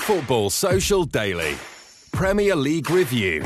[0.00, 1.56] Football Social Daily.
[2.10, 3.44] Premier League Review.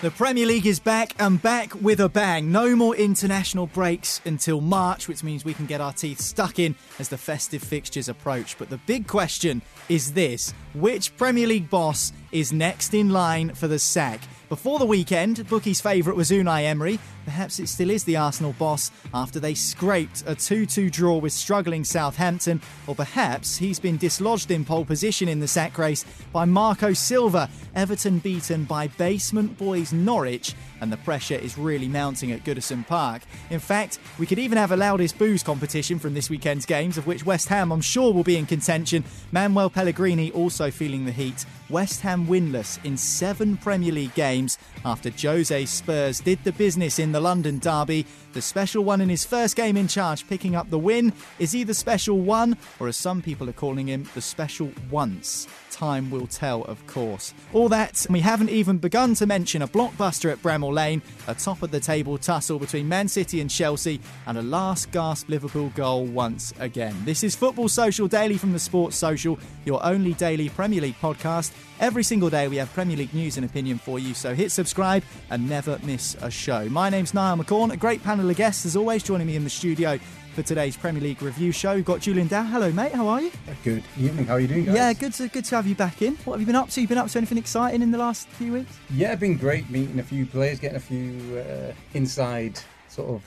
[0.00, 2.52] The Premier League is back and back with a bang.
[2.52, 6.76] No more international breaks until March, which means we can get our teeth stuck in
[7.00, 8.56] as the festive fixtures approach.
[8.56, 13.66] But the big question is this which Premier League boss is next in line for
[13.66, 14.20] the sack?
[14.48, 17.00] Before the weekend, bookies' favourite was Unai Emery.
[17.24, 21.32] Perhaps it still is the Arsenal boss after they scraped a 2 2 draw with
[21.32, 26.44] struggling Southampton, or perhaps he's been dislodged in pole position in the sack race by
[26.44, 27.50] Marco Silva.
[27.74, 33.22] Everton beaten by basement boys Norwich, and the pressure is really mounting at Goodison Park.
[33.50, 37.06] In fact, we could even have a loudest boos competition from this weekend's games, of
[37.06, 39.04] which West Ham, I'm sure, will be in contention.
[39.32, 41.44] Manuel Pellegrini also feeling the heat.
[41.68, 47.12] West Ham winless in seven Premier League games after Jose Spurs did the business in
[47.12, 48.06] the London derby.
[48.36, 51.14] The special one in his first game in charge, picking up the win.
[51.38, 55.48] Is he the special one, or as some people are calling him, the special once?
[55.70, 57.32] Time will tell, of course.
[57.54, 61.34] All that, and we haven't even begun to mention a blockbuster at Bramall Lane, a
[61.34, 65.72] top of the table tussle between Man City and Chelsea, and a last gasp Liverpool
[65.74, 66.94] goal once again.
[67.06, 71.52] This is Football Social Daily from the Sports Social, your only daily Premier League podcast.
[71.78, 75.02] Every single day we have Premier League news and opinion for you, so hit subscribe
[75.28, 76.70] and never miss a show.
[76.70, 79.50] My name's Niall McCorn, a great panel of guests as always joining me in the
[79.50, 79.98] studio
[80.34, 81.74] for today's Premier League review show.
[81.74, 82.44] We've got Julian Dow.
[82.44, 82.92] Hello, mate.
[82.92, 83.30] How are you?
[83.62, 84.24] Good evening.
[84.24, 84.74] How are you doing, guys?
[84.74, 86.16] Yeah, good to good to have you back in.
[86.24, 86.80] What have you been up to?
[86.80, 88.78] You been up to anything exciting in the last few weeks?
[88.90, 93.22] Yeah, been great meeting a few players, getting a few uh, inside sort of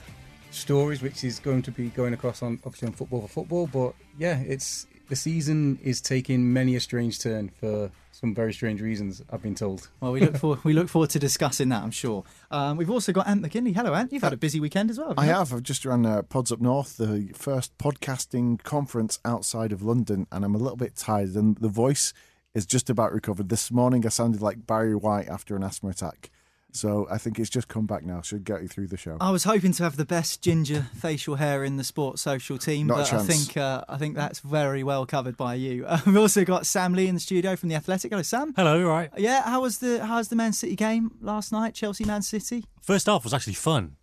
[0.50, 3.68] stories, which is going to be going across on obviously on football for football.
[3.68, 8.82] But yeah, it's the season is taking many a strange turn for some very strange
[8.82, 9.22] reasons.
[9.30, 9.88] I've been told.
[10.00, 11.82] Well, we look forward we look forward to discussing that.
[11.82, 12.24] I'm sure.
[12.50, 13.72] Um, we've also got Ant McKinley.
[13.72, 14.12] Hello, Ant.
[14.12, 15.14] You've had a busy weekend as well.
[15.16, 15.38] I haven't you?
[15.38, 15.52] have.
[15.54, 20.44] I've just run uh, Pods Up North, the first podcasting conference outside of London, and
[20.44, 21.34] I'm a little bit tired.
[21.34, 22.12] And the voice
[22.54, 23.48] is just about recovered.
[23.48, 26.30] This morning, I sounded like Barry White after an asthma attack.
[26.72, 28.20] So I think it's just come back now.
[28.22, 29.16] Should get you through the show.
[29.20, 32.86] I was hoping to have the best ginger facial hair in the sports social team,
[32.86, 35.86] Not but I think uh, I think that's very well covered by you.
[35.86, 38.10] Uh, we've also got Sam Lee in the studio from the Athletic.
[38.12, 38.54] Hello, Sam.
[38.56, 39.10] Hello, Right.
[39.16, 41.74] Yeah, how was the how's the Man City game last night?
[41.74, 42.64] Chelsea Man City.
[42.82, 43.96] First half was actually fun.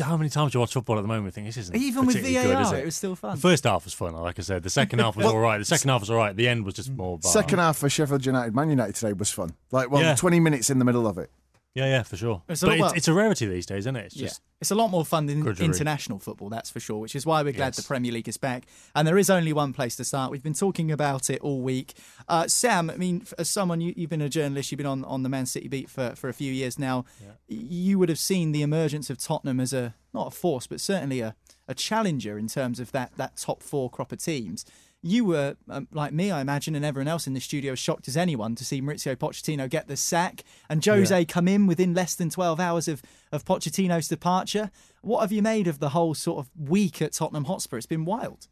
[0.00, 1.26] How many times do you watch football at the moment?
[1.26, 2.82] and Think this isn't Even with particularly good, is VAR, it?
[2.82, 3.36] it was still fun.
[3.36, 4.64] The first half was fun, like I said.
[4.64, 5.58] The second half was all right.
[5.58, 6.34] The second half was all right.
[6.34, 7.16] The end was just more.
[7.18, 7.30] bar.
[7.30, 9.54] Second half for Sheffield United, Man United today was fun.
[9.70, 10.16] Like, well, Yeah.
[10.16, 11.30] 20 minutes in the middle of it.
[11.74, 12.40] Yeah, yeah, for sure.
[12.48, 14.06] It's a but lot- it's, it's a rarity these days, isn't it?
[14.06, 14.30] It's Yeah.
[14.60, 15.64] It's a lot more fun than Grudgery.
[15.64, 17.76] international football, that's for sure, which is why we're glad Yes.
[17.78, 18.64] the Premier League is back.
[18.94, 20.30] And there is only one place to start.
[20.30, 21.92] We've been talking about it all week.
[22.28, 25.22] Uh, Sam, I mean, as someone, you, you've been a journalist, you've been on, on
[25.24, 27.04] the Man City beat for, for a few years now.
[27.48, 31.20] You would have seen the emergence of Tottenham as a, not a force, but certainly
[31.20, 31.34] a,
[31.68, 34.64] a challenger in terms of that, that top four crop of teams.
[35.06, 38.08] You were, um, like me, I imagine, and everyone else in the studio, as shocked
[38.08, 42.14] as anyone to see Mauricio Pochettino get the sack and Jose come in within less
[42.14, 44.70] than 12 hours of, of Pochettino's departure.
[45.02, 47.76] What have you made of the whole sort of week at Tottenham Hotspur?
[47.76, 48.48] It's been wild.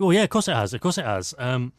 [0.00, 0.74] Well, yeah, of course it has.
[0.74, 1.32] Of course it has.
[1.38, 1.72] Um,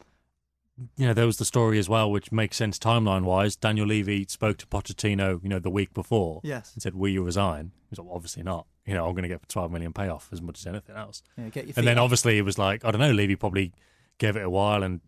[0.97, 3.55] you know, there was the story as well, which makes sense timeline wise.
[3.55, 6.73] Daniel Levy spoke to Pochettino, you know, the week before, Yes.
[6.73, 8.65] and said, "Will you resign?" He was like, well, "Obviously not.
[8.85, 11.49] You know, I'm going to get 12 million payoff as much as anything else." Yeah,
[11.49, 12.03] get your and then up.
[12.05, 13.71] obviously it was like, I don't know, Levy probably
[14.17, 15.01] gave it a while and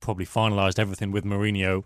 [0.00, 1.84] probably finalised everything with Mourinho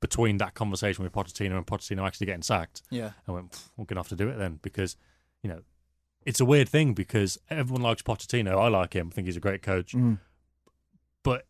[0.00, 2.82] between that conversation with Pochettino and Pochettino actually getting sacked.
[2.88, 3.10] Yeah.
[3.26, 4.96] And went, we're going to have to do it then because,
[5.42, 5.62] you know,
[6.24, 8.56] it's a weird thing because everyone likes Pochettino.
[8.58, 9.08] I like him.
[9.12, 9.92] I think he's a great coach.
[9.92, 10.18] Mm.
[11.22, 11.46] But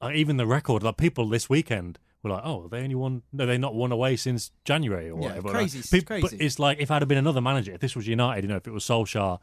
[0.00, 3.46] uh, even the record, like people this weekend were like, oh, they only won, no,
[3.46, 5.48] they not won away since January or Yeah, whatever.
[5.50, 6.36] crazy, Like, it's crazy.
[6.36, 8.56] But it's like if I'd have been another manager, if this was United, you know,
[8.56, 9.38] if it was Solskjaer,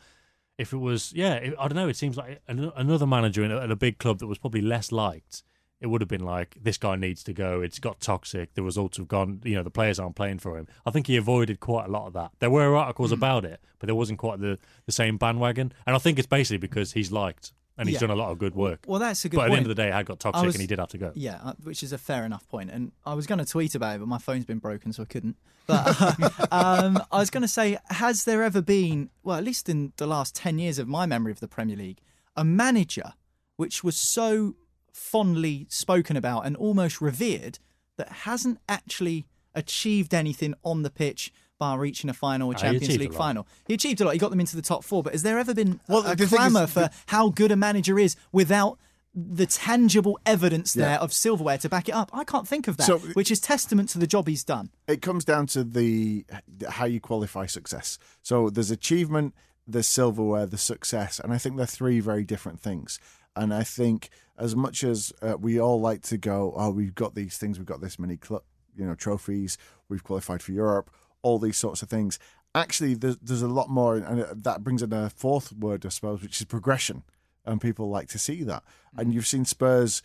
[0.58, 1.88] if it was, yeah, it, I don't know.
[1.90, 4.62] It seems like an, another manager in a, at a big club that was probably
[4.62, 5.44] less liked.
[5.82, 7.60] It would have been like this guy needs to go.
[7.62, 8.54] It's got toxic.
[8.54, 9.42] The results have gone.
[9.44, 10.68] You know, the players aren't playing for him.
[10.86, 12.32] I think he avoided quite a lot of that.
[12.40, 13.16] There were articles Hmm.
[13.16, 15.74] about it, but there wasn't quite the, the same bandwagon.
[15.86, 18.08] And I think it's basically because he's liked and he's Yeah.
[18.08, 18.86] done a lot of good work.
[18.88, 19.50] Well, that's a good point.
[19.50, 20.90] but at the end of the day, I got toxic was- and he did have
[20.90, 21.12] to go.
[21.16, 22.70] Yeah, uh, which is a fair enough point.
[22.72, 25.06] And I was going to tweet about it, but my phone's been broken, so I
[25.06, 25.36] couldn't.
[25.68, 25.88] But
[26.52, 30.08] um, I was going to say, has there ever been, well, at least in the
[30.08, 32.00] last 10 years of my memory of the Premier League,
[32.36, 33.14] a manager
[33.58, 34.56] which was so
[34.94, 37.60] fondly spoken about and almost revered
[37.98, 42.84] that hasn't actually achieved anything on the pitch by reaching a final a Ah, Champions
[42.86, 43.48] achieved a League final?
[43.68, 44.14] He achieved a lot.
[44.14, 45.04] He got them into the top four.
[45.04, 47.56] But has there ever been Well, a, a the is- clamour for how good a
[47.56, 48.78] manager is without
[49.14, 50.98] the tangible evidence there Yeah.
[50.98, 52.10] of silverware to back it up.
[52.14, 54.70] I can't think of that, So- which is testament to the job he's done.
[54.88, 56.26] it comes down to the
[56.70, 57.98] how you qualify success.
[58.22, 59.34] So there's achievement,
[59.66, 63.00] there's silverware, there's success, and I think they're three very different things.
[63.38, 67.16] And I think as much as uh, we all like to go, oh, we've got
[67.16, 68.44] these things, we've got this many, cl-
[68.78, 69.58] you know, trophies,
[69.88, 70.90] we've qualified for Europe,
[71.26, 72.20] all these sorts of things.
[72.54, 76.22] Actually, there's, there's a lot more, and that brings in a fourth word, I suppose,
[76.22, 77.04] which is progression.
[77.48, 78.64] And people like to see that.
[78.98, 80.02] And you've seen Spurs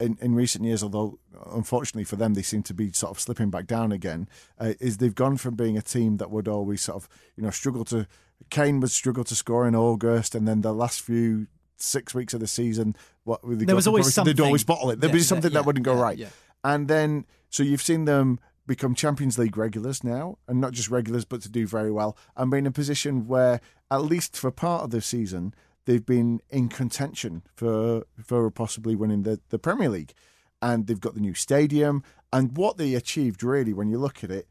[0.00, 1.18] in, in recent years, although
[1.52, 4.28] unfortunately for them they seem to be sort of slipping back down again,
[4.60, 7.50] uh, is they've gone from being a team that would always sort of you know
[7.50, 8.06] struggle to.
[8.50, 12.40] Kane would struggle to score in August, and then the last few six weeks of
[12.40, 12.94] the season,
[13.24, 14.36] what they There was always something.
[14.36, 15.00] They'd always bottle it.
[15.00, 16.28] There'd Yeah, be something yeah, that wouldn't go yeah, right, yeah.
[16.62, 21.24] and then so you've seen them become Champions League regulars now, and not just regulars,
[21.24, 24.84] but to do very well, and be in a position where at least for part
[24.84, 30.14] of the season they've been in contention for for possibly winning the, the Premier League.
[30.62, 32.02] And they've got the new stadium.
[32.32, 34.48] And what they achieved really, when you look at it,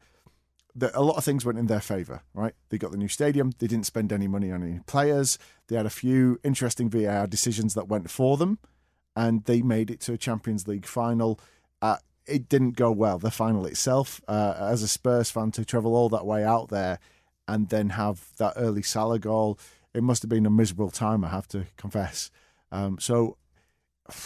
[0.76, 2.54] that a lot of things went in their favour, right?
[2.68, 3.52] They got the new stadium.
[3.58, 5.38] They didn't spend any money on any players.
[5.68, 8.58] They had a few interesting VAR decisions that went for them,
[9.16, 11.40] and they made it to a Champions League final.
[11.82, 11.96] Uh,
[12.26, 14.20] it didn't go well, the final itself.
[14.28, 16.98] Uh, as a Spurs fan, to travel all that way out there
[17.46, 19.58] and then have that early Salah goal,
[19.92, 22.30] it must have been a miserable time, I have to confess.
[22.72, 23.36] Um, so,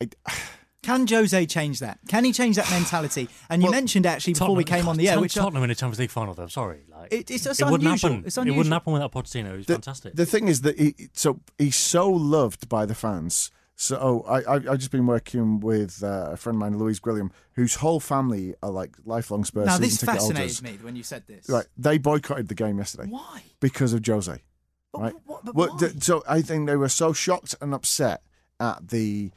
[0.00, 0.08] I,
[0.82, 1.98] Can Jose change that?
[2.08, 3.28] Can he change that mentality?
[3.50, 5.62] And you Well, mentioned actually before we Tottenham- came on the air, Tot- which Tottenham
[5.62, 6.46] in a Champions League final, though.
[6.46, 8.10] Sorry, like It- it's just it wouldn't unusual.
[8.12, 8.24] happen.
[8.26, 9.58] It's It wouldn't happen without Pochettino.
[9.58, 10.14] He's the, fantastic.
[10.16, 13.50] The thing is that he so he's so loved by the fans.
[13.80, 17.32] So I I I've just been working with uh, a friend of mine, Louise Grilliam,
[17.54, 21.48] whose whole family are like lifelong Spurs now this fascinated me when you said this.
[21.48, 23.42] Right, they boycotted the game yesterday Why?
[23.58, 24.42] because of Jose.
[24.92, 25.14] But right.
[25.24, 28.22] what- but Well, th- so I think they were so shocked and upset
[28.60, 29.30] at the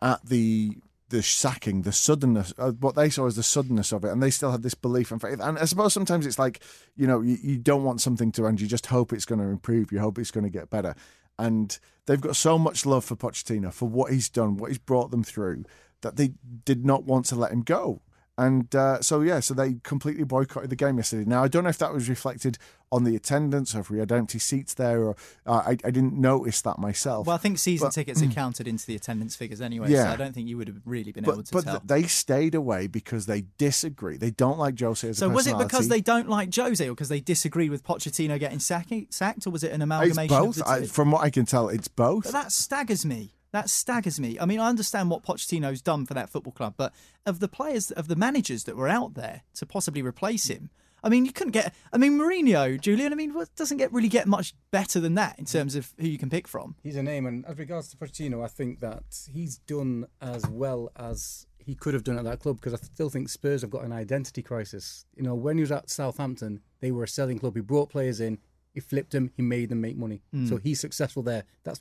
[0.00, 0.76] at the
[1.08, 4.30] the sacking, the suddenness, uh, what they saw as the suddenness of it, and they
[4.30, 5.40] still had this belief and faith.
[5.40, 6.60] And I suppose sometimes it's like
[6.94, 9.48] you know you, you don't want something to end, you just hope it's going to
[9.48, 10.94] improve, you hope it's going to get better.
[11.40, 15.10] And they've got so much love for Pochettino for what he's done, what he's brought
[15.10, 15.64] them through,
[16.02, 16.32] that they
[16.66, 18.02] did not want to let him go.
[18.40, 21.24] And uh, so, yeah, so they completely boycotted the game yesterday.
[21.28, 22.56] Now, I don't know if that was reflected
[22.90, 25.14] on the attendance or if we had empty seats there, or
[25.46, 27.26] uh, I, I didn't notice that myself.
[27.26, 30.16] Well, I think season But- tickets are counted into the attendance figures anyway, so I
[30.16, 31.80] don't think you would have really been able to but tell.
[31.80, 34.16] th- they stayed away because they disagree.
[34.16, 36.92] They don't like Jose as a so was it because they don't like Jose, or
[36.92, 40.56] because they disagree with Pochettino getting sacked, sacked, or was it an It's amalgamation both.
[40.60, 42.24] of the I, from what I can tell, it's both.
[42.24, 43.34] But that staggers me.
[43.52, 44.38] That staggers me.
[44.38, 46.92] I mean, I understand what Pochettino's done for that football club, but
[47.26, 50.70] of the players, of the managers that were out there to possibly replace him,
[51.02, 51.74] I mean, you couldn't get.
[51.92, 53.12] I mean, Mourinho, Julian.
[53.12, 56.06] I mean, what doesn't get really get much better than that in terms of who
[56.06, 56.76] you can pick from.
[56.82, 60.92] He's a name, and as regards to Pochettino, I think that he's done as well
[60.96, 63.84] as he could have done at that club because I still think Spurs have got
[63.84, 65.04] an identity crisis.
[65.16, 67.54] You know, when he was at Southampton, they were a selling club.
[67.54, 68.38] He brought players in,
[68.72, 70.22] he flipped them, he made them make money.
[70.32, 70.46] Hmm.
[70.46, 71.44] So he's successful there.
[71.64, 71.80] That's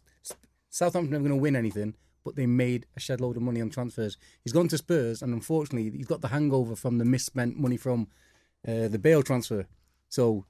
[0.70, 3.70] Southampton are going to win anything, but they made a shed load of money on
[3.70, 4.18] transfers.
[4.44, 8.08] He's gone to Spurs, and unfortunately, he's got the hangover from the misspent money from
[8.68, 9.66] uh, the Bale transfer.
[10.10, 10.46] So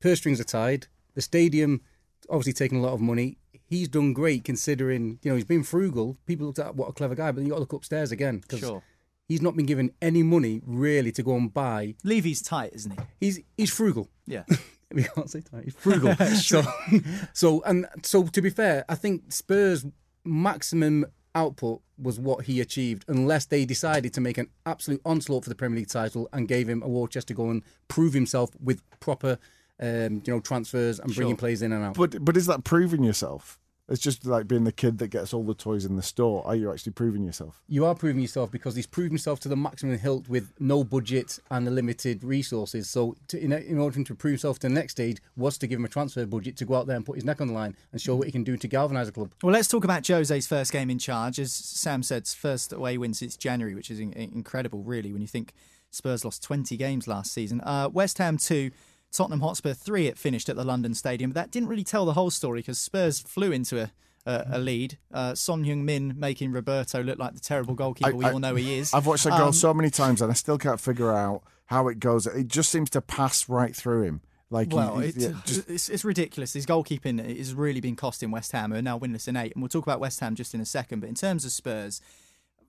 [0.00, 0.86] purse strings are tied.
[1.14, 1.80] The stadium
[2.28, 3.38] obviously taking a lot of money.
[3.68, 6.16] he's done great considering you know he's been frugal.
[6.26, 8.38] People looked at what a clever guy, but then you got to look upstairs again
[8.38, 8.82] because Sure.
[9.28, 11.94] he's not been given any money really to go and buy.
[12.04, 12.98] Levy's tight, isn't he?
[13.20, 14.08] He's he's frugal.
[14.26, 14.44] Yeah.
[14.94, 15.64] we can't say that.
[15.64, 16.14] He's frugal.
[16.36, 16.62] so,
[17.32, 19.86] so and so to be fair, I think Spurs'
[20.24, 25.50] maximum output was what he achieved, unless they decided to make an absolute onslaught for
[25.50, 28.50] the Premier League title and gave him a war chest to go and prove himself
[28.62, 29.38] with proper,
[29.80, 31.38] um, you know, transfers and bringing Sure.
[31.38, 31.94] players in and out.
[31.94, 33.58] But but is that proving yourself?
[33.88, 36.44] It's just like being the kid that gets all the toys in the store.
[36.44, 37.62] Are you actually proving yourself?
[37.68, 41.38] you are proving yourself because he's proved himself to the maximum hilt with no budget
[41.50, 42.88] and the limited resources.
[42.88, 45.78] So, to, in, in order to prove himself to the next stage, was to give
[45.78, 47.76] him a transfer budget to go out there and put his neck on the line
[47.92, 49.32] and show what he can do to galvanise a club.
[49.42, 51.38] Well, let's talk about Jose's first game in charge.
[51.38, 55.28] As Sam said, first away win since January, which is in- incredible, really, when you
[55.28, 55.52] think
[55.90, 57.60] Spurs lost 20 games last season.
[57.62, 58.70] Uh, West Ham 2,
[59.16, 61.30] Tottenham Hotspur 3, it finished at the London Stadium.
[61.30, 63.90] But that didn't really tell the whole story because Spurs flew into a,
[64.26, 64.98] a, a lead.
[65.12, 68.78] Uh, Son Heung Min making Roberto look like the terrible goalkeeper we all know he
[68.78, 68.92] is.
[68.92, 71.88] I've watched that goal Um, so many times and I still can't figure out how
[71.88, 72.26] it goes.
[72.26, 74.20] It just seems to pass right through him.
[74.50, 76.52] Like Well, he- it's, yeah, just it's, it's ridiculous.
[76.52, 79.52] His goalkeeping has really been costing West Ham, who are now winless in eight.
[79.54, 81.00] And we'll talk about West Ham just in a second.
[81.00, 82.00] But in terms of Spurs,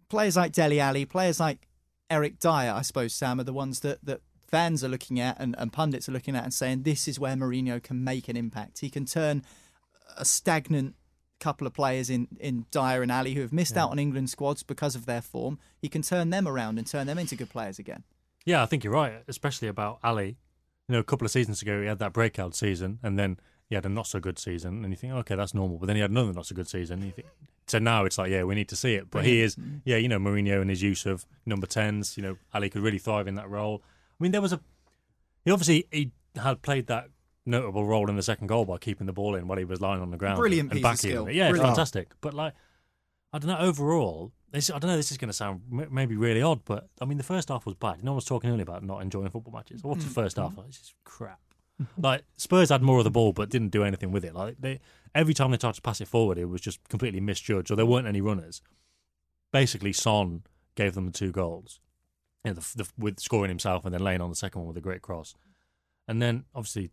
[0.10, 1.68] players like Dele Alli, players like
[2.10, 5.56] Eric Dier, I suppose, Sam, are the ones that, that fans are looking at and,
[5.58, 8.80] and pundits are looking at and saying this is where Mourinho can make an impact.
[8.80, 9.44] He can turn
[10.18, 10.96] a stagnant
[11.40, 14.64] couple of players in, in Dier and Alli who have missed out on England squads
[14.64, 15.60] because of their form.
[15.80, 18.04] He can turn them around and turn them into good players again.
[18.46, 20.38] Yeah, I think you're right, especially about Alli.
[20.88, 23.76] You know, a couple of seasons ago, he had that breakout season, and then he
[23.76, 25.78] had a not so good season, and you think, okay, that's normal.
[25.78, 27.00] But then he had another not so good season.
[27.00, 27.28] And you think,
[27.68, 29.12] so now it's like, yeah, we need to see it.
[29.12, 29.80] But he is, mm-hmm.
[29.84, 32.16] yeah, you know, Mourinho and his use of number tens.
[32.16, 33.84] You know, Alli could really thrive in that role.
[34.20, 34.60] I mean, there was a,
[35.46, 37.10] he obviously he had played that
[37.46, 40.02] notable role in the second goal by keeping the ball in while he was lying
[40.02, 41.28] on the ground, Brilliant and piece of backing skill.
[41.28, 41.34] it.
[41.36, 41.76] Yeah, it's Brilliant.
[41.76, 42.12] fantastic.
[42.22, 42.54] But like,
[43.34, 43.58] I don't know.
[43.60, 44.98] Overall, this, I don't know.
[44.98, 47.66] This is going to sound m- maybe really odd, but I mean, the first half
[47.66, 48.04] was bad.
[48.04, 49.84] No one was talking earlier about not enjoying football matches.
[49.84, 50.08] What's Mm.
[50.08, 50.58] the first half?
[50.58, 51.40] Like, It's just crap.
[51.98, 54.34] like Spurs had more of the ball, but didn't do anything with it.
[54.34, 54.80] Like they,
[55.14, 57.86] every time they tried to pass it forward, it was just completely misjudged, or there
[57.86, 58.62] weren't any runners.
[59.54, 60.44] Basically, Son
[60.76, 61.80] gave them the two goals,
[62.48, 64.78] you know, the, the, with scoring himself and then laying on the second one with
[64.78, 65.36] a great cross,
[66.08, 66.92] and then obviously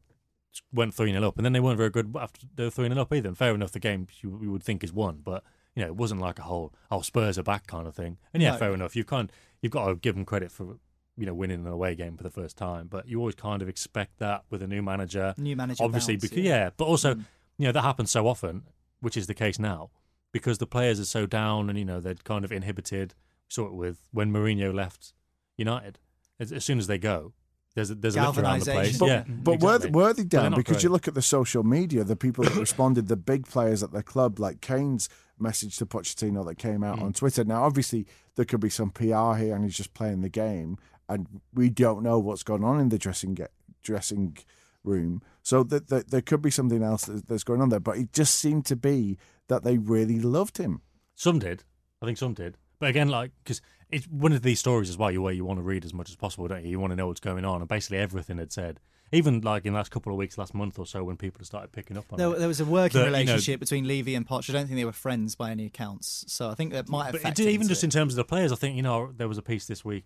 [0.73, 3.00] went three 0 up, and then they weren't very good after they were three 0
[3.00, 3.28] up either.
[3.28, 5.44] And fair enough, the game you, you would think is won, but
[5.75, 8.18] you know it wasn't like a whole oh Spurs are back kind of thing.
[8.32, 8.58] And yeah, No.
[8.58, 8.96] fair enough.
[8.96, 9.30] You can't
[9.62, 10.78] you've got to give them credit for
[11.16, 13.68] you know winning an away game for the first time, but you always kind of
[13.68, 15.34] expect that with a new manager.
[15.38, 16.64] New manager obviously, bounce, because yeah.
[16.64, 17.25] yeah, but also mm.
[17.58, 18.64] you know that happens so often,
[19.00, 19.90] which is the case now
[20.32, 23.14] because the players are so down and you know they're kind of inhibited.
[23.49, 25.12] We saw it with when Mourinho left
[25.56, 25.99] United.
[26.40, 27.32] As, as soon as they go,
[27.75, 28.99] there's a, there's a lift around the place.
[28.99, 29.90] But, yeah, but exactly.
[29.90, 30.50] were, were they But they're down?
[30.52, 33.82] not Because you look at the social media, the people that responded, the big players
[33.82, 35.08] at the club, like Kane's
[35.38, 37.16] message to Pochettino that came out on mm.
[37.16, 37.44] Twitter.
[37.44, 38.06] Now, obviously,
[38.37, 42.02] there could be some PR here, and he's just playing the game, and we don't
[42.02, 43.42] know what's going on in the dressing ge-
[43.82, 44.37] dressing
[44.84, 45.23] room.
[45.42, 47.80] So that that there could be something else that, that's going on there.
[47.80, 49.18] But it just seemed to be
[49.49, 50.82] that they really loved him.
[51.14, 51.64] Some did.
[52.00, 52.56] I think some did.
[52.78, 53.61] But again, like, because
[53.94, 56.10] it's one of these stories as well, you where you want to read as much
[56.10, 56.70] as possible, don't you?
[56.70, 57.60] You want to know what's going on.
[57.60, 58.80] And basically everything had said,
[59.12, 61.70] even like in the last couple of weeks, last month or so, when people started
[61.70, 62.38] picking up on There, it.
[62.38, 64.50] there was a working that, you know, relationship between Levy and Poch.
[64.50, 66.24] I don't think they were friends by any accounts.
[66.26, 67.86] So I think that might have But it did, even just it.
[67.86, 70.04] in terms of the players, I think, you know, there was a piece this week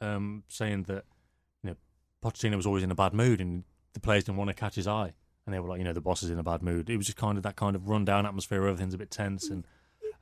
[0.00, 1.04] um, saying that,
[1.62, 1.76] you know,
[2.24, 4.88] Pochettino was always in a bad mood and the players didn't want to catch his
[4.88, 5.12] eye.
[5.46, 6.90] And they were like, you know, the boss is in a bad mood.
[6.90, 9.48] It was just kind of that kind of rundown atmosphere where everything's a bit tense
[9.48, 9.64] and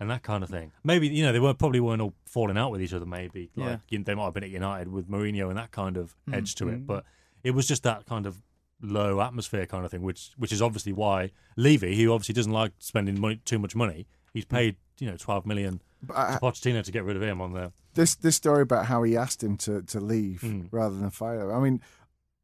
[0.01, 0.73] and that kind of thing.
[0.85, 3.07] Maybe you know they were probably weren't all falling out with each other.
[3.07, 3.99] Maybe like Yeah.
[4.05, 6.35] they might have been at United with Mourinho and that kind of Mm.
[6.37, 6.87] edge to it.
[6.87, 7.05] But
[7.43, 8.43] it was just that kind of
[8.83, 12.73] low atmosphere kind of thing, which which is obviously why Levy, who obviously doesn't like
[12.79, 16.83] spending money, too much money, he's paid you know twelve million But I- to Pochettino
[16.85, 17.73] to get rid of him on there.
[17.95, 20.69] this this story about how he asked him to to leave Mm.
[20.71, 21.51] rather than fire.
[21.55, 21.81] I mean,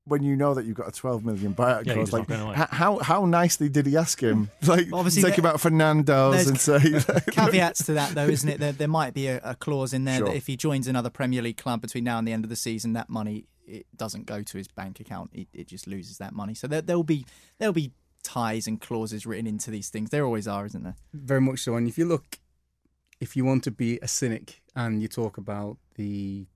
[0.04, 2.40] when you know that you've got a twelve million buyout Yeah, clause, like not going
[2.48, 2.56] away.
[2.58, 4.50] h- how how nicely did he ask him?
[4.66, 6.78] Like Obviously, take there- him out Fernando's and say
[7.30, 8.58] caveats to that, though, isn't it?
[8.60, 10.28] There, there might be a, a clause in there Sure.
[10.28, 12.56] that if he joins another Premier League club between now and the end of the
[12.56, 15.30] season, that money it doesn't go to his bank account.
[15.32, 16.54] It, it just loses that money.
[16.54, 17.24] So there, there'll be
[17.58, 17.92] there'll be
[18.24, 20.10] ties and clauses written into these things.
[20.10, 20.96] There always are, isn't there?
[21.12, 21.76] Very much so.
[21.76, 22.38] And if you look,
[23.20, 26.46] if you want to be a cynic and you talk about the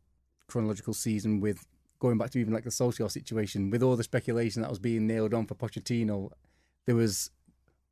[0.48, 1.64] chronological season with
[1.98, 5.06] going back to even like the social situation, with all the speculation that was being
[5.06, 6.30] nailed on for Pochettino,
[6.86, 7.30] there was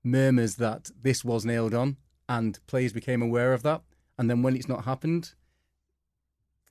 [0.02, 1.96] murmurs that this was nailed on
[2.28, 3.82] and players became aware of that.
[4.18, 5.34] And then when it's not happened,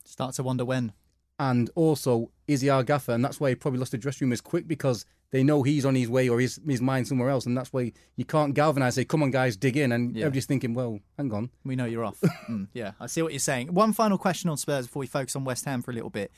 [0.05, 0.91] Start to wonder when.
[1.39, 3.13] And also, is he our gaffer?
[3.13, 5.85] And that's why he probably lost the dressing room as quick because they know he's
[5.85, 7.45] on his way or his, his mind somewhere else.
[7.45, 9.91] And that's why you can't galvanise, say, come on, guys, dig in.
[9.91, 10.23] And Yeah.
[10.25, 11.49] everybody's thinking, well, hang on.
[11.65, 12.19] We know you're off.
[12.49, 13.73] Mm, yeah, I see what you're saying.
[13.73, 16.29] One final question on Spurs before we focus on West Ham for a little bit.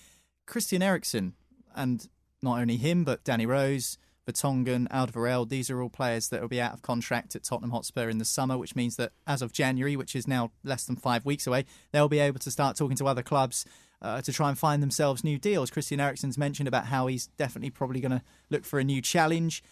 [0.45, 1.33] Christian Eriksen,
[1.75, 2.07] and
[2.41, 3.97] not only him, but Danny Rose,
[4.27, 8.09] Vertonghen, Alderweireld, these are all players that will be out of contract at Tottenham Hotspur
[8.09, 11.25] in the summer, which means that as of January, which is now less than five
[11.25, 13.65] weeks away, they'll be able to start talking to other clubs
[14.01, 15.69] uh, to try and find themselves new deals.
[15.69, 19.63] Christian Eriksen's mentioned about how he's definitely probably going to look for a new challenge.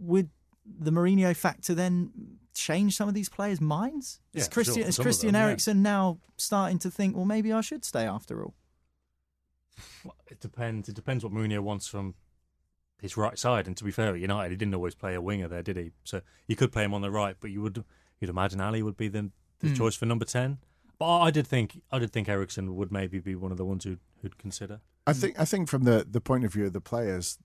[0.00, 0.30] Would
[0.64, 2.10] the Mourinho factor then
[2.54, 4.20] change some of these players' minds?
[4.32, 5.48] Yeah, is Christian, sure, is Christian them, yeah.
[5.48, 8.54] Eriksen now starting to think, well, maybe I should stay after all?
[10.28, 10.88] It depends.
[10.88, 12.14] It depends what Mourinho wants from
[13.00, 13.66] his right side.
[13.66, 15.92] And to be fair, at United, he didn't always play a winger there, did he?
[16.04, 17.84] So you could play him on the right, but you would
[18.20, 19.74] you'd imagine Alli would be the, the Hmm.
[19.74, 20.58] choice for number ten.
[20.98, 23.64] But I I did think I did think Eriksen would maybe be one of the
[23.64, 24.80] ones who who'd consider.
[25.06, 27.38] I think I think from the, the point of view of the players,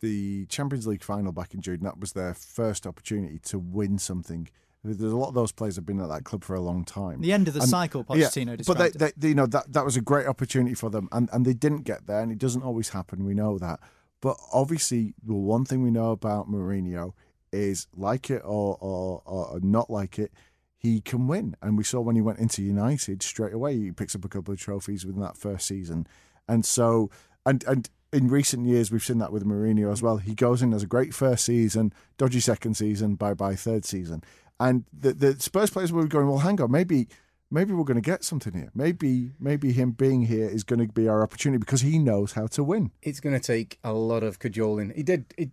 [0.00, 4.48] the Champions League final back in June, that was their first opportunity to win something.
[4.84, 7.20] There's a lot of those players have been at that club for a long time.
[7.20, 9.72] The end of the And- cycle, yeah, Pochettino but they, they, they- you know, that
[9.72, 12.38] that was a great opportunity for them, and and they didn't get there, and it
[12.38, 13.24] doesn't always happen.
[13.24, 13.80] We know that,
[14.20, 17.12] but obviously, the one thing we know about Mourinho
[17.52, 20.32] is like it or or, or not like it,
[20.76, 21.56] he can win.
[21.60, 24.54] And we saw when he went into United straight away, he picks up a couple
[24.54, 26.06] of trophies within that first season,
[26.48, 27.10] and so
[27.44, 27.90] and and.
[28.12, 30.16] In recent years, we've seen that with Mourinho as well.
[30.16, 34.24] He goes in as a great first season, dodgy second season, bye bye third season,
[34.58, 37.08] and the the Spurs players were going, well, hang on, maybe
[37.50, 38.70] maybe we're going to get something here.
[38.74, 42.46] Maybe maybe him being here is going to be our opportunity because he knows how
[42.48, 42.92] to win.
[43.02, 44.92] It's going to take a lot of cajoling.
[44.94, 45.34] He did.
[45.36, 45.50] It,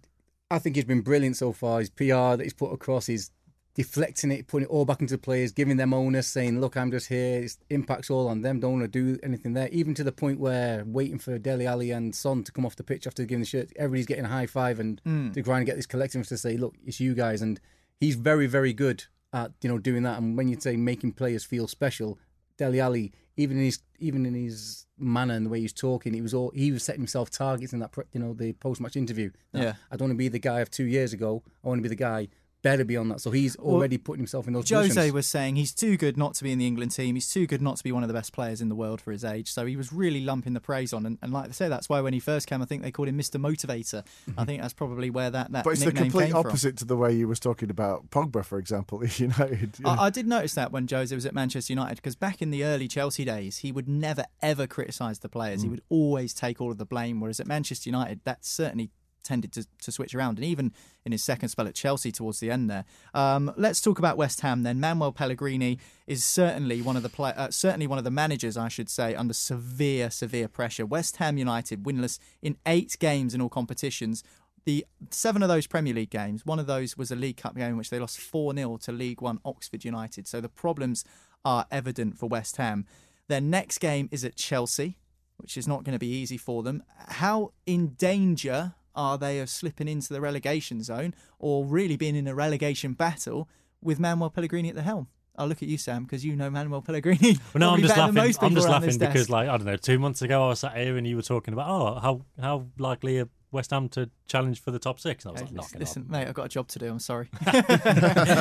[0.52, 1.80] I think he's been brilliant so far.
[1.80, 3.32] His PR that he's put across is
[3.76, 6.92] deflecting it, putting it all back into the players, giving them onus, saying, "Look, I'm
[6.92, 8.60] just here." It impacts all on them.
[8.60, 9.68] Don't want to do anything there.
[9.70, 12.84] Even to the point where waiting for Dele Alli and Son to come off the
[12.84, 15.02] pitch after giving the shirt, everybody's getting a high five and
[15.34, 17.60] to try and get this collective to say, "Look, it's you guys." And
[18.00, 20.18] he's very, very good at you know doing that.
[20.20, 22.18] And when you say making players feel special,
[22.58, 26.22] Dele Alli, even in his even in his manner and the way he's talking, he
[26.22, 29.32] was all he was setting himself targets in that you know the post match interview.
[29.52, 29.74] That, Yeah.
[29.92, 31.44] I don't want to be the guy of two years ago.
[31.62, 32.30] I want to be the guy
[32.66, 33.22] better be on that.
[33.22, 35.14] So he's already putting himself in those Jose positions.
[35.14, 37.14] was saying he's too good not to be in the England team.
[37.14, 39.12] He's too good not to be one of the best players in the world for
[39.12, 39.52] his age.
[39.52, 41.06] So he was really lumping the praise on.
[41.06, 43.08] And, and like I say, that's why when he first came, I think they called
[43.08, 43.40] him Mr.
[43.40, 44.04] Motivator.
[44.36, 46.48] I think that's probably where that, that But it's the complete came from.
[46.48, 49.78] opposite to the way you was talking about Pogba, for example, at United.
[49.78, 49.92] you know.
[49.92, 52.64] I, I did notice that when Jose was at Manchester United because back in the
[52.64, 55.60] early Chelsea days, he would never ever criticise the players.
[55.60, 55.64] Mm.
[55.64, 57.20] He would always take all of the blame.
[57.20, 58.90] Whereas at Manchester United, that certainly
[59.26, 60.38] tended to, to switch around.
[60.38, 60.72] And even
[61.06, 62.86] in his second spell at Chelsea towards the end there.
[63.14, 64.80] Um, let's talk about West Ham then.
[64.80, 68.68] Manuel Pellegrini is certainly one of the play, uh, certainly one of the managers, I
[68.68, 70.86] should say, under severe severe pressure.
[70.86, 74.24] West Ham United winless in eight games in all competitions.
[74.66, 77.70] The seven of those Premier League games, one of those was a League Cup game
[77.70, 80.28] in which they lost 4 0 to League One Oxford United.
[80.28, 81.06] So the problems
[81.44, 82.86] are evident for West Ham.
[83.28, 84.98] Their next game is at Chelsea,
[85.38, 86.82] which is not going to be easy for them.
[87.08, 92.28] How in danger are they of slipping into the relegation zone or really being in
[92.28, 93.50] a relegation battle
[93.82, 95.08] with Manuel Pellegrini at the helm?
[95.38, 97.38] I'll look at you, Sam, because you know Manuel Pellegrini.
[97.54, 98.18] Well, no, I'm just laughing.
[98.42, 100.98] I'm just laughing because, like, I don't know, two months ago I was sat here
[100.98, 104.72] and you were talking about, oh, how how likely are West Ham to challenge for
[104.72, 105.26] the top six?
[105.26, 106.90] And I was Hey, like, listen, mate, I've got a job to do.
[106.90, 107.30] I'm sorry.
[107.54, 107.64] yeah,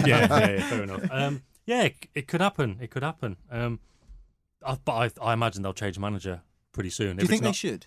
[0.07, 1.03] yeah, yeah, fair enough.
[1.11, 2.79] Um, yeah, it, it could happen.
[2.81, 3.37] It could happen.
[3.51, 3.81] Um,
[4.65, 7.17] I, but I, I imagine they'll change manager pretty soon.
[7.17, 7.87] Do you think they should?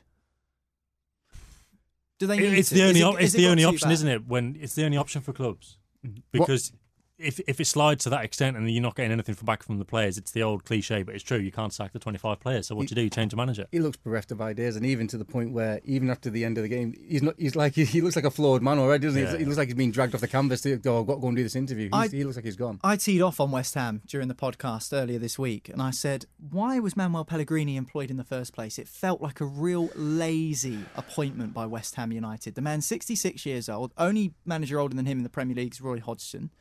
[2.20, 2.38] Do they?
[2.38, 2.76] Need it's to?
[2.76, 3.94] the only it- op- it's it the only option, bad?
[3.94, 4.28] isn't it?
[4.28, 6.20] When it's the only option for clubs mm-hmm.
[6.32, 6.72] because
[7.20, 9.80] if if it slides to that extent and you're not getting anything from back from
[9.80, 11.38] the players, it's the old cliche, but it's true.
[11.40, 12.68] You can't sack the 25 players.
[12.68, 13.02] So what do you do?
[13.02, 13.66] You change the manager.
[13.72, 16.58] he looks bereft of ideas, and even to the point where even after the end
[16.58, 17.36] of the game, he's not.
[17.38, 19.26] He's like he looks like a flawed man already, doesn't he?
[19.32, 19.38] Yeah.
[19.38, 21.00] He looks like he's been dragged off the canvas to go.
[21.02, 21.90] I've got to go and do this interview.
[21.92, 22.80] I- he looks like he's gone.
[22.84, 26.26] I teed off on West Ham during the podcast earlier this week, and I said,
[26.38, 28.78] "Why was Manuel Pellegrini employed in the first place?
[28.78, 32.56] It felt like a real lazy appointment by West Ham United.
[32.56, 35.82] The man, 66 years old, only manager older than him in the Premier League is
[35.82, 36.52] Roy Hodgson."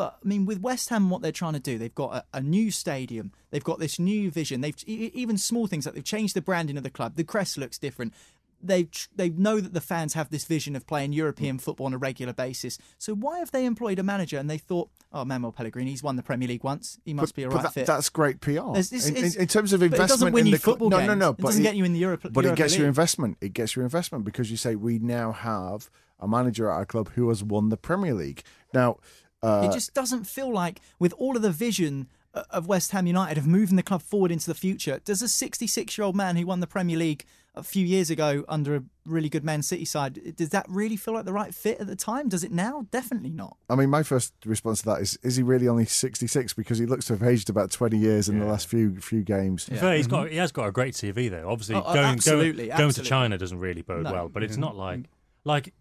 [0.00, 2.40] But I mean, with West Ham, what they're trying to do, they've got a, a
[2.40, 3.32] new stadium.
[3.50, 4.62] They've got this new vision.
[4.62, 7.16] They've even small things like they've changed the branding of the club.
[7.16, 8.14] The crest looks different.
[8.62, 11.60] They they know that the fans have this vision of playing European mm.
[11.60, 12.78] football on a regular basis.
[12.96, 16.16] So why have they employed a manager and they thought, oh, Manuel Pellegrini, he's won
[16.16, 16.98] the Premier League once.
[17.04, 17.86] He must be a right that- fit.
[17.86, 18.52] that's great PR.
[18.72, 20.62] There's- it's- in, in- in terms of but it investment, doesn't win in you the
[20.62, 21.08] cl- football no, games.
[21.08, 21.30] no, no.
[21.32, 22.88] It but doesn't get you in the Europe- But it gets you League.
[22.88, 23.36] investment.
[23.42, 27.10] It gets you investment because you say we now have a manager at our club
[27.16, 28.42] who has won the Premier League.
[28.72, 28.96] Now,
[29.42, 33.06] uh, it just doesn't feel like, with all of the vision uh, of West Ham
[33.06, 36.36] United of moving the club forward into the future, does a 66 year old man
[36.36, 37.24] who won the Premier League
[37.56, 40.36] a few years ago under a really good Man City side.
[40.36, 42.28] Does that really feel like the right fit at the time?
[42.28, 42.86] Does it now?
[42.92, 43.56] Definitely not.
[43.68, 46.52] I mean, my first response to that is: Is he really only sixty six?
[46.52, 49.64] Because he looks to have aged about twenty years in the last few few games.
[49.64, 51.50] To be fair, he's got he has got a great CV though.
[51.50, 53.02] Obviously, Oh, oh, going absolutely, going, going to.
[53.02, 54.12] China doesn't really bode No.
[54.12, 54.28] well.
[54.28, 54.60] But it's Mhm.
[54.60, 55.06] not like
[55.44, 55.74] like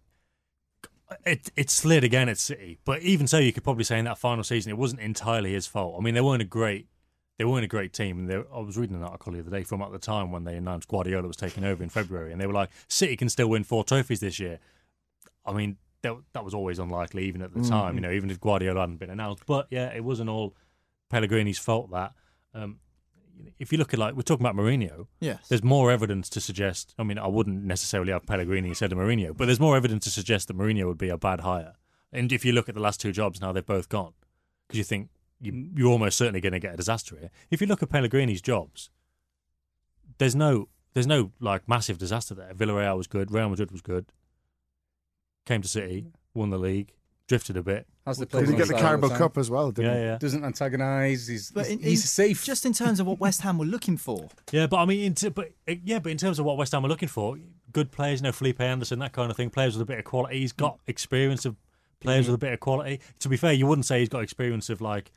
[1.25, 2.79] it it slid again at City.
[2.85, 5.67] But even so, you could probably say in that final season, it wasn't entirely his
[5.67, 5.95] fault.
[5.97, 6.87] I mean, they weren't a great
[7.39, 8.19] they weren't a great team.
[8.19, 10.43] And they, I was reading an article the other day from at the time when
[10.43, 13.47] they announced Guardiola was taking over in February, and they were like, City can still
[13.47, 14.59] win four trophies this year.
[15.45, 17.95] I mean, that, that was always unlikely, even at the time.
[17.95, 19.43] You know, even if Guardiola hadn't been announced.
[19.45, 20.53] But yeah, it wasn't all
[21.09, 21.91] Pellegrini's fault.
[21.91, 22.13] That
[22.53, 22.79] um,
[23.59, 25.47] if you look at like we're talking about Mourinho, Yes.
[25.47, 26.93] there's more evidence to suggest.
[26.97, 30.09] I mean, I wouldn't necessarily have Pellegrini instead of Mourinho, but there's more evidence to
[30.11, 31.73] suggest that Mourinho would be a bad hire.
[32.11, 34.13] And if you look at the last two jobs now, they've both gone
[34.67, 37.29] because you think you, you're almost certainly going to get a disaster here.
[37.51, 38.89] If you look at Pellegrini's jobs,
[40.17, 42.53] there's no there's no like massive disaster there.
[42.53, 44.11] Villarreal was good, Real Madrid was good.
[45.45, 46.93] Came to City, won the league,
[47.27, 47.87] drifted a bit.
[48.09, 49.17] How's the Did play he get the style Carabao time?
[49.19, 49.71] Cup as well?
[49.71, 50.05] Didn't Yeah, he?
[50.05, 50.17] yeah.
[50.17, 51.27] Doesn't antagonise.
[51.27, 52.43] He's But in, he's in- safe.
[52.43, 54.29] Just in terms of what West Ham were looking for.
[54.51, 55.51] Yeah, but I mean, in t- but
[55.83, 57.37] yeah, but in terms of what West Ham were looking for,
[57.71, 60.05] good players, you know, Felipe Anderson, that kind of thing, players with a bit of
[60.05, 60.39] quality.
[60.39, 61.55] He's got experience of
[61.99, 62.99] players with a bit of quality.
[63.19, 65.11] To be fair, you wouldn't say he's got experience of like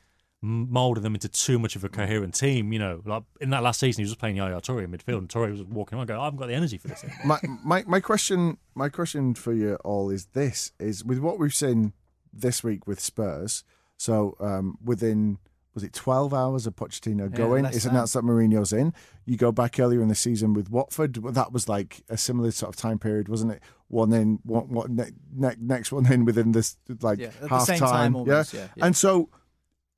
[0.45, 2.73] molding them into too much of a coherent team.
[2.73, 5.19] You know, like in that last season, he was just playing Yaya Toure in midfield,
[5.19, 7.83] and Toure was walking around, going, "I haven't got the energy for this." my, my
[7.87, 11.93] my question my question for you all is this is with what we've seen
[12.33, 13.63] this week with Spurs.
[13.97, 15.37] So um, within
[15.73, 17.65] was it 12 hours of Pochettino Yeah, going?
[17.65, 18.93] it's announced that Mourinho's in?
[19.25, 21.15] You go back earlier in the season with Watford.
[21.33, 23.63] That was like a similar sort of time period wasn't it?
[23.87, 27.79] One in one, one ne- ne- next one in within this like Yeah, half same
[27.79, 28.85] time, time almost, yeah, yeah.
[28.85, 29.29] and so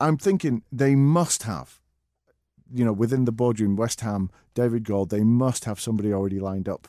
[0.00, 1.80] I'm thinking they must have
[2.72, 6.68] you know within the boardroom West Ham David Gold they must have somebody already lined
[6.68, 6.88] up.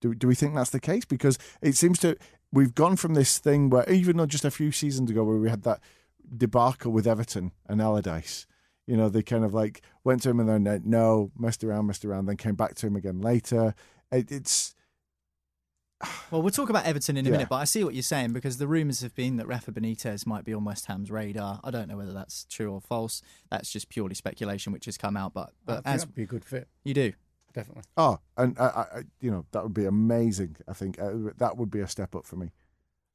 [0.00, 1.04] Do, do we think that's the case?
[1.04, 2.16] Because it seems to
[2.52, 5.48] we've gone from this thing where even though just a few seasons ago where we
[5.50, 5.80] had that
[6.36, 8.46] debacle with Everton and Allardyce,
[8.86, 12.04] you know, they kind of like went to him and then no, messed around, messed
[12.04, 13.74] around, then came back to him again later.
[14.10, 14.74] It, it's
[16.30, 17.32] Well, we'll talk about Everton in a Yeah.
[17.36, 20.26] minute, but I see what you're saying because the rumours have been that Rafa Benitez
[20.26, 21.60] might be on West Ham's radar.
[21.62, 23.22] I don't know whether that's true or false.
[23.50, 25.32] That's just purely speculation, which has come out.
[25.32, 26.68] But I but think as that'd be a good fit.
[26.84, 27.12] you do,
[27.54, 27.82] Definitely.
[27.96, 30.56] oh, and I, I, I- you know that would be amazing.
[30.68, 32.50] I think uh, that would be a step up for me.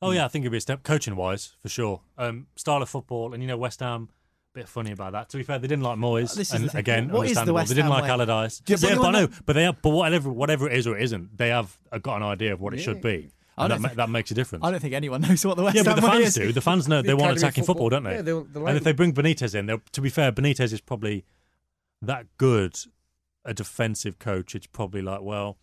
[0.01, 2.01] Oh yeah, I think it'd be a step coaching wise for sure.
[2.17, 4.09] Um, style of football, and you know West Ham.
[4.53, 5.29] Bit funny about that.
[5.29, 6.79] To be fair, they didn't like Moyes, This and the thing.
[6.79, 7.53] again, What is the understandable.
[7.55, 8.09] West they didn't Ham like way?
[8.09, 8.61] Allardyce.
[8.65, 10.97] Yeah, Yeah, but- but, I know, but they have, but whatever, whatever it is or
[10.97, 13.81] it isn't, they have uh, got an idea of what it should be, and that,
[13.81, 14.65] think- that makes a difference.
[14.65, 16.33] I don't think anyone knows what the West yeah, Ham but the fans is.
[16.33, 16.51] do.
[16.53, 17.89] The fans know The they want attacking football, football.
[18.01, 18.15] don't they?
[18.15, 20.73] Yeah, they'll- they'll and like if they bring Benitez in, they'll, to be fair, Benitez
[20.73, 21.23] is probably
[22.01, 22.79] that good
[23.47, 24.53] a defensive coach.
[24.53, 25.57] It's probably like, well,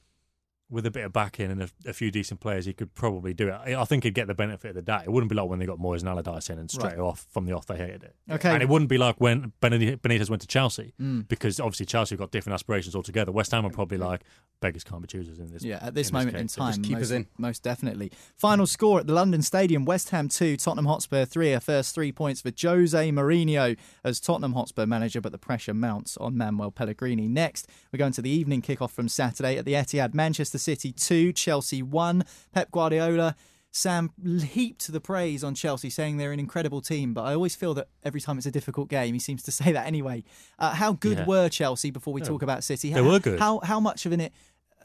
[0.71, 3.49] with a bit of backing and a, a few decent players, he could probably do
[3.49, 3.55] it.
[3.77, 5.05] I think he'd get the benefit of the doubt.
[5.05, 6.99] It wouldn't be like when they got Moyes and Allardyce in and straight Right.
[6.99, 8.17] off from the off they hated it.
[8.31, 8.51] Okay.
[8.51, 11.29] and it wouldn't be like when Benitez went to Chelsea Mm.
[11.29, 13.31] because obviously Chelsea have got different aspirations altogether.
[13.31, 14.23] West Ham are probably like
[14.61, 15.63] beggars can't be choosers in this.
[15.63, 17.27] Yeah, at this in moment in time, keep most, us in.
[17.37, 18.11] most definitely.
[18.37, 21.53] Final score at the London Stadium: West Ham two, Tottenham Hotspur three.
[21.53, 26.17] A first three points for Jose Mourinho as Tottenham Hotspur manager, but the pressure mounts
[26.17, 27.29] on Manuel Pellegrini.
[27.29, 30.15] Next, we're going to the evening kickoff from Saturday at the Etihad.
[30.15, 32.25] Manchester City two, Chelsea one.
[32.53, 33.37] Pep Guardiola.
[33.77, 34.11] Sam
[34.53, 37.13] heaped the praise on Chelsea, saying they're an incredible team.
[37.13, 39.73] But I always feel that every time it's a difficult game, he seems to say
[39.73, 40.23] that anyway.
[40.61, 41.25] Uh, how good Yeah.
[41.27, 42.91] were Chelsea before we talk about City?
[42.93, 43.41] They How- were good.
[43.41, 44.31] How how much of an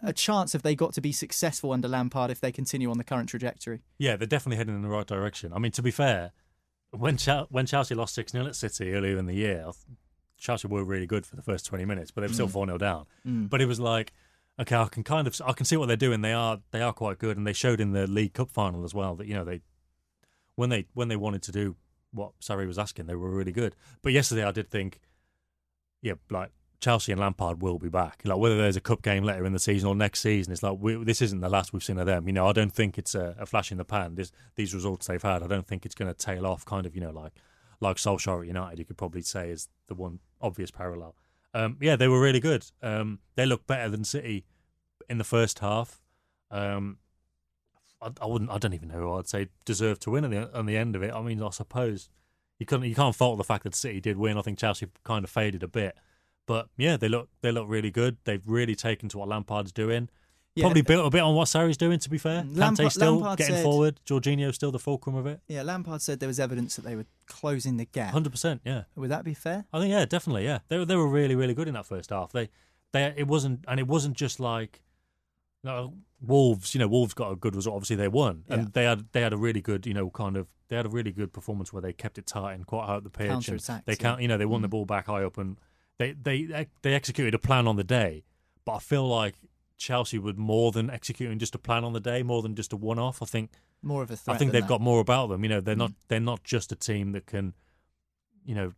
[0.02, 3.04] a chance have they got to be successful under Lampard if they continue on the
[3.04, 3.82] current trajectory?
[3.98, 5.52] Yeah, they're definitely heading in the right direction.
[5.54, 6.32] I mean, to be fair,
[6.92, 9.70] when Chel- when Chelsea lost 6 0 at City earlier in the year,
[10.40, 12.78] Chelsea were really good for the first 20 minutes, but they were still 4 0
[12.80, 13.06] down.
[13.26, 14.14] But it was like,
[14.60, 16.22] okay, I can kind of I can see what they're doing.
[16.22, 18.94] They are they are quite good, and they showed in the League Cup final as
[18.94, 19.62] well that you know they
[20.56, 21.76] when they when they wanted to do
[22.12, 23.76] what Sarri was asking, they were really good.
[24.02, 25.00] But yesterday, I did think,
[26.02, 28.22] yeah, like Chelsea and Lampard will be back.
[28.26, 30.78] Like whether there's a cup game later in the season or next season, it's like
[30.80, 32.28] we, this isn't the last we've seen of them.
[32.28, 34.16] You know, I don't think it's a, a flash in the pan.
[34.16, 36.66] This, these results they've had, I don't think it's going to tail off.
[36.66, 37.34] Kind of, you know, like
[37.82, 41.16] like Solskjaer at United, you could probably say is the one obvious parallel.
[41.54, 42.66] Um, yeah, they were really good.
[42.82, 44.46] Um, they look better than City
[45.10, 46.02] in the first half.
[46.52, 46.98] Um,
[48.02, 48.52] I, I wouldn't.
[48.52, 50.96] I don't even know who I'd say deserved to win at the on the end
[50.96, 51.14] of it.
[51.14, 52.10] I mean, I suppose
[52.60, 52.88] you couldn't.
[52.88, 54.38] You can't fault the fact that City did win.
[54.38, 55.98] I think Chelsea kind of faded a bit,
[56.46, 58.18] but yeah, they look they look really good.
[58.24, 60.10] They've really taken to what Lampard's doing.
[60.56, 60.64] Yeah.
[60.64, 62.00] Probably built a bit on what Sarri's doing.
[62.00, 64.00] To be fair, Mm, Kante Lampard- still Lampard getting said- forward.
[64.06, 65.40] Jorginho still the fulcrum of it.
[65.48, 68.12] Yeah, Lampard said there was evidence that they were closing the gap.
[68.12, 68.62] Hundred percent.
[68.66, 68.84] Yeah.
[68.96, 69.66] Would that be fair?
[69.72, 70.60] I think yeah, definitely yeah.
[70.68, 72.32] They were they were really really good in that first half.
[72.32, 72.50] They
[72.92, 74.82] they it wasn't and it wasn't just like
[75.64, 77.76] No, Wolves, you know, Wolves got a good result.
[77.76, 78.68] Obviously, they won, and Yeah.
[78.74, 81.12] they had they had a really good, you know, kind of they had a really
[81.12, 83.50] good performance where they kept it tight and quite high up the pitch.
[83.50, 83.96] and They yeah.
[83.96, 84.72] count, you know, they won the Mm.
[84.72, 85.58] ball back high up, and
[85.98, 88.24] they they they executed a plan on the day.
[88.66, 89.36] But I feel like
[89.80, 92.76] Chelsea would more than executing just a plan on the day, more than just a
[92.76, 93.22] one off.
[93.24, 93.50] I think
[93.82, 94.36] More of a threat.
[94.36, 94.68] I think they've that.
[94.70, 95.42] got more about them.
[95.44, 95.96] You know, they're not Mm.
[96.10, 97.54] they're not just a team that can,
[98.46, 98.74] you know,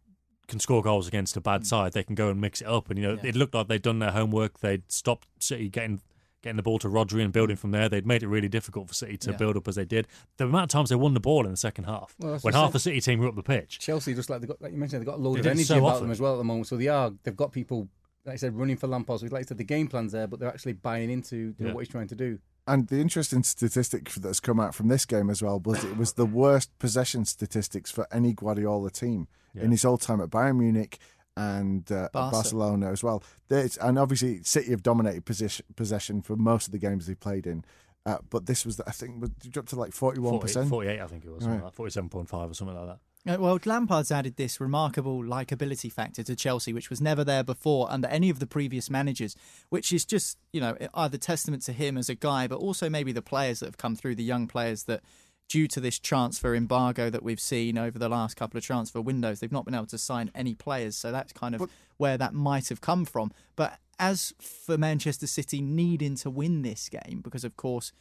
[0.47, 1.93] can score goals against a bad side.
[1.93, 2.89] They can go and mix it up.
[2.89, 3.23] And you know, Mm.
[3.23, 3.29] Yeah.
[3.29, 4.59] it looked like they'd done their homework.
[4.59, 6.01] They'd stopped City getting
[6.43, 7.87] getting the ball to Rodri and building from there.
[7.87, 9.37] They'd made it really difficult for City to Yeah.
[9.37, 10.07] build up as they did.
[10.37, 12.71] The amount of times they won the ball in the second half, Well, when half
[12.73, 13.77] the City team were up the pitch.
[13.77, 15.63] Chelsea just like they got like you mentioned they've got a load They of energy
[15.65, 16.03] so about often.
[16.05, 16.65] them as well at the moment.
[16.67, 17.89] So they are they've got people
[18.25, 19.19] like I said running for Lampard.
[19.21, 21.67] So like I said the game plan's there, but they're actually buying into you know,
[21.67, 21.73] Yeah.
[21.73, 22.39] what he's trying to do.
[22.67, 26.13] And the interesting statistic that's come out from this game as well was it was
[26.13, 29.63] the worst possession statistics for any Guardiola team Yeah.
[29.63, 30.99] in his old time at Bayern Munich
[31.35, 32.35] and uh, Barca.
[32.35, 33.23] Barcelona as well.
[33.47, 37.47] There's, and obviously, City have dominated position, possession for most of the games they played
[37.47, 37.63] in.
[38.05, 40.69] Uh, but this was, I think, was dropped to like forty-one 40, percent.
[40.69, 41.63] 48, I think it was, Right.
[41.63, 42.99] like 47.5 or something like that.
[43.27, 47.91] Uh, Well, Lampard's added this remarkable likability factor to Chelsea, which was never there before
[47.91, 49.35] under any of the previous managers,
[49.69, 53.11] which is just, you know, either testament to him as a guy, but also maybe
[53.11, 55.01] the players that have come through, the young players that,
[55.49, 59.39] due to this transfer embargo that we've seen over the last couple of transfer windows,
[59.39, 60.97] they've not been able to sign any players.
[60.97, 63.31] So that's kind of where that might have come from.
[63.55, 67.91] But as for Manchester City needing to win this game, because of course,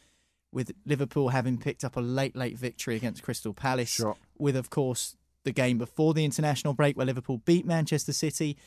[0.53, 4.17] with Liverpool having picked up a late, late victory against Crystal Palace, Sure.
[4.41, 8.57] With, of course, the game before the international break where Liverpool beat Manchester City.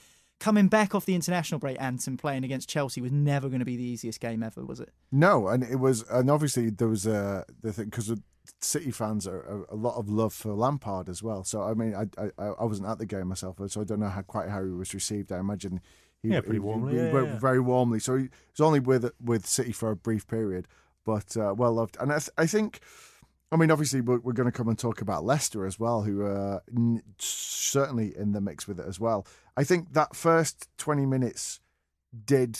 [0.41, 3.77] Coming back off the international break, Anton playing against Chelsea was never going to be
[3.77, 4.93] the easiest game ever, was it?
[5.13, 8.13] No, and it was, and obviously there was a the thing because
[8.61, 11.45] City fans are a, a lot of love for Lampard as well.
[11.45, 12.07] So I mean, I,
[12.41, 14.71] I I wasn't at the game myself, so I don't know how quite how he
[14.71, 15.31] was received.
[15.31, 15.81] I imagine
[16.21, 17.39] he, Yeah, pretty he- warmly, he yeah, went yeah.
[17.39, 18.01] very warmly.
[18.01, 20.67] So he was only with with City for a brief period,
[21.07, 21.97] but uh, well loved.
[22.01, 22.81] And I, th- I think,
[23.53, 26.23] I mean, obviously we're, we're going to come and talk about Leicester as well, who
[26.23, 26.63] are
[27.19, 29.27] certainly in the mix with it as well.
[29.57, 31.61] I think that first twenty minutes
[32.25, 32.59] did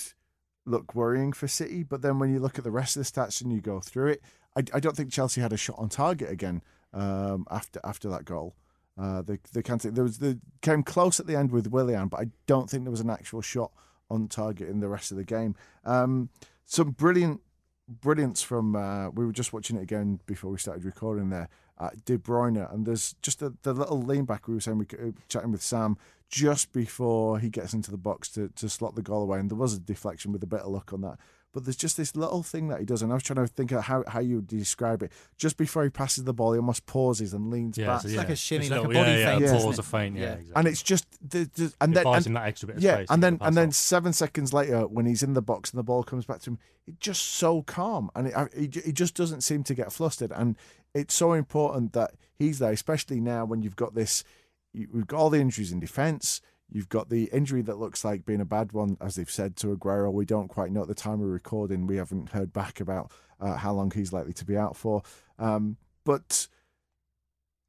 [0.67, 1.83] look worrying for City.
[1.83, 4.13] But then when you look at the rest of the stats and you go through
[4.13, 4.23] it,
[4.57, 8.25] I, I don't think Chelsea had a shot on target again um, after after that
[8.25, 8.55] goal.
[8.97, 12.21] Uh, they they can't there was the came close at the end with Willian, but
[12.21, 13.73] I don't think there was an actual shot
[14.09, 15.57] on target in the rest of the game.
[15.85, 16.29] Um,
[16.65, 17.41] some brilliant
[17.89, 21.49] brilliance from uh, we were just watching it again before we started recording there.
[21.77, 24.87] Uh, De Bruyne and there's just a, the little lean back we were saying we
[24.97, 29.03] were chatting with Sam just before he gets into the box to, to slot the
[29.03, 31.19] goal away and there was a deflection with a bit of luck on that
[31.55, 33.73] but there's just this little thing that he does and I was trying to think
[33.73, 36.85] of how, how you would describe it just before he passes the ball he almost
[36.85, 39.13] pauses and leans Yeah, back so, It's like a shimmy, It's like a little- body
[39.19, 40.33] yeah, feint, Yeah, isn't pause, a feint, yeah, Yeah.
[40.33, 40.53] exactly.
[40.57, 42.83] and it's just the, the, and It then buys and- him that extra bit of
[42.83, 43.73] yeah, space and then and then on.
[43.73, 46.59] seven seconds later, when he's in the box and the ball comes back to him,
[46.87, 50.33] it's just so calm, and it, I- he he just doesn't seem to get flustered.
[50.33, 50.57] And
[50.93, 54.25] it's so important that he's there, especially now when you've got this,
[54.73, 56.41] you- we've got all the injuries in defence.
[56.71, 59.77] You've got the injury that looks like being a bad one, as they've said to
[59.77, 60.13] Aguero.
[60.13, 61.87] We don't quite know at the time of recording.
[61.87, 65.03] We haven't heard back about uh, how long he's likely to be out for.
[65.39, 66.49] Um, but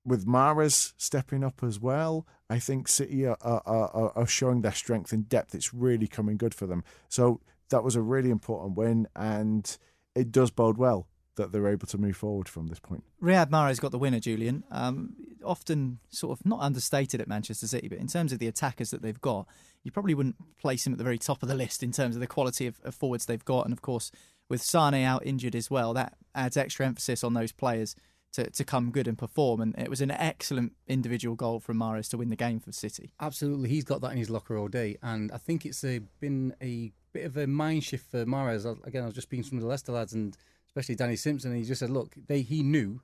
[0.06, 4.72] with Mahrez stepping up as well, I think City are, are, are, are showing their
[4.72, 5.54] strength and depth.
[5.56, 6.84] It's really coming good for them.
[7.10, 9.78] So that was a really important win, and
[10.16, 13.04] it does bode well that they're able to move forward from this point.
[13.21, 14.63] Riyad Mahrez got the winner, Julian.
[14.71, 18.91] Um, often sort of not understated at Manchester City, but in terms of the attackers
[18.91, 19.48] that they've got,
[19.84, 22.19] you probably wouldn't place him at the very top of the list in terms of
[22.19, 23.65] the quality of, of forwards they've got.
[23.65, 24.12] And of course,
[24.50, 27.95] with Sane out injured as well, that adds extra emphasis on those players
[28.34, 29.62] to, to come good and perform.
[29.62, 33.12] And it was an excellent individual goal from Mahrez to win the game for City.
[33.19, 36.54] Absolutely, he's got that in his locker all day, and I think it's a, been
[36.62, 38.65] a bit of a mind shift for Mahrez.
[38.86, 40.36] Again, I was just speaking to some of the Leicester lads, and
[40.76, 43.02] especially Danny Simpson, and he just said, "Look, they he knew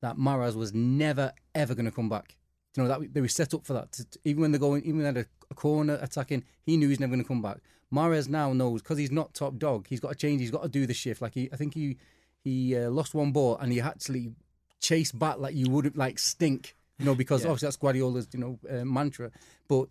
[0.00, 2.36] that Mahrez was never ever going to come back.
[2.76, 3.92] You know that they were set up for that.
[3.92, 6.88] To, even when they're going, even when they had a, a corner attacking, he knew
[6.88, 7.58] he's never going to come back.
[7.92, 9.86] Mahrez now knows because he's not top dog.
[9.88, 10.40] He's got to change.
[10.40, 11.20] He's got to do the shift.
[11.20, 11.96] Like he, I think he
[12.42, 14.32] he uh, lost one ball and he actually
[14.80, 16.76] chased back like you would like stink.
[16.98, 17.48] You know because Yeah.
[17.50, 19.30] obviously that's Guardiola's you know uh, mantra.
[19.68, 19.88] But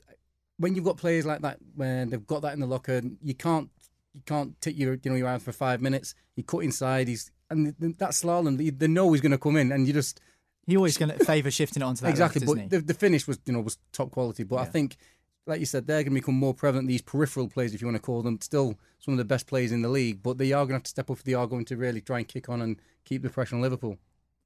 [0.57, 3.69] when you've got players like that, when they've got that in the locker, you can't
[4.13, 6.15] you can't take your you know your out for five minutes.
[6.35, 7.07] You cut inside.
[7.07, 9.93] He's and th- that slalom, they, they know he's going to come in, and you
[9.93, 10.19] just
[10.67, 12.45] He always going to favour shifting it onto that exactly.
[12.45, 12.67] left, but he?
[12.67, 14.43] the, the finish was you know was top quality.
[14.43, 14.97] But I think,
[15.45, 16.87] like you said, they're going to become more prevalent.
[16.87, 19.71] These peripheral players, if you want to call them, still some of the best players
[19.71, 20.21] in the league.
[20.21, 22.19] But they are going to have to step up they are going to really try
[22.19, 23.97] and kick on and keep the pressure on Liverpool.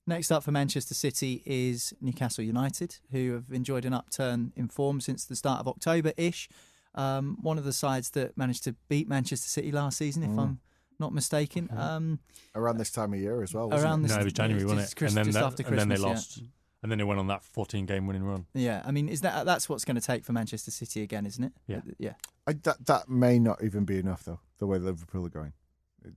[0.05, 4.99] Next up for Manchester City is Newcastle United, who have enjoyed an upturn in form
[4.99, 6.49] since the start of October ish.
[6.95, 10.59] Um, one of the sides that managed to beat Manchester City last season, if I'm
[10.99, 11.69] not mistaken.
[11.75, 12.19] Um,
[12.55, 13.69] Around this time of year as well.
[13.69, 14.03] Wasn't Around it?
[14.03, 14.95] this- No, it was January, wasn't just it?
[14.95, 16.43] Chris- and then just that, after and then they Christmas, yeah.
[16.43, 16.51] lost,
[16.83, 18.45] and then they went on that 14 game winning run.
[18.53, 21.43] yeah, I mean, is that that's what's going to take for Manchester City again, isn't
[21.43, 21.53] it?
[21.67, 21.81] Yeah.
[21.97, 22.13] yeah.
[22.45, 24.39] I, that that may not even be enough though.
[24.59, 25.53] The way Liverpool are going.
[26.05, 26.13] You,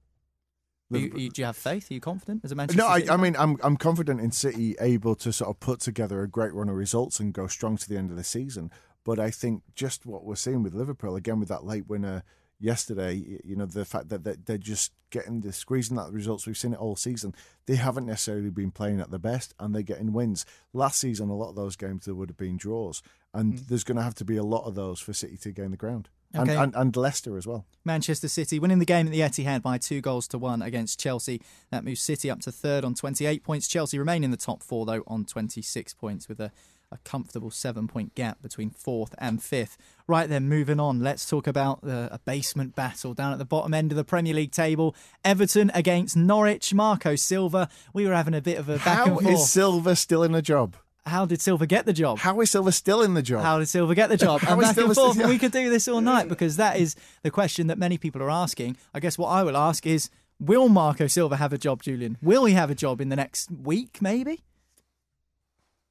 [0.91, 1.91] Liverpool- you, do you have faith?
[1.91, 3.21] Are you confident as a Manchester no, I, City I fan?
[3.23, 6.69] mean, I'm I'm confident in City able to sort of put together a great run
[6.69, 8.71] of results and go strong to the end of the season.
[9.07, 12.25] But I think just what we're seeing with Liverpool again with that late winner
[12.59, 16.45] yesterday, you know, the fact that that they're just getting the squeezing out the results.
[16.45, 17.33] We've seen it all season.
[17.67, 20.45] They haven't necessarily been playing at the best, and they're getting wins.
[20.73, 23.01] Last season, a lot of those games there would have been draws,
[23.33, 23.65] and hmm.
[23.69, 25.77] there's going to have to be a lot of those for City to gain the
[25.77, 27.65] ground, and, and and Leicester as well.
[27.85, 31.41] Manchester City winning the game at the Etihad by two goals to one against Chelsea.
[31.71, 33.69] That moves City up to third on 28 points.
[33.69, 36.51] Chelsea remain in the top four, though, on 26 points with a,
[36.97, 39.77] a comfortable seven point gap between fourth and fifth.
[40.07, 43.75] Right then, moving on, let's talk about the, a basement battle down at the bottom
[43.75, 44.95] end of the Premier League table.
[45.25, 46.73] Everton against Norwich.
[46.75, 47.69] Marco Silva.
[47.93, 49.27] We were having a bit of a back How and forth.
[49.35, 50.77] is Silva still in the job?
[51.07, 52.19] How did Silva get the job?
[52.19, 53.43] How is Silva still in the job?
[53.43, 54.41] How did Silva get the job?
[54.49, 55.15] And back and forth.
[55.17, 58.21] still- we could do this all night because that is the question that many people
[58.23, 58.77] are asking.
[58.93, 62.19] I guess what I will ask is Will Marco Silva have a job, Julian?
[62.21, 64.43] Will he have a job in the next week, maybe?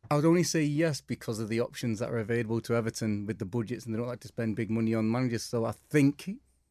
[0.10, 3.40] I would only say yes because of the options that are available to Everton with
[3.40, 5.44] the budgets, and they don't like to spend big money on managers.
[5.44, 6.30] So I think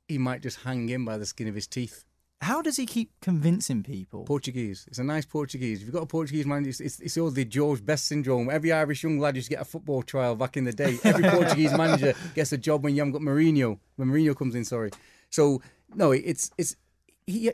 [0.08, 2.04] he might just hang in by the skin of his teeth.
[2.40, 4.24] How does he keep convincing people?
[4.24, 4.84] Portuguese.
[4.88, 5.78] It's a nice Portuguese.
[5.80, 8.50] If you've got a Portuguese manager, it's, it's, it's all the George Best syndrome.
[8.50, 10.98] Every Irish young lad used to get a football trial back in the day.
[11.04, 13.78] Every Portuguese manager gets a job when you haven't got Mourinho.
[13.96, 14.90] When Mourinho comes in, sorry.
[15.30, 15.62] So
[15.94, 16.76] no, it's it's
[17.26, 17.50] he.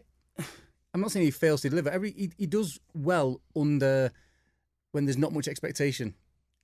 [0.92, 1.88] I'm not saying he fails to deliver.
[1.88, 4.10] Every he, he does well under
[4.92, 6.14] when there's not much expectation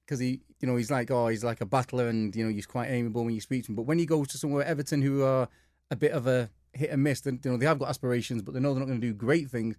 [0.04, 2.66] because he, you know, he's like oh, he's like a battler and you know he's
[2.66, 3.76] quite amiable when you speak to him.
[3.76, 5.48] But when he goes to somewhere Everton who are
[5.90, 8.54] a bit of a hit and miss, then you know they have got aspirations, but
[8.54, 9.76] they know they're not going to do great things.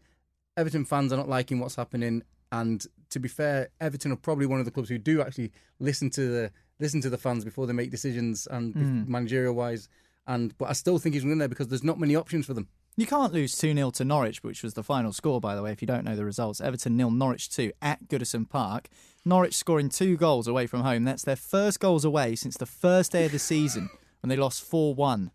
[0.56, 4.60] Everton fans are not liking what's happening, and to be fair, Everton are probably one
[4.60, 7.74] of the clubs who do actually listen to the listen to the fans before they
[7.74, 9.12] make decisions and hmm.
[9.12, 9.90] managerial wise.
[10.26, 12.68] And but I still think he's going there because there's not many options for them.
[13.00, 15.72] You can't lose 2 0 to Norwich, which was the final score, by the way,
[15.72, 16.60] if you don't know the results.
[16.60, 18.90] Everton nil, Norwich 2 at Goodison Park.
[19.24, 21.04] Norwich scoring two goals away from home.
[21.04, 24.64] That's their first goals away since the first day of the season when they lost
[24.64, 25.30] 4 1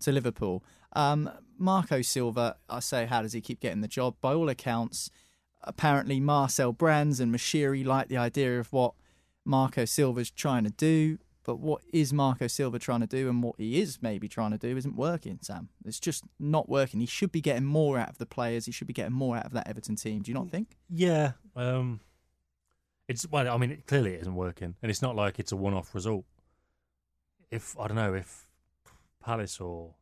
[0.00, 0.62] to Liverpool.
[0.92, 4.16] Um, Marco Silva, I say, how does he keep getting the job?
[4.20, 5.08] By all accounts,
[5.62, 8.92] apparently Marcel Brands and Moshiri like the idea of what
[9.42, 11.16] Marco Silva's trying to do.
[11.46, 14.58] But what is Marco Silva trying to do and what he is maybe trying to
[14.58, 15.68] do isn't working, Sam.
[15.84, 16.98] It's just not working.
[16.98, 18.66] He should be getting more out of the players.
[18.66, 20.22] He should be getting more out of that Everton team.
[20.22, 20.76] Do you not think?
[20.90, 21.32] Yeah.
[21.54, 22.00] Um,
[23.06, 25.56] it's well, I mean, it, clearly it isn't working, and it's not like it's a
[25.56, 26.24] one-off result.
[27.48, 28.48] If I don't know if
[29.24, 29.94] Palace or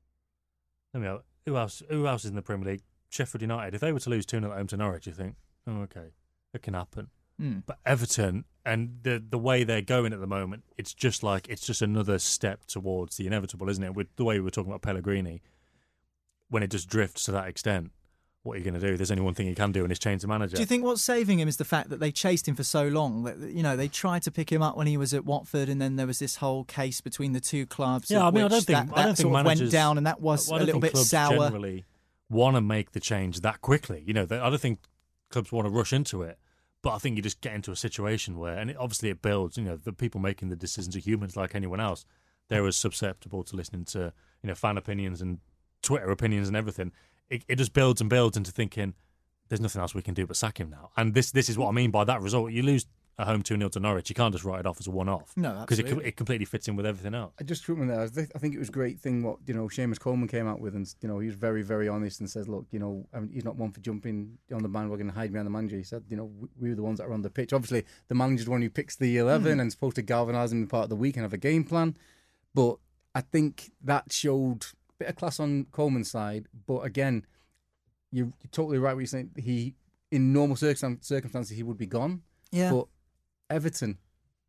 [0.95, 2.83] let me know, who else who else is in the Premier League?
[3.11, 3.75] Sheffield United.
[3.75, 6.09] If they were to lose two 0 at home to Norwich, you think, oh, okay,
[6.55, 7.11] it can happen.
[7.38, 7.59] Hmm.
[7.66, 11.66] But Everton and the the way they're going at the moment, it's just like it's
[11.66, 13.94] just another step towards the inevitable, isn't it?
[13.94, 15.42] With the way we were talking about Pellegrini,
[16.49, 17.90] when it just drifts to that extent,
[18.44, 18.97] what are you going to do?
[18.97, 20.57] There's only one thing you can do, and it's change the manager.
[20.57, 22.87] Do you think what's saving him is the fact that they chased him for so
[22.87, 23.25] long?
[23.25, 25.81] That you know they tried to pick him up when he was at Watford, and
[25.81, 28.11] then there was this whole case between the two clubs.
[28.11, 30.07] Yeah, I mean, I don't think that, I don't that think managers went down, and
[30.07, 31.37] that was a little bit sour.
[31.37, 31.85] Generally,
[32.31, 34.05] want to make the change that quickly.
[34.07, 34.81] You know, I don't think
[35.31, 36.38] clubs want to rush into it.
[36.85, 39.57] But I think you just get into a situation where, and it, obviously it builds.
[39.57, 42.05] You know, the people making the decisions are humans like anyone else.
[42.51, 42.68] They're mm.
[42.68, 45.38] as susceptible to listening to you know fan opinions and
[45.81, 46.92] Twitter opinions and everything.
[47.31, 48.92] It, it just builds and builds into thinking
[49.49, 50.90] there's nothing else we can do but sack him now.
[50.94, 52.53] And this this is what I mean by that result.
[52.53, 52.85] You lose
[53.18, 55.09] at home 2 0 to Norwich, you can't just write it off as a one
[55.09, 55.33] off.
[55.37, 57.33] No, Because it, it completely fits in with everything else.
[57.40, 58.29] I just treatment there.
[58.35, 60.74] I think it was a great thing what you know Seamus Coleman came out with,
[60.74, 63.31] and you know he was very very honest and says, look, you know I mean,
[63.33, 65.77] he's not one for jumping on the bandwagon and hiding behind the manager.
[65.77, 67.53] He said, you know we, we were the ones that are on the pitch.
[67.53, 69.61] Obviously, the manager's the one who picks the 11 mm-hmm.
[69.61, 71.64] and is supposed to galvanise them in part of the week and have a game
[71.64, 71.96] plan.
[72.55, 72.79] But
[73.14, 76.46] I think that showed a bit of class on Coleman's side.
[76.66, 77.27] But again,
[78.11, 78.94] you're, you're totally right.
[78.94, 79.31] What you're saying.
[79.37, 79.74] He
[80.11, 82.22] in normal circumstances he would be gone.
[82.53, 82.87] Yeah, But
[83.51, 83.99] Everton,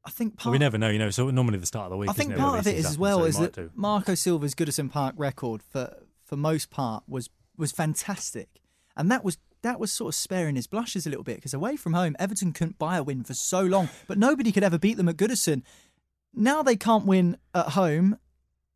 [0.05, 0.51] I think But part.
[0.51, 1.09] we never know, you know.
[1.09, 2.09] So normally the start of the week.
[2.09, 3.53] I think isn't it, where part of these it is as well so is that
[3.53, 3.71] do.
[3.75, 8.61] Marco Silva's Goodison Park record for for most part was was fantastic,
[8.95, 11.75] and that was that was sort of sparing his blushes a little bit because away
[11.75, 14.95] from home, Everton couldn't buy a win for so long, but nobody could ever beat
[14.97, 15.63] them at Goodison.
[16.33, 18.17] Now they can't win at home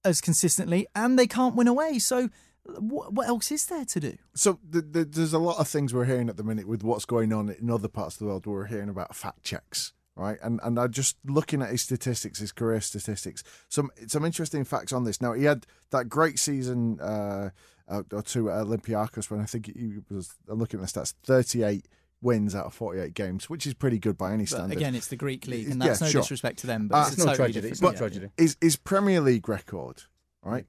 [0.03, 1.99] as consistently, and they can't win away.
[1.99, 2.29] So,
[2.63, 4.17] what, what else is there to do?
[4.33, 7.05] So the, the, there's a lot of things we're hearing at the minute with what's
[7.05, 8.45] going on in other parts of the world.
[8.45, 10.37] We're hearing about fact checks, right?
[10.43, 13.43] And and I'm just looking at his statistics, his career statistics.
[13.69, 15.21] Some some interesting facts on this.
[15.21, 17.49] Now he had that great season uh,
[17.87, 21.13] uh, or two at Olympiacos when I think he was I'm looking at the stats
[21.23, 21.87] 38
[22.21, 24.77] wins out of 48 games, which is pretty good by any But standard.
[24.77, 26.21] again, it's the Greek league, and Yeah, that's no sure.
[26.21, 27.67] disrespect to them, but Uh, it's, It's a no totally tragedy.
[27.71, 27.97] It's not league.
[27.99, 28.27] tragedy.
[28.37, 30.03] is his Premier League record,
[30.43, 30.65] right?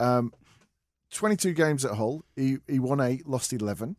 [0.00, 0.32] Um,
[1.12, 2.24] 22 games at Hull.
[2.36, 3.96] He he won eight, lost 11.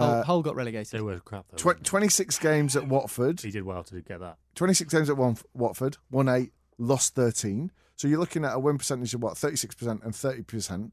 [0.00, 0.92] Hull, Uh, Hull got relegated.
[0.92, 1.72] They were crap though.
[1.74, 3.40] tw- 26 games at Watford.
[3.40, 4.36] He did well to get that.
[4.54, 7.70] 26 games at one, Watford, won eight, lost 13.
[7.96, 10.90] So you're looking at a win percentage of what, 36% and 30%.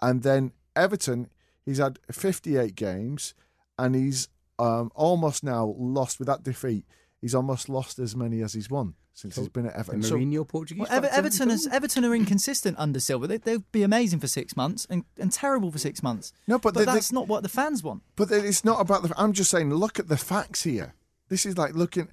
[0.00, 1.28] And then Everton,
[1.64, 3.34] he's had 58 games
[3.78, 4.28] and he's
[4.58, 6.84] um, almost now lost with that defeat.
[7.20, 10.02] He's almost lost as many as he's won since he's been at The Everton.
[10.02, 10.82] So, Mourinho Portuguese.
[10.82, 11.66] Well, Ever- Everton, is.
[11.66, 13.26] Everton are inconsistent under Silva.
[13.26, 16.32] They, they'll be amazing for six months and, and terrible for six months.
[16.46, 18.02] No, but but they- they- that's not what the fans want.
[18.16, 19.14] but it's not about the.
[19.16, 20.94] I'm just saying, look at the facts here.
[21.28, 22.08] This is like looking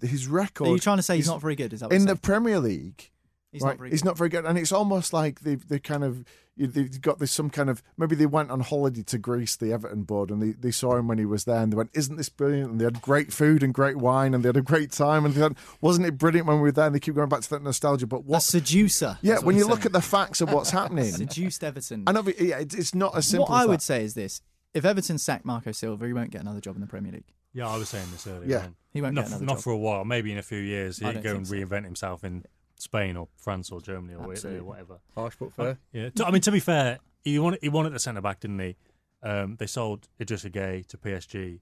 [0.00, 0.68] his record.
[0.68, 1.72] Are you trying to say he's is- not very good?
[1.72, 2.14] Is that what in the?
[2.16, 3.10] Premier League?
[3.56, 4.06] He's right, not very he's good.
[4.06, 6.24] not very good, and it's almost like they've they kind of
[6.58, 10.02] they've got this some kind of maybe they went on holiday to Greece, the Everton
[10.04, 12.28] board, and they, they saw him when he was there, and they went, "Isn't this
[12.28, 15.24] brilliant?" And they had great food and great wine, and they had a great time,
[15.24, 16.86] and they had, wasn't it brilliant when we were there?
[16.86, 18.06] And they keep going back to that nostalgia.
[18.06, 18.42] But A what?
[18.42, 19.18] seducer.
[19.22, 22.04] Yeah, what when he's you look at the facts of what's happening, seduced Everton.
[22.06, 23.46] I know yeah, it's it's not as simple.
[23.46, 23.84] what I would that.
[23.84, 24.40] say is this:
[24.74, 27.32] if Everton sack Marco Silva, he won't get another job in the Premier League.
[27.52, 28.48] Yeah, I was saying this earlier.
[28.50, 28.64] Yeah.
[28.64, 28.76] on.
[28.92, 29.62] He won't not, get another not job.
[29.62, 30.04] for a while.
[30.04, 31.54] Maybe in a few years he'd go and think so.
[31.54, 32.44] reinvent himself in
[32.76, 34.60] Spain or France or Germany or Italy Absolutely.
[34.60, 34.98] or whatever.
[35.14, 35.78] Harsh but fair.
[35.92, 38.76] Yeah, I mean to be fair, he wanted he wanted the centre back, didn't he?
[39.22, 41.60] Um, they sold Idrissa Gueye to PSG,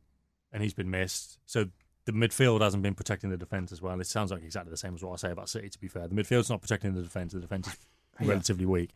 [0.52, 1.38] and he's been missed.
[1.46, 1.66] So
[2.04, 3.98] the midfield hasn't been protecting the defence as well.
[4.00, 5.68] It sounds like exactly the same as what I say about City.
[5.68, 7.32] To be fair, the midfield's not protecting the defence.
[7.32, 7.76] The defence is
[8.26, 8.90] relatively weak.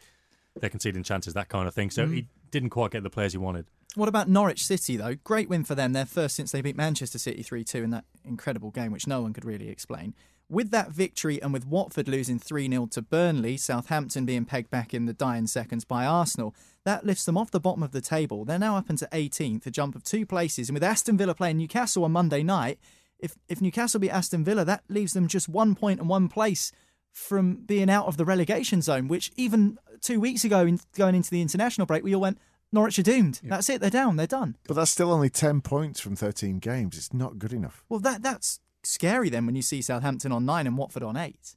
[0.60, 1.90] They're conceding chances, that kind of thing.
[1.90, 3.66] So he didn't quite get the players he wanted.
[3.94, 5.14] What about Norwich City, though?
[5.14, 5.92] Great win for them.
[5.92, 9.22] Their first since they beat Manchester City 3 2 in that incredible game, which no
[9.22, 10.14] one could really explain.
[10.50, 14.94] With that victory and with Watford losing 3 0 to Burnley, Southampton being pegged back
[14.94, 18.46] in the dying seconds by Arsenal, that lifts them off the bottom of the table.
[18.46, 20.70] They're now up into 18th, a jump of two places.
[20.70, 22.78] And with Aston Villa playing Newcastle on Monday night,
[23.18, 26.72] if, if Newcastle beat Aston Villa, that leaves them just one point and one place
[27.12, 31.30] from being out of the relegation zone, which even two weeks ago, in, going into
[31.30, 32.38] the international break, we all went,
[32.72, 33.40] Norwich are doomed.
[33.42, 33.80] That's it.
[33.80, 34.16] They're down.
[34.16, 34.56] They're done.
[34.66, 36.96] But that's still only 10 points from 13 games.
[36.96, 37.84] It's not good enough.
[37.88, 41.56] Well, that that's scary then when you see Southampton on nine and Watford on eight.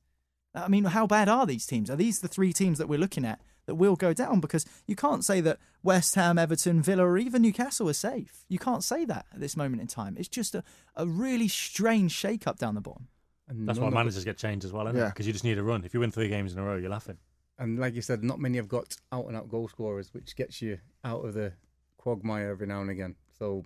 [0.53, 1.89] I mean, how bad are these teams?
[1.89, 4.41] Are these the three teams that we're looking at that will go down?
[4.41, 8.43] Because you can't say that West Ham, Everton, Villa, or even Newcastle are safe.
[8.49, 10.17] You can't say that at this moment in time.
[10.19, 10.63] It's just a,
[10.95, 13.07] a really strange shake up down the bottom.
[13.47, 15.05] And That's why managers get changed as well, isn't it?
[15.09, 15.86] Because you just need a run.
[15.86, 17.17] If you win three games in a row, you're laughing.
[17.57, 20.61] And like you said, not many have got out and out goal scorers, which gets
[20.61, 21.53] you out of the
[21.97, 23.15] quagmire every now and again.
[23.38, 23.63] So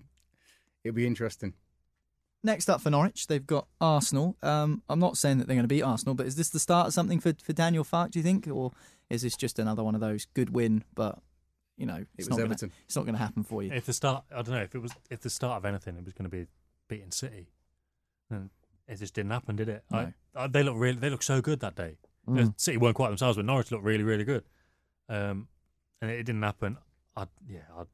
[0.84, 1.54] it'll be interesting.
[2.42, 4.36] Next up for Norwich, they've got Arsenal.
[4.42, 6.86] Um, I'm not saying that they're going to beat Arsenal, but is this the start
[6.86, 8.46] of something for, for Daniel Farke, do you think?
[8.46, 8.72] Or
[9.10, 11.18] is this just another one of those good win, but,
[11.76, 12.72] you know, it's, was not, gonna, Everton.
[12.84, 13.72] it's not going to happen for you?
[13.72, 16.04] If the start, I don't know if it was if the start of anything, it
[16.04, 16.46] was going to be
[16.88, 17.48] beating City,
[18.30, 18.50] and
[18.86, 19.84] it just didn't happen, did it?
[19.92, 21.96] I, I, they look really, they look so good that day.
[22.28, 24.44] You know, City weren't quite themselves, but Norwich looked really, really good.
[25.08, 25.48] Um,
[26.02, 26.76] and it, didn't happen.
[27.16, 27.86] I'd, yeah, I'd,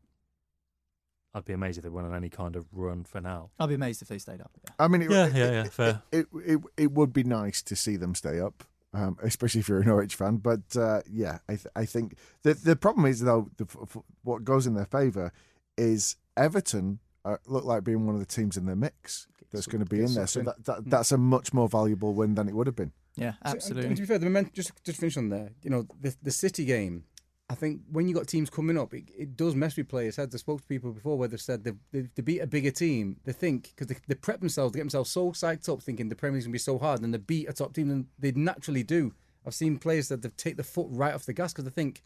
[1.35, 3.51] I'd be amazed if they went on any kind of run for now.
[3.59, 4.51] I'd be amazed if they stayed up.
[4.65, 4.71] Yeah.
[4.79, 6.03] I mean, it, Yeah, it, yeah, yeah, fair.
[6.13, 9.81] It, it it would be nice to see them stay up, um, especially if you're
[9.81, 10.37] a Norwich fan.
[10.37, 14.03] But uh, yeah, I th- I think the the problem is though the, f- f-
[14.23, 15.33] what goes in their favour
[15.79, 19.85] is Everton uh, look like being one of the teams in the mix that's going
[19.85, 20.27] to be in there.
[20.27, 22.93] So that, that that's a much more valuable win than it would have been.
[23.17, 23.87] Yeah, So, and- absolutely.
[23.89, 25.53] And, to be fair, the moment, just just finish on there.
[25.63, 27.05] You know, the the City game.
[27.53, 30.35] I think when you got teams coming up, it, it does mess with players' heads.
[30.35, 33.19] I spoke to people before where they've said they they, they beat a bigger team.
[33.25, 36.17] They think because they, they prep themselves, they get themselves so psyched up, thinking the
[36.17, 38.83] Premier League's gonna be so hard, and they beat a top team, and they naturally
[38.83, 39.13] do.
[39.47, 42.03] I've seen players that they take the foot right off the gas because they think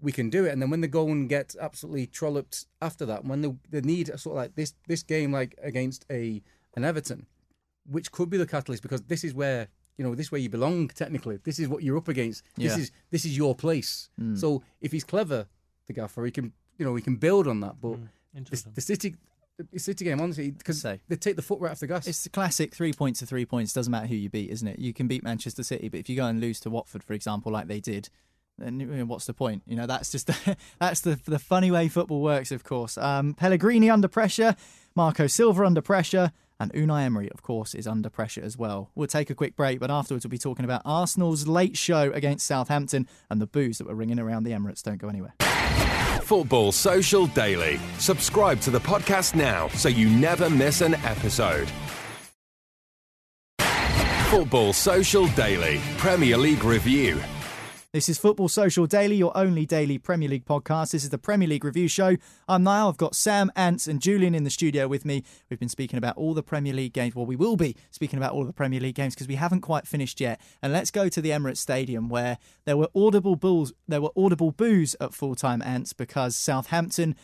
[0.00, 3.24] we can do it, and then when they go and get absolutely trolloped after that,
[3.24, 6.42] when they, they need a sort of like this this game like against a
[6.74, 7.26] an Everton,
[7.86, 9.68] which could be the catalyst because this is where
[9.98, 11.38] you know this is where you belong technically.
[11.44, 12.42] This is what you're up against.
[12.56, 12.82] This Yeah.
[12.82, 14.08] is this is your place.
[14.34, 15.46] So if he's clever,
[15.86, 17.80] the gaffer, he can you know he can build on that.
[17.80, 17.98] But
[18.34, 19.16] the, the City
[19.72, 21.00] the City game honestly because Say.
[21.08, 22.06] they take the foot right off the gas.
[22.06, 23.72] It's the classic three points to three points.
[23.72, 24.78] Doesn't matter who you beat, isn't it?
[24.78, 27.50] You can beat Manchester City, but if you go and lose to Watford, for example,
[27.50, 28.08] like they did,
[28.56, 29.62] then you know, what's the point?
[29.66, 30.30] You know, that's just
[30.78, 32.52] that's the the funny way football works.
[32.52, 34.54] Of course, um, Pellegrini under pressure,
[34.94, 36.30] Marco Silva under pressure,
[36.60, 38.90] and Unai Emery, of course, is under pressure as well.
[38.94, 42.46] We'll take a quick break, but afterwards we'll be talking about Arsenal's late show against
[42.46, 44.82] Southampton and the boos that were ringing around the Emirates.
[44.82, 45.34] Don't go anywhere.
[46.22, 47.78] Football Social Daily.
[47.98, 51.68] Subscribe to the podcast now so you never miss an episode.
[54.28, 57.18] Football Social Daily Premier League Review.
[57.90, 60.90] This is Football Social Daily, your only daily Premier League podcast.
[60.90, 62.16] This is the Premier League review show.
[62.46, 62.90] I'm Niall.
[62.90, 65.24] I've got Sam, Ants, and Julian in the studio with me.
[65.48, 67.14] We've been speaking about all the Premier League games.
[67.14, 69.86] Well, we will be speaking about all the Premier League games because we haven't quite
[69.86, 70.38] finished yet.
[70.60, 72.36] And let's go to the Emirates Stadium where
[72.66, 77.16] there were audible bulls, there were audible boos at full time Ants because Southampton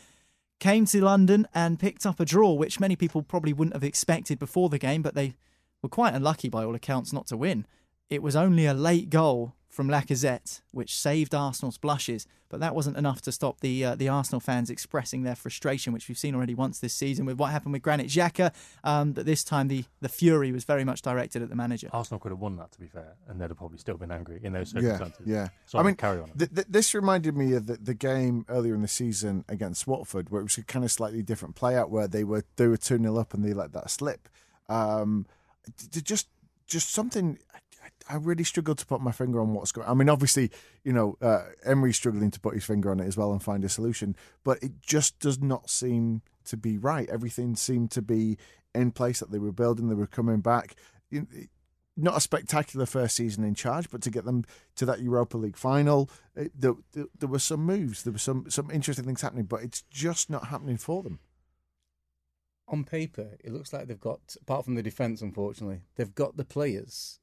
[0.61, 4.39] came to London and picked up a draw, which many people probably wouldn't have expected
[4.39, 5.35] before the game, but they
[5.83, 7.67] were quite unlucky by all accounts not to win.
[8.09, 12.97] It was only a late goal from Lacazette, which saved Arsenal's blushes, but that wasn't
[12.97, 16.55] enough to stop the uh, the Arsenal fans expressing their frustration, which we've seen already
[16.55, 18.55] once this season with what happened with Granit Xhaka.
[18.85, 21.89] Um, but this time, the the fury was very much directed at the manager.
[21.93, 24.39] Arsenal could have won that, to be fair, and they'd have probably still been angry
[24.45, 25.27] in those Yeah, circumstances.
[25.27, 25.49] yeah.
[25.67, 26.31] Sorry, I mean, carry on.
[26.39, 30.31] th- th- this reminded me of the, the game earlier in the season against Watford,
[30.31, 32.77] where it was a kind of slightly different play out, where they were they were
[32.77, 34.29] two 0 up and they let that slip.
[34.69, 35.27] Um,
[35.77, 36.29] d- d- just
[36.69, 37.39] just something.
[38.09, 39.89] I- really struggled to put my finger on what's going.
[39.89, 40.51] I mean, obviously,
[40.83, 43.65] you know, uh, Emery's struggling to put his finger on it as well and find
[43.65, 47.09] a solution, but it just does not seem to be right.
[47.09, 48.39] Everything seemed to be
[48.75, 49.89] in place that they were building.
[49.89, 50.75] They were coming back.
[51.97, 55.57] Not a spectacular first season in charge, but to get them to that Europa League
[55.57, 59.45] final, it, there, there, there were some moves, there were some some interesting things happening,
[59.45, 61.21] but it's just not happening for them.
[62.67, 66.45] On paper, it looks like they've got, apart from the defence, unfortunately, they've got the
[66.45, 67.21] players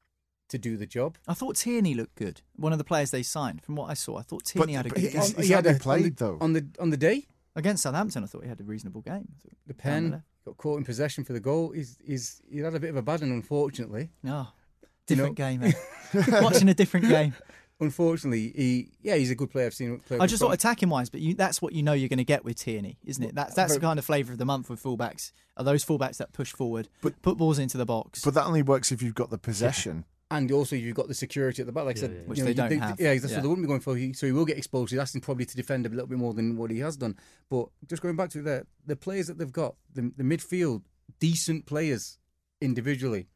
[0.52, 1.18] to do the job.
[1.28, 2.40] I thought Tierney looked good.
[2.56, 4.90] One of the players they signed, from what I saw, I thought Tierney had a
[4.90, 5.20] good he- game.
[5.20, 6.38] he's- he's He had a- played, on though.
[6.40, 9.28] On the on the day, Against Southampton, I thought he had a reasonable game.
[9.66, 10.24] The pen there.
[10.46, 11.72] got caught in possession for the goal.
[11.72, 14.08] He's he's he had a bit of a bad one, unfortunately.
[14.22, 14.48] No,
[14.80, 15.62] You different know- game.
[15.62, 15.72] eh?
[16.40, 17.34] Watching a different game.
[17.80, 19.66] Unfortunately, he yeah he's a good player.
[19.66, 20.18] I've seen him play.
[20.18, 22.44] I just thought attacking wise, but you, that's what you know you're going to get
[22.44, 23.34] with Tierney, isn't it?
[23.34, 25.32] That's that's the kind of flavour of the month with fullbacks.
[25.56, 28.22] Are those fullbacks that push forward, But- put balls into the box?
[28.24, 30.04] But that only works if you've got the possession.
[30.32, 32.16] And also, you've got the security at the back, like I said, yeah.
[32.20, 33.00] you Which know, they you- don't have.
[33.00, 33.36] Yeah, that's Yeah.
[33.38, 33.96] what they wouldn't be going for.
[33.96, 34.90] He, so he will get exposed.
[34.90, 37.16] He's asking probably to defend a little bit more than what he has done.
[37.50, 40.82] But just going back to the the players that they've got, the, the midfield,
[41.20, 42.18] decent players
[42.60, 43.28] individually,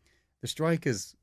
[0.43, 1.15] the strikers,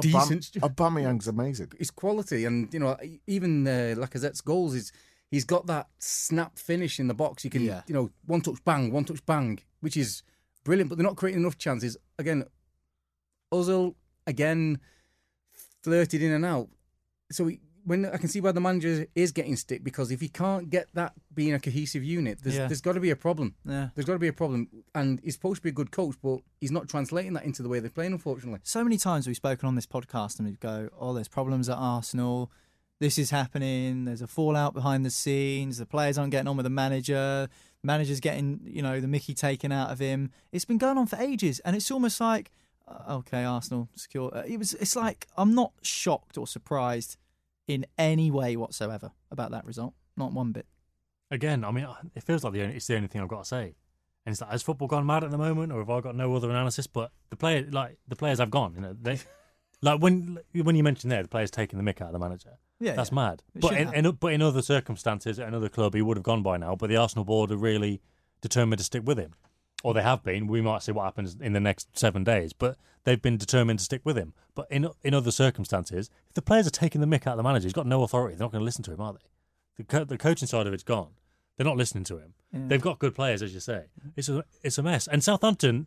[0.00, 0.52] decent.
[0.52, 1.72] Aubame- Aubameyang's amazing.
[1.78, 2.96] It's quality, and you know
[3.26, 4.90] even uh, Lacazette's goals is
[5.30, 7.44] he's got that snap finish in the box.
[7.44, 7.82] You can Yeah.
[7.86, 10.22] you know one touch bang, one touch bang, which is
[10.64, 10.88] brilliant.
[10.88, 11.96] But they're not creating enough chances.
[12.18, 12.44] Again,
[13.52, 13.94] Ozil
[14.26, 14.80] again
[15.82, 16.68] flirted in and out.
[17.30, 20.28] So he, when I can see why the manager is getting stick because if he
[20.28, 22.66] can't get that being a cohesive unit, there's, Yeah.
[22.68, 23.54] there's got to be a problem.
[23.64, 23.88] yeah.
[23.94, 26.40] There's got to be a problem, and he's supposed to be a good coach, but
[26.60, 28.12] he's not translating that into the way they're playing.
[28.12, 31.68] Unfortunately, So many times we've spoken on this podcast and we go, "Oh, there's problems
[31.68, 32.52] at Arsenal.
[33.00, 34.04] This is happening.
[34.04, 35.78] There's a fallout behind the scenes.
[35.78, 37.48] The players aren't getting on with the manager.
[37.82, 40.30] The manager's getting, you know, the Mickey taken out of him.
[40.52, 42.52] It's been going on for ages, and it's almost like,
[43.08, 44.34] okay, Arsenal secure.
[44.34, 44.74] Uh, it was.
[44.74, 47.16] It's like I'm not shocked or surprised
[47.66, 49.94] in any way whatsoever about that result.
[50.16, 50.66] Not one bit.
[51.30, 53.48] Again, I mean, it feels like the only, it's the only thing I've got to
[53.48, 53.74] say.
[54.24, 56.34] And it's like, has football gone mad at the moment, or have I got no
[56.34, 56.86] other analysis?
[56.86, 58.74] But the player, like the players, have gone.
[58.74, 59.18] You know, they
[59.82, 62.58] like when when you mentioned there, the players taking the mick out of the manager.
[62.78, 63.14] Yeah, that's yeah.
[63.14, 63.42] mad.
[63.54, 66.42] It But in, in, but in other circumstances, at another club, he would have gone
[66.42, 66.74] by now.
[66.74, 68.00] But the Arsenal board are really
[68.40, 69.34] determined to stick with him,
[69.82, 70.46] or they have been.
[70.46, 73.84] We might see what happens in the next seven days, but they've been determined to
[73.84, 74.34] stick with him.
[74.54, 77.42] But in in other circumstances, if the players are taking the mick out of the
[77.42, 78.36] manager, he's got no authority.
[78.36, 79.18] They're not going to listen to him, are they?
[79.78, 81.12] The, co- the coaching side of it's gone.
[81.56, 82.34] They're not listening to him.
[82.54, 82.68] Mm.
[82.68, 83.84] They've got good players, as you say.
[84.16, 85.06] It's a it's a mess.
[85.08, 85.86] And Southampton,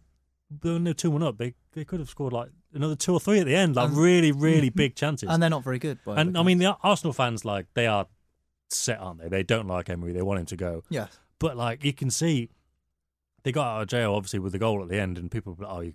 [0.61, 3.45] they're two one up, they they could have scored like another two or three at
[3.45, 5.29] the end, like really really big chances.
[5.29, 5.99] And they're not very good.
[6.05, 8.07] By And I mean, the Arsenal fans, like, they are
[8.69, 9.29] set, aren't they?
[9.29, 10.13] They don't like Emery.
[10.13, 10.83] They want him to go.
[10.89, 11.07] yeah.
[11.37, 12.49] But, like, you can see
[13.45, 15.65] they got out of jail, obviously, with the goal at the end, and people, were
[15.65, 15.93] like, oh, you,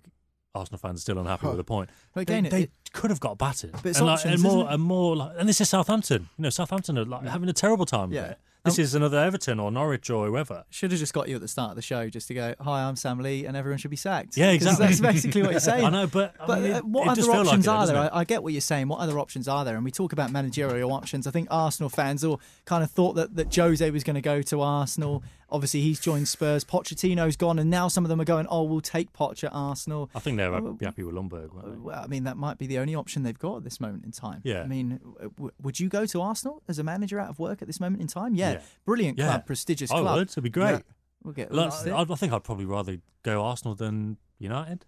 [0.55, 1.89] Arsenal fans are still unhappy with the point.
[2.13, 3.73] But again, they, it- they it- could have got battered.
[3.73, 6.29] But it's and, like, options, and more, and more, like, and this is Southampton.
[6.37, 7.27] You know, Southampton are like mm.
[7.27, 8.11] having a terrible time.
[8.11, 8.35] Yeah.
[8.63, 10.65] This is another Everton or Norwich or whoever.
[10.69, 12.83] Should have just got you at the start of the show just to go, "Hi,
[12.83, 14.37] I'm Sam Lee," and everyone should be sacked.
[14.37, 14.85] Yeah, exactly.
[14.85, 15.83] That's basically what you're saying.
[15.83, 17.97] I know, but I mean, uh, what other like options it, are there?
[17.97, 18.87] I, I get what you're saying.
[18.87, 19.75] What other options are there?
[19.75, 21.25] And we talk about managerial options.
[21.25, 24.43] I think Arsenal fans all kind of thought that, that Jose was going to go
[24.43, 25.23] to Arsenal.
[25.49, 26.63] Obviously, he's joined Spurs.
[26.63, 30.09] Pochettino's gone, and now some of them are going, "Oh, we'll take Poch at Arsenal."
[30.15, 31.81] I think they're be happy with Ljungberg.
[31.81, 34.11] Well, I mean, that might be the only option they've got at this moment in
[34.11, 34.39] time.
[34.43, 34.61] Yeah.
[34.61, 37.67] I mean, w- would you go to Arsenal as a manager out of work at
[37.67, 38.35] this moment in time?
[38.35, 38.50] Yeah.
[38.53, 38.61] Yeah.
[38.85, 39.25] Brilliant Yeah.
[39.27, 40.17] club, prestigious I club.
[40.17, 40.29] would.
[40.29, 40.71] It'd be great.
[40.71, 40.79] Yeah.
[41.23, 41.51] We'll get.
[41.51, 41.71] Look.
[41.87, 44.85] I, I think I'd probably rather go Arsenal than United.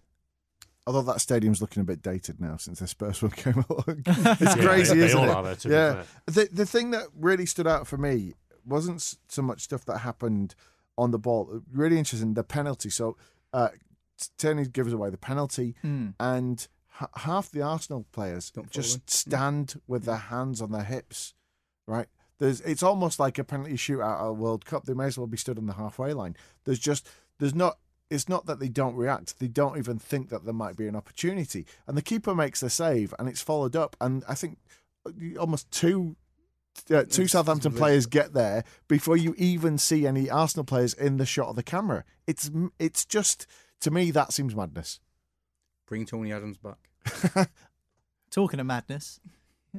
[0.86, 4.02] Although that stadium's looking a bit dated now since the Spurs one came along.
[4.06, 5.34] It's crazy, they- they isn't all it?
[5.34, 5.92] are, though, to be yeah.
[5.94, 6.04] fair.
[6.26, 8.34] The the thing that really stood out for me
[8.66, 10.54] wasn't so much stuff that happened
[10.98, 11.62] on the ball.
[11.72, 12.34] Really interesting.
[12.34, 12.90] The penalty.
[12.90, 13.16] So
[13.52, 13.68] uh,
[14.38, 16.08] Tierney gives away the penalty, Hmm.
[16.20, 16.66] and
[17.00, 21.34] h- half the Arsenal players Don't just stand with their hands on their hips
[21.86, 22.06] right?
[22.38, 24.84] There's it's almost like a penalty shootout at a World Cup.
[24.84, 26.36] They may as well be stood on the halfway line.
[26.64, 27.08] There's just
[27.38, 27.78] there's not.
[28.10, 30.94] It's not that they don't react; they don't even think that there might be an
[30.94, 31.66] opportunity.
[31.86, 33.96] And the keeper makes the save, and it's followed up.
[34.00, 34.58] And I think
[35.06, 36.16] uh, almost two
[36.90, 37.78] uh, two It's Southampton unbelievable.
[37.78, 41.62] players get there before you even see any Arsenal players in the shot of the
[41.62, 42.04] camera.
[42.26, 43.46] It's it's just
[43.80, 45.00] to me that seems madness.
[45.86, 47.48] Bring Tony Adams back.
[48.30, 49.20] Talking of madness,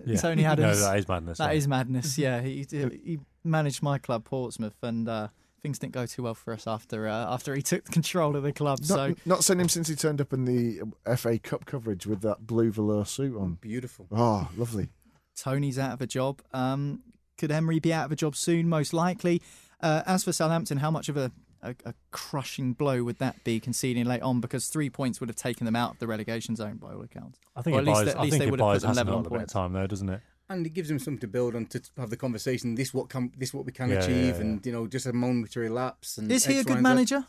[0.05, 0.17] Yeah.
[0.17, 0.81] Tony No, Adams.
[0.81, 1.37] that is madness.
[1.37, 1.57] That yeah.
[1.57, 2.17] is madness.
[2.25, 5.27] Yeah, he he managed my club Portsmouth, and uh,
[5.61, 8.51] things didn't go too well for us after uh, after he took control of the
[8.53, 8.79] club.
[8.81, 10.81] Not, so not seen him since he turned up in the
[11.15, 13.57] FA Cup coverage with that blue velour suit on.
[13.61, 14.07] Beautiful.
[14.11, 14.89] Oh, lovely.
[15.37, 16.41] Tony's out of a job.
[16.53, 17.03] Um,
[17.37, 18.69] could Emery be out of a job soon?
[18.69, 19.41] Most likely.
[19.81, 21.31] Uh, as for Southampton, how much of a,
[21.69, 24.39] a, a crushing blow would that be conceding late on?
[24.41, 27.39] Because three points would have taken them out of the relegation zone by all accounts.
[27.55, 28.81] I think Or it at least, buys, at I least think they would have put
[28.81, 29.53] them level Hassan a on little bit of points.
[29.53, 30.21] time, though, doesn't it?
[30.47, 32.75] And it gives them something to build on to have the conversation.
[32.75, 34.41] This what can this what we can Yeah, yeah, achieve, yeah.
[34.41, 36.17] and you know just a momentary lapse.
[36.19, 37.25] And Is he a X, Y, good and manager,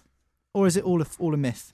[0.53, 1.73] or is it all a, all a myth?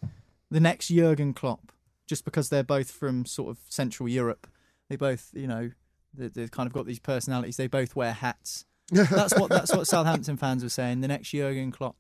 [0.53, 1.73] The next Jurgen Klopp,
[2.07, 4.47] just because they're both from sort of Central Europe,
[4.89, 5.73] they both, you know,
[6.15, 7.57] they, they've kind of got these personalities.
[7.57, 8.65] They both wear hats.
[8.93, 11.01] That's what that's what Southampton fans were saying.
[11.01, 11.97] The next Jurgen Klopp.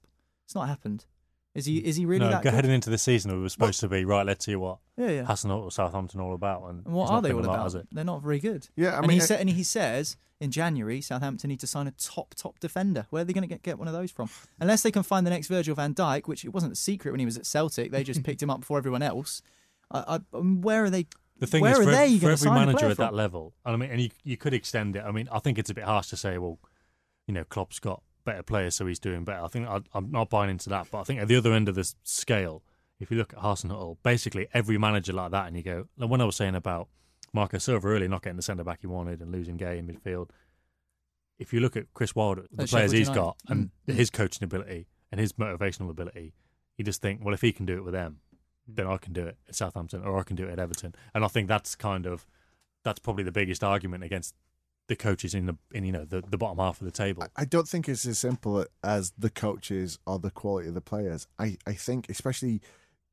[0.46, 1.06] It's not happened.
[1.54, 1.78] Is he?
[1.78, 2.56] Is he really no, that go good?
[2.56, 4.24] heading into the season, we were supposed to be right.
[4.24, 5.24] Let's see what Yeah, yeah.
[5.24, 7.66] Hassan or Southampton all about, and, And what are they all about?
[7.66, 7.88] Is it?
[7.92, 8.68] They're not very good.
[8.74, 11.66] Yeah, I and mean, he I- said, and he says in January, Southampton need to
[11.66, 13.06] sign a top top defender.
[13.10, 14.30] Where are they going to get, get one of those from?
[14.60, 17.20] Unless they can find the next Virgil Van Dijk, which it wasn't a secret when
[17.20, 17.90] he was at Celtic.
[17.90, 19.42] They just picked him up before everyone else.
[19.90, 21.06] I, I, um, where are they?
[21.38, 22.96] The thing where is, are for, they for every to sign a manager player at
[22.98, 25.04] that level, and I mean, and you, you could extend it.
[25.04, 26.58] I mean, I think it's a bit harsh to say, well,
[27.26, 29.42] you know, Klopp's got better player, so he's doing better.
[29.42, 31.68] I think I, I'm not buying into that, but I think at the other end
[31.68, 32.62] of the scale,
[33.00, 36.20] if you look at Hasenhuttl, basically every manager like that, and you go, like when
[36.20, 36.88] I was saying about
[37.32, 40.28] Marco Silva really not getting the centre back he wanted and losing Gueye in midfield,
[41.38, 43.20] if you look at Chris Wilder, the At players Sheffield he's United.
[43.20, 43.94] got, and Mm.
[43.94, 46.34] his coaching ability and his motivational ability,
[46.76, 48.20] you just think, well, if he can do it with them,
[48.70, 48.76] Mm.
[48.76, 50.94] then I can do it at Southampton or I can do it at Everton.
[51.14, 52.26] And I think that's kind of
[52.84, 54.34] that's probably the biggest argument against
[54.88, 57.26] the coaches in the in you know the, the bottom half of the table.
[57.36, 61.26] I don't think it's as simple as the coaches or the quality of the players.
[61.38, 62.60] I, I think, especially,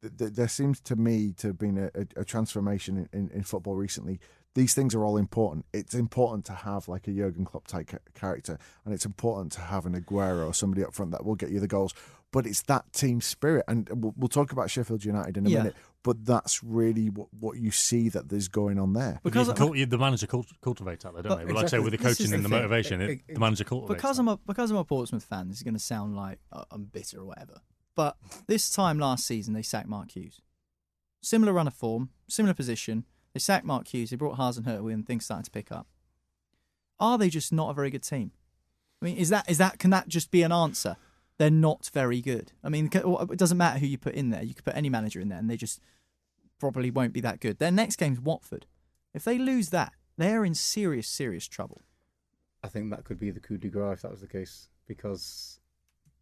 [0.01, 3.29] th- th- there seems to me to have been a, a, a transformation in, in,
[3.31, 4.19] in football recently.
[4.55, 5.65] These things are all important.
[5.71, 9.85] It's important to have like a Jurgen Klopp type character, and it's important to have
[9.85, 11.93] an Aguero or somebody up front that will get you the goals.
[12.31, 15.57] But it's that team spirit, and we'll, we'll talk about Sheffield United in a Yeah.
[15.59, 15.75] minute.
[16.03, 19.19] But that's really what, what you see that there's going on there.
[19.21, 21.45] Because Because you cult- you- the manager cult- cultivates that, though, don't But they?
[21.45, 22.57] But like I say, with the coaching and the thing.
[22.57, 24.21] motivation, E- it, e- the manager cultivates because that.
[24.21, 26.85] I'm a because I'm a Portsmouth fan, this is going to sound like uh, I'm
[26.85, 27.59] bitter or whatever.
[27.95, 28.15] But
[28.47, 30.39] this time last season, they sacked Mark Hughes.
[31.21, 33.03] Similar run of form, similar position.
[33.33, 34.09] They sacked Mark Hughes.
[34.09, 35.03] They brought Hasenhüttl in.
[35.03, 35.85] Things started to pick up.
[36.97, 38.31] Are they just not a very good team?
[39.01, 40.95] I mean, is that is that can that just be an answer?
[41.39, 42.51] They're not very good.
[42.63, 44.43] I mean, it doesn't matter who you put in there.
[44.43, 45.81] You could put any manager in there, and they just
[46.59, 47.57] probably won't be that good.
[47.57, 48.67] Their next game's Watford.
[49.13, 51.81] If they lose that, they're in serious, serious trouble.
[52.61, 55.61] I think that could be the coup de grace if that was the case, because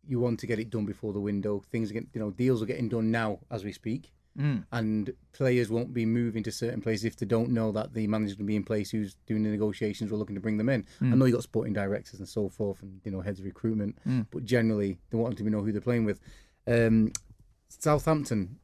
[0.07, 1.63] you want to get it done before the window.
[1.71, 4.65] Things getting, you know, deals are getting done now as we speak, Mm.
[4.71, 8.35] and players won't be moving to certain places if they don't know that the manager's
[8.35, 10.85] going to be in place who's doing the negotiations or looking to bring them in.
[11.01, 13.97] I know you got sporting directors and so forth, and you know heads of recruitment,
[14.07, 14.27] Mm.
[14.31, 16.19] but generally they want them to know who they're playing with.
[16.67, 17.11] Um,
[17.69, 18.59] Southampton,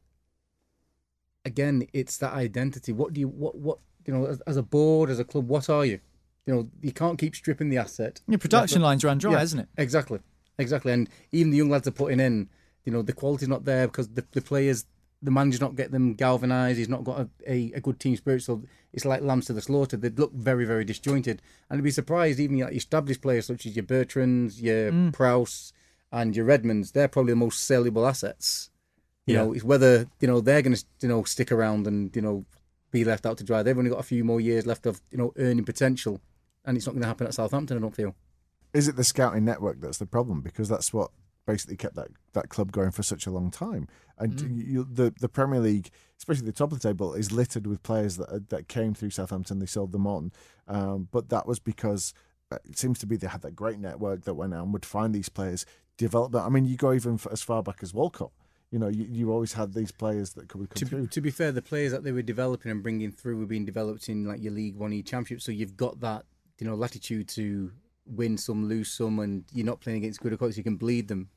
[1.44, 2.92] again, it's that identity.
[2.92, 5.48] What do you what what you know as, as a board, as a club?
[5.48, 6.00] What are you?
[6.46, 8.20] You know, you can't keep stripping the asset.
[8.28, 9.68] Your production lines run dry, Yeah, isn't it?
[9.78, 10.20] Exactly,
[10.58, 10.92] exactly.
[10.92, 12.50] And even the young lads are putting in,
[12.84, 14.84] you know, the quality's not there because the, the players,
[15.24, 16.78] the manager's not getting them galvanised.
[16.78, 18.42] He's not got a, a, a good team spirit.
[18.42, 18.62] So
[18.92, 19.96] it's like lambs to the slaughter.
[19.96, 21.40] They'd look very, very disjointed.
[21.68, 25.12] And I'd be surprised, even like your established players such as your Bertrands, your Mm.
[25.12, 25.72] Prowse,
[26.12, 28.70] and your Redmonds, they're probably the most saleable assets.
[29.26, 29.44] You Yeah.
[29.44, 32.44] know, it's whether you know they're going to you know stick around and you know
[32.90, 33.62] be left out to dry.
[33.62, 36.20] They've only got a few more years left of you know earning potential,
[36.64, 37.78] and it's not going to happen at Southampton.
[37.78, 38.14] I don't feel.
[38.74, 40.40] is it the scouting network that's the problem?
[40.42, 41.10] Because that's what
[41.46, 43.88] basically kept that, that club going for such a long time.
[44.18, 47.82] And you, the the Premier League, especially the top of the table, is littered with
[47.82, 49.58] players that that came through Southampton.
[49.58, 50.32] They sold them on,
[50.68, 52.14] um, but that was because
[52.52, 54.86] uh, it seems to be they had that great network that went out and would
[54.86, 55.66] find these players,
[55.96, 56.44] develop them.
[56.44, 58.30] I mean, you go even as far back as Walcott.
[58.70, 61.06] You know, you, you always had these players that could come to, through.
[61.08, 64.08] to be fair, the players that they were developing and bringing through were being developed
[64.08, 66.24] in like your League One E Championship, so you've got that
[66.58, 67.72] you know latitude to
[68.06, 70.56] win some, lose some, and you're not playing against good opponents.
[70.56, 71.28] You can bleed them.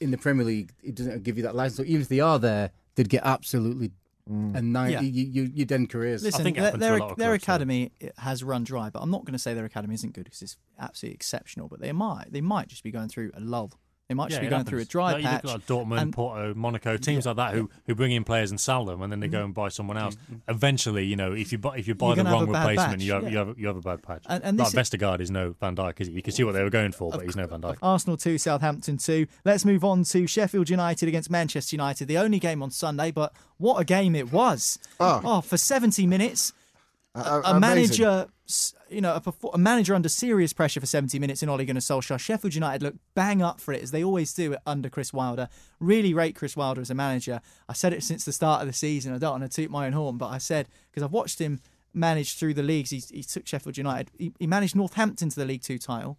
[0.00, 1.78] In the Premier League, it doesn't give you that license.
[1.78, 3.90] So even if they are there, they'd get absolutely
[4.30, 4.54] mm.
[4.54, 5.00] and nine, Yeah.
[5.00, 6.22] you, you you end careers.
[6.22, 7.52] Listen, think their, their, a lot of their clubs, though.
[7.54, 10.42] academy has run dry, but I'm not going to say their academy isn't good because
[10.42, 11.68] it's absolutely exceptional.
[11.68, 13.72] But they might they might just be going through a lull.
[14.08, 14.70] They might just Yeah, be going happens.
[14.70, 15.44] through a dry Like, patch.
[15.44, 18.24] You look at like Dortmund, and- Porto, Monaco, teams like that who, who bring in
[18.24, 19.44] players and sell them, and then they go mm-hmm.
[19.46, 20.14] and buy someone else.
[20.14, 20.50] Mm-hmm.
[20.50, 23.24] Eventually, you know, if you buy, if you buy You're the wrong replacement, you have,
[23.24, 23.28] yeah.
[23.28, 24.24] you have you have a bad patch.
[24.26, 26.14] And- and like this Vestergaard is no Van Dijk, is he?
[26.14, 27.76] You can see what they were going for, but he's no Van Dijk.
[27.82, 29.26] Arsenal 2, Southampton 2.
[29.44, 32.08] Let's move on to Sheffield United against Manchester United.
[32.08, 34.78] The only game on Sunday, but what a game it was.
[34.98, 35.20] Ah.
[35.22, 35.40] Oh.
[35.42, 36.54] for 70 minutes,
[37.24, 38.28] A- a manager,
[38.88, 41.80] you know, a, perfor- a manager under serious pressure for 70 minutes in Ole Gunnar
[41.80, 42.18] Solskjaer.
[42.18, 45.48] Sheffield United look bang up for it as they always do under Chris Wilder.
[45.80, 47.40] Really rate Chris Wilder as a manager.
[47.68, 49.14] I said it since the start of the season.
[49.14, 51.60] I don't want to toot my own horn, but I said because I've watched him
[51.92, 52.90] manage through the leagues.
[52.90, 54.10] He's, he took Sheffield United.
[54.16, 56.18] He, he managed Northampton to the League Two title.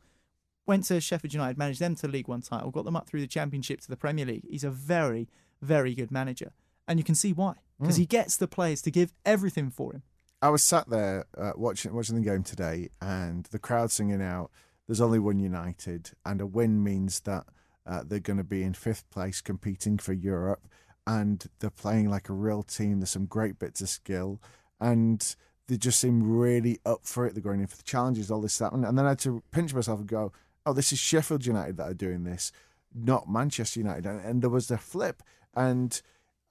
[0.65, 3.21] Went to Sheffield United, managed them to the League One title, got them up through
[3.21, 4.45] the Championship to the Premier League.
[4.47, 5.27] He's a very,
[5.61, 6.51] very good manager,
[6.87, 8.01] and you can see why because hmm.
[8.01, 10.03] he gets the players to give everything for him.
[10.41, 14.51] I was sat there uh, watching watching the game today, and the crowd singing out,
[14.87, 17.45] "There's only one United," and a win means that
[17.85, 20.67] uh, they're going to be in fifth place, competing for Europe,
[21.05, 22.99] and they're playing like a real team.
[22.99, 24.41] There's some great bits of skill,
[24.79, 25.35] and
[25.67, 27.33] they just seem really up for it.
[27.33, 29.73] They're going in for the challenges, all this and, and then I had to pinch
[29.73, 30.31] myself and go,
[30.65, 32.53] "Oh, this is Sheffield United that are doing this,
[32.95, 35.21] not Manchester United." And, and there was the flip,
[35.53, 36.01] and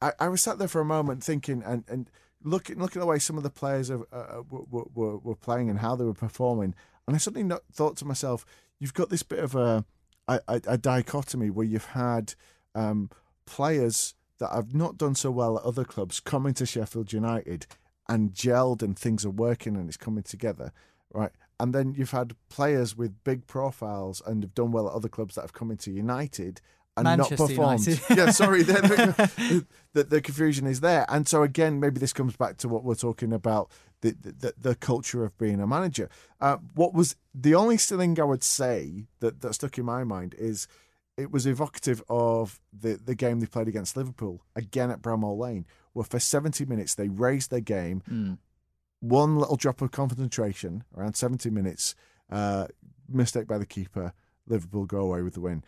[0.02, 2.10] I, I was sat there for a moment thinking, and and
[2.42, 5.70] looking looking at the way some of the players are, uh, were, were were playing
[5.70, 6.74] and how they were performing,
[7.06, 8.44] and I suddenly not, thought to myself,
[8.78, 9.84] you've got this bit of a
[10.28, 12.34] a, a, a dichotomy where you've had
[12.74, 13.10] um,
[13.46, 17.66] players that have not done so well at other clubs coming to Sheffield United
[18.08, 20.72] and gelled and things are working and it's coming together,
[21.12, 21.32] right?
[21.58, 25.34] And then you've had players with big profiles and have done well at other clubs
[25.34, 26.60] that have come into United
[26.98, 27.86] and Manchester not performed.
[27.86, 28.16] United.
[28.16, 31.06] yeah, sorry, the, the, the, confusion is there.
[31.08, 33.70] And so again, maybe this comes back to what we're talking about
[34.00, 36.08] the the, the culture of being a manager.
[36.40, 40.34] Uh, what was the only thing I would say that, that stuck in my mind
[40.38, 40.68] is
[41.16, 45.66] it was evocative of the, the game they played against Liverpool again at Bramall Lane,
[45.92, 48.02] where for 70 minutes they raised their game.
[49.00, 51.94] One little drop of concentration around 70 minutes,
[52.30, 52.68] uh,
[53.08, 54.12] mistake by the keeper,
[54.46, 55.64] Liverpool go away with the win.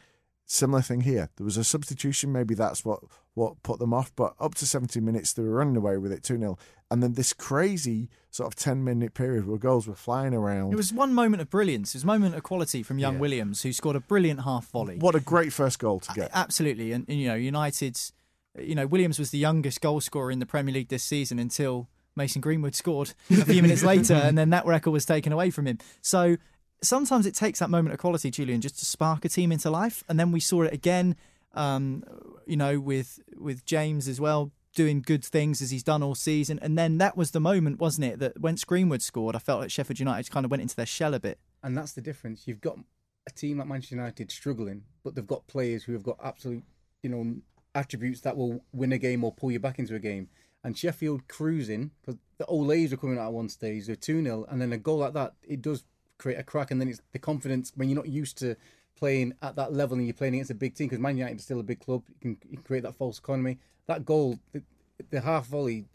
[0.53, 1.30] Similar thing here.
[1.36, 2.98] There was a substitution, maybe that's what,
[3.34, 6.24] what put them off, but up to 70 minutes they were running away with it
[6.24, 6.59] 2 0.
[6.90, 10.72] And then this crazy sort of 10 minute period where goals were flying around.
[10.72, 11.94] It was one moment of brilliance.
[11.94, 13.20] It was a moment of quality from young Yeah.
[13.20, 14.96] Williams, who scored a brilliant half volley.
[14.98, 16.32] What a great first goal to get.
[16.34, 18.12] Absolutely, and, and, you know, United's,
[18.59, 21.88] you know, Williams was the youngest goal scorer in the Premier League this season until
[22.16, 25.68] Mason Greenwood scored a few minutes later, and then that record was taken away from
[25.68, 25.78] him.
[26.03, 26.38] So
[26.83, 30.05] sometimes it takes that moment of quality, Julian, just to spark a team into life,
[30.09, 31.16] and then we saw it again.
[31.53, 32.05] Um,
[32.47, 36.59] you know, with with James as well doing good things as he's done all season,
[36.62, 39.70] and then that was the moment, wasn't it, that once Greenwood scored, I felt like
[39.70, 41.39] Sheffield United kind of went into their shell a bit.
[41.62, 42.47] And that's the difference.
[42.47, 42.78] You've got
[43.26, 46.62] a team like Manchester United struggling, but they've got players who have got absolute,
[47.03, 47.37] you know,
[47.74, 50.28] attributes that will win a game or pull you back into a game.
[50.62, 54.47] And Sheffield cruising, because the Olays were coming out at one stage, they're 2 0,
[54.49, 55.85] and then a goal like that, it does
[56.20, 56.70] create a crack.
[56.70, 58.56] And then it's the confidence when you're not used to
[58.96, 61.44] playing at that level and you're playing against a big team, because Man United is
[61.44, 63.58] still a big club, you can, you can create that false economy.
[63.86, 64.62] That goal, the,
[65.10, 65.86] the half volley,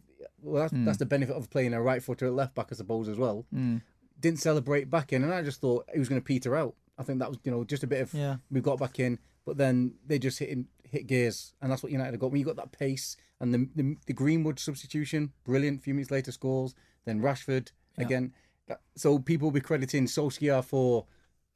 [0.41, 0.99] well, that's, that's hmm.
[0.99, 3.77] the benefit of playing a right footer at left back, I suppose, as well hmm.
[4.19, 6.75] didn't celebrate back in, and I just thought he was going to peter out.
[6.97, 8.37] I think that was you know just a bit of Yeah.
[8.49, 12.11] we got back in, but then they just hit hit gears, and that's what United
[12.11, 12.31] have got.
[12.31, 15.79] When you got that pace and the the, the Greenwood substitution, brilliant.
[15.79, 16.73] A few minutes later, scores.
[17.05, 18.33] Then Rashford again.
[18.67, 21.05] That- So people will be crediting Solskjaer for.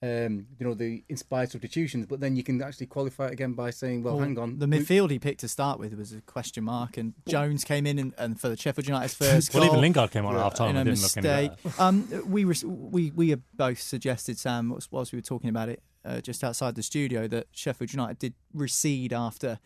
[0.01, 3.69] Um, you know the inspired substitutions, but then you can actually qualify it again by
[3.69, 6.21] saying, "Well, Well, hang on, The we- midfield he picked to start with was a
[6.21, 9.71] question mark, and Jones came in and, and for the Sheffield United's first Well, goal.
[9.71, 11.63] even Lingard came on at half time you know, and didn't look any mistake.
[11.63, 11.81] better.
[11.81, 15.67] Um, we were, we we had both suggested Sam whilst whilst we were talking about
[15.67, 19.59] it uh, just outside the studio that Sheffield United did recede after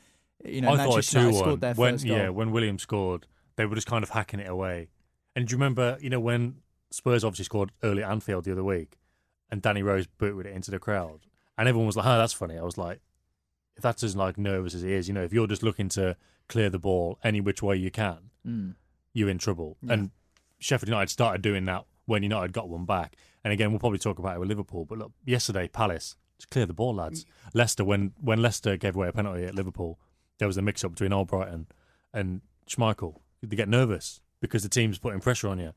[0.43, 2.17] you know I thought a Manchester United scored their When, first goal.
[2.17, 4.89] yeah, when Williams scored, they were just kind of hacking it away.
[5.35, 6.62] And do you remember, you know, when
[6.93, 8.99] Spurs obviously scored early at Anfield the other week
[9.49, 11.21] and Danny Rose booted it into the crowd?
[11.57, 12.57] And everyone was like, oh, that's funny.
[12.57, 12.99] I was like,
[13.75, 16.15] if that's as like nervous as he is, you know, if you're just looking to
[16.47, 18.75] clear the ball any which way you can, Mm.
[19.13, 19.77] you're in trouble.
[19.87, 20.11] And
[20.59, 23.15] Sheffield United started doing that when United got one back.
[23.43, 24.83] And again, we'll probably talk about it with Liverpool.
[24.85, 27.25] But look, yesterday, Palace just clear the ball, lads.
[27.53, 29.97] Leicester, when when Leicester gave away a penalty at Liverpool,
[30.39, 31.67] there was a mix-up between Albrighton
[32.13, 33.21] and Schmeichel.
[33.41, 35.71] They get nervous because the team's putting pressure on you,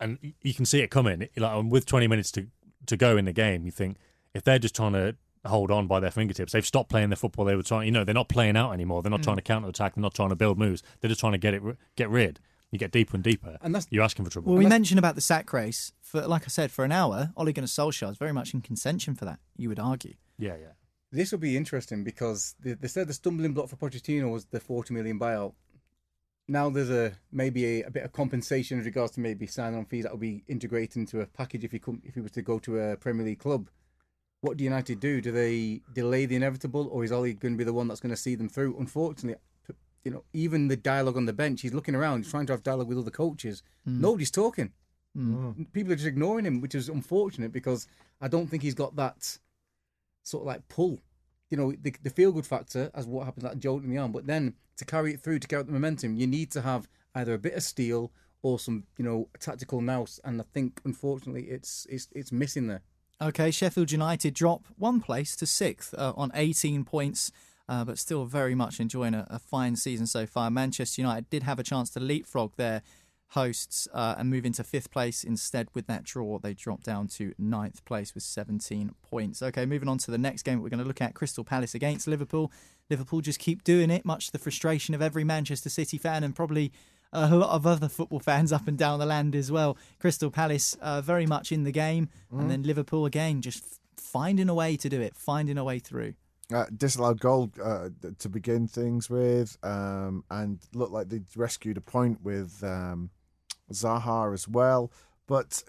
[0.00, 1.28] and you can see it coming.
[1.36, 2.46] Like um, with 20 minutes to
[2.86, 3.96] to go in the game, you think
[4.34, 5.16] if they're just trying to
[5.46, 6.52] hold on by their fingertips.
[6.52, 7.86] They've stopped playing the football they were trying.
[7.86, 9.02] You know, they're not playing out anymore.
[9.02, 9.24] They're not mm.
[9.24, 9.94] trying to counter attack.
[9.94, 10.82] They're not trying to build moves.
[11.00, 11.62] They're just trying to get it
[11.96, 12.40] get rid.
[12.72, 14.52] You get deeper and deeper, And that's- you're asking for trouble.
[14.52, 15.92] Well, we mentioned about the sack race.
[16.02, 19.14] For like I said, for an hour, Ole Gunnar Solskjaer is very much in contention
[19.14, 19.38] for that.
[19.56, 20.14] You would argue.
[20.38, 20.72] yeah, yeah.
[21.12, 24.58] This will be interesting because they, they said the stumbling block for Pochettino was the
[24.58, 25.54] 40 million buyout.
[26.48, 29.84] Now there's a maybe a, a bit of compensation in regards to maybe signing on
[29.84, 32.42] fees that will be integrated into a package if you come, if he was to
[32.42, 33.68] go to a Premier League club.
[34.42, 35.20] What do United do?
[35.20, 38.14] Do they delay the inevitable, or is Ole going to be the one that's going
[38.14, 38.76] to see them through?
[38.78, 39.40] Unfortunately,
[40.04, 42.62] you know, even the dialogue on the bench, he's looking around, he's trying to have
[42.62, 43.64] dialogue with other coaches.
[43.84, 44.00] Hmm.
[44.00, 44.70] Nobody's talking.
[45.16, 45.46] Hmm.
[45.46, 45.54] Oh.
[45.72, 47.88] People are just ignoring him, which is unfortunate because
[48.20, 49.38] I don't think he's got that
[50.22, 51.00] sort of like pull.
[51.50, 54.12] You know, the, the feel good factor as what happens that jolt in the arm,
[54.12, 56.88] but then to carry it through, to carry out the momentum, you need to have
[57.14, 60.20] either a bit of steel or some, you know, tactical nous.
[60.24, 62.82] And I think unfortunately, it's it's it's missing there.
[63.20, 67.32] Okay, Sheffield United drop one place to sixth uh, on 18 points,
[67.66, 70.50] uh, but still very much enjoying a, a fine season so far.
[70.50, 72.82] Manchester United did have a chance to leapfrog their
[73.28, 75.24] hosts uh, and move into fifth place.
[75.24, 79.42] Instead, with that draw, they drop down to ninth place with 17 points.
[79.42, 82.06] Okay, moving on to the next game, we're going to look at Crystal Palace against
[82.06, 82.52] Liverpool.
[82.88, 86.36] Liverpool just keep doing it, much to the frustration of every Manchester City fan and
[86.36, 86.72] probably
[87.12, 89.76] a lot of other football fans up and down the land as well.
[89.98, 94.48] Crystal Palace uh, very much in the game, and then Liverpool again just f- finding
[94.48, 96.14] a way to do it, finding a way through.
[96.52, 101.80] Uh, disallowed goal uh, to begin things with, um, and looked like they rescued a
[101.80, 103.10] point with um,
[103.72, 104.90] Zaha as well.
[105.26, 105.62] But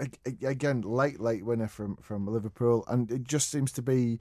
[0.44, 4.20] again, late, late winner from, from Liverpool, and it just seems to be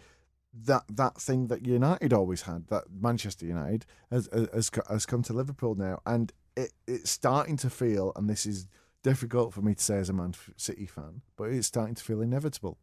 [0.64, 5.34] that that thing that United always had, that Manchester United has has, has come to
[5.34, 8.66] Liverpool now, and it, it's starting to feel, and this is
[9.02, 12.22] difficult for me to say as a Man City fan, but it's starting to feel
[12.22, 12.78] inevitable.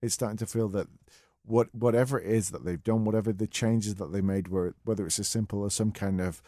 [0.00, 0.86] It's starting to feel that
[1.44, 5.04] what whatever it is that they've done, whatever the changes that they made, were whether
[5.06, 6.40] it's as simple as some kind of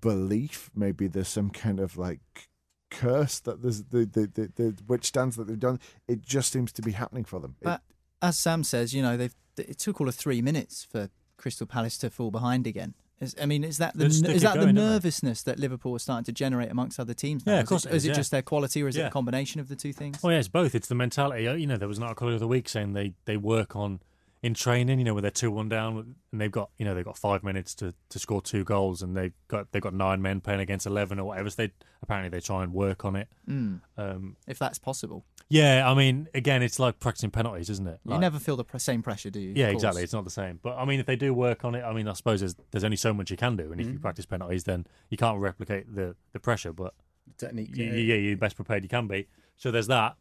[0.00, 2.48] belief, maybe there's some kind of like
[2.90, 5.78] curse that there's the the, the, the witch stands that they've done.
[6.06, 7.56] It just seems to be happening for them.
[7.60, 7.82] It- But
[8.22, 11.98] as Sam says, you know, they've it took all of three minutes for Crystal Palace
[11.98, 12.94] to fall behind again.
[13.20, 14.80] Is, I mean, is that the is that it the going, don't they?
[14.80, 17.44] nervousness that Liverpool are starting to generate amongst other teams?
[17.44, 17.54] Now?
[17.54, 18.14] Yeah, of Is course it, it is is, it yeah.
[18.14, 20.20] just their quality, or is it a combination of the two things?
[20.22, 20.74] Oh yeah, it's both.
[20.76, 21.48] It's the mentality.
[21.48, 23.74] Uh, You know, there was an article of the other week saying they they work
[23.74, 23.98] on
[24.42, 24.98] in training.
[24.98, 27.42] You know, when they're two one down and they've got you know they've got five
[27.42, 30.86] minutes to, to score two goals and they've got they've got nine men playing against
[30.86, 31.50] eleven or whatever.
[31.50, 31.72] So they
[32.02, 33.28] apparently they try and work on it.
[33.48, 37.98] Mm, Um, if that's possible, yeah, I mean, again, it's like practicing penalties, isn't it?
[38.06, 39.52] you never feel the pr- same pressure, do you?
[39.56, 40.02] Yeah, exactly.
[40.02, 40.60] It's not the same.
[40.62, 42.84] But I mean, if they do work on it, I mean, I suppose there's, there's
[42.84, 45.92] only so much you can do, and if you practice penalties, then you can't replicate
[45.94, 46.72] the, the pressure.
[46.72, 46.94] But
[47.36, 47.70] Technique.
[47.76, 49.26] y- yeah, you're best prepared you can be.
[49.56, 50.16] So there's that.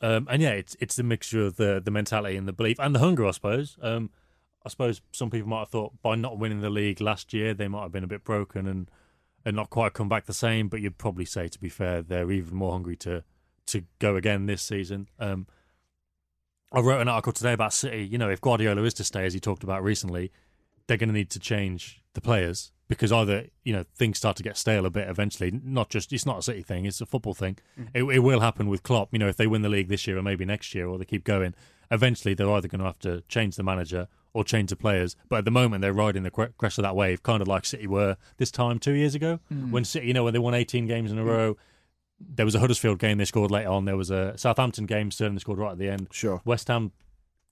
[0.00, 2.94] Um, and yeah, it's it's the mixture of the the mentality and the belief and
[2.94, 3.76] the hunger, I suppose.
[3.82, 4.10] Um,
[4.64, 7.68] I suppose some people might have thought by not winning the league last year, they
[7.68, 8.90] might have been a bit broken and
[9.44, 10.68] and not quite come back the same.
[10.68, 13.24] But you'd probably say, to be fair, they're even more hungry to
[13.66, 15.08] to go again this season.
[15.18, 15.46] Um,
[16.72, 18.06] I wrote an article today about City.
[18.06, 20.30] You know, if Guardiola is to stay, as he talked about recently,
[20.86, 24.42] they're going to need to change the players because either you know things start to
[24.42, 25.50] get stale a bit eventually.
[25.62, 27.58] Not just it's not a City thing; it's a football thing.
[27.78, 27.96] Mm-hmm.
[27.96, 29.10] It, it will happen with Klopp.
[29.12, 31.04] You know, if they win the league this year or maybe next year, or they
[31.04, 31.54] keep going,
[31.90, 35.16] eventually they're either going to have to change the manager or change the players.
[35.28, 37.86] But at the moment, they're riding the crest of that wave, kind of like City
[37.86, 39.70] were this time two years ago mm.
[39.70, 41.56] when City, you know, when they won 18 games in a row.
[42.20, 43.84] There was a Huddersfield game they scored later on.
[43.84, 46.08] There was a Southampton game, Sterling they scored right at the end.
[46.10, 46.42] Sure.
[46.44, 46.90] West Ham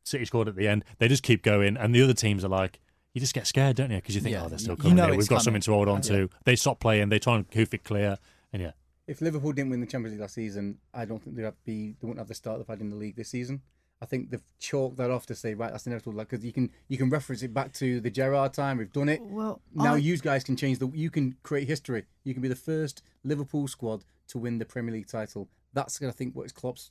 [0.02, 0.84] City scored at the end.
[0.98, 2.80] They just keep going, and the other teams are like,
[3.16, 3.96] you just get scared, don't you?
[3.96, 4.96] Because you think, Yeah, oh, they're still you coming.
[4.98, 5.14] know here.
[5.14, 5.44] it's We've got coming.
[5.44, 6.28] something to hold on to.
[6.44, 7.08] They stop playing.
[7.08, 8.18] They try and hoof it clear,
[8.52, 8.72] and yeah,
[9.06, 11.96] If Liverpool didn't win the Champions League last season, I don't think they'd have be
[11.98, 13.62] they wouldn't have the start they've had in the league this season.
[14.02, 16.12] I think they've chalked that off to say right, that's inevitable.
[16.18, 18.76] Like because you can you can reference it back to the Gerrard time.
[18.76, 19.22] We've done it.
[19.22, 20.88] Well, now I- you guys can change the.
[20.92, 22.04] You can create history.
[22.24, 25.48] You can be the first Liverpool squad to win the Premier League title.
[25.72, 26.90] That's I think what is Klopp's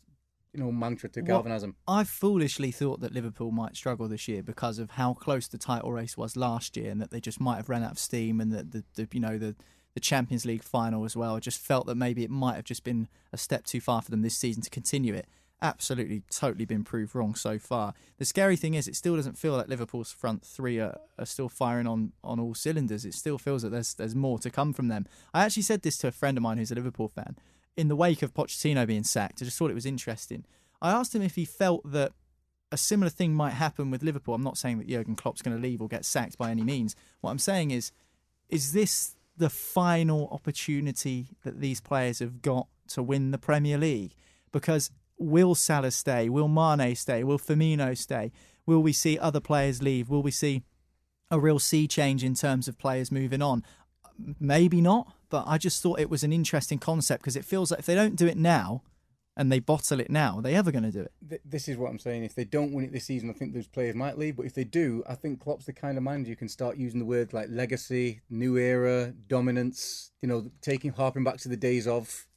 [0.55, 1.75] you know mantra to galvanise them.
[1.87, 5.91] I foolishly thought that Liverpool might struggle this year because of how close the title
[5.91, 8.51] race was last year, and that they just might have run out of steam, and
[8.53, 9.55] that the, the you know the
[9.93, 11.35] the Champions League final as well.
[11.35, 14.11] I just felt that maybe it might have just been a step too far for
[14.11, 15.27] them this season to continue it.
[15.61, 17.93] Absolutely, totally been proved wrong so far.
[18.17, 21.47] The scary thing is, it still doesn't feel like Liverpool's front three are, are still
[21.47, 23.05] firing on, on all cylinders.
[23.05, 25.05] It still feels that there's there's more to come from them.
[25.33, 27.37] I actually said this to a friend of mine who's a Liverpool fan
[27.77, 29.41] in the wake of Pochettino being sacked.
[29.41, 30.45] I just thought it was interesting.
[30.81, 32.13] I asked him if he felt that
[32.71, 34.33] a similar thing might happen with Liverpool.
[34.33, 36.95] I'm not saying that Jurgen Klopp's going to leave or get sacked by any means.
[37.21, 37.91] What I'm saying is,
[38.49, 44.15] is this the final opportunity that these players have got to win the Premier League?
[44.51, 46.29] Because will Salah stay?
[46.29, 47.23] Will Mane stay?
[47.23, 48.31] Will Firmino stay?
[48.65, 50.09] Will we see other players leave?
[50.09, 50.63] Will we see
[51.31, 53.63] a real sea change in terms of players moving on?
[54.39, 57.81] Maybe not, but I just thought it was an interesting concept because it feels like
[57.81, 58.83] if they don't do it now
[59.35, 61.11] and they bottle it now, are they ever going to do it?
[61.29, 62.23] Th- This is what I'm saying.
[62.23, 64.37] If they don't win it this season, I think those players might leave.
[64.37, 66.99] But if they do, I think Klopp's the kind of manager you can start using
[66.99, 70.11] the words like legacy, new era, dominance.
[70.21, 72.27] You know, taking harping back to the days of.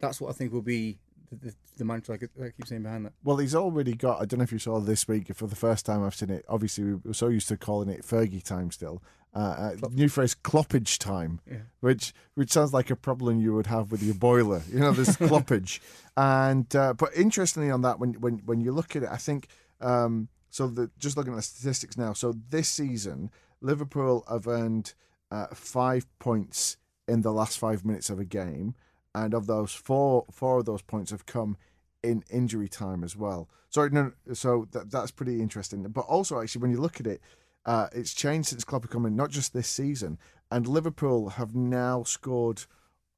[0.00, 0.98] That's what I think will be
[1.30, 2.14] the, the, the mantra.
[2.14, 3.12] Like I keep saying behind that.
[3.22, 4.20] Well, he's already got.
[4.20, 6.44] I don't know if you saw this week for the first time I've seen it.
[6.48, 9.00] Obviously, we were so used to calling it Fergie time still.
[9.34, 11.40] Uh, uh, new phrase, Kloppage time,
[11.80, 14.60] which which sounds like a problem you would have with your boiler.
[14.70, 15.80] You know, this Kloppage.
[16.18, 19.48] And uh, but interestingly, on that, when when when you look at it, I think
[19.80, 20.66] um, so.
[20.66, 22.12] The, just looking at the statistics now.
[22.12, 23.30] So this season,
[23.62, 24.92] Liverpool have earned
[25.30, 26.76] uh, five points
[27.08, 28.74] in the last five minutes of a game,
[29.14, 31.56] and of those, four four of those points have come
[32.02, 33.48] in injury time as well.
[33.70, 35.82] Sorry, no, so that that's pretty interesting.
[35.84, 37.22] But also, actually, when you look at it,
[37.64, 40.18] uh, it's changed since Klopp come in, not just this season.
[40.50, 42.64] And Liverpool have now scored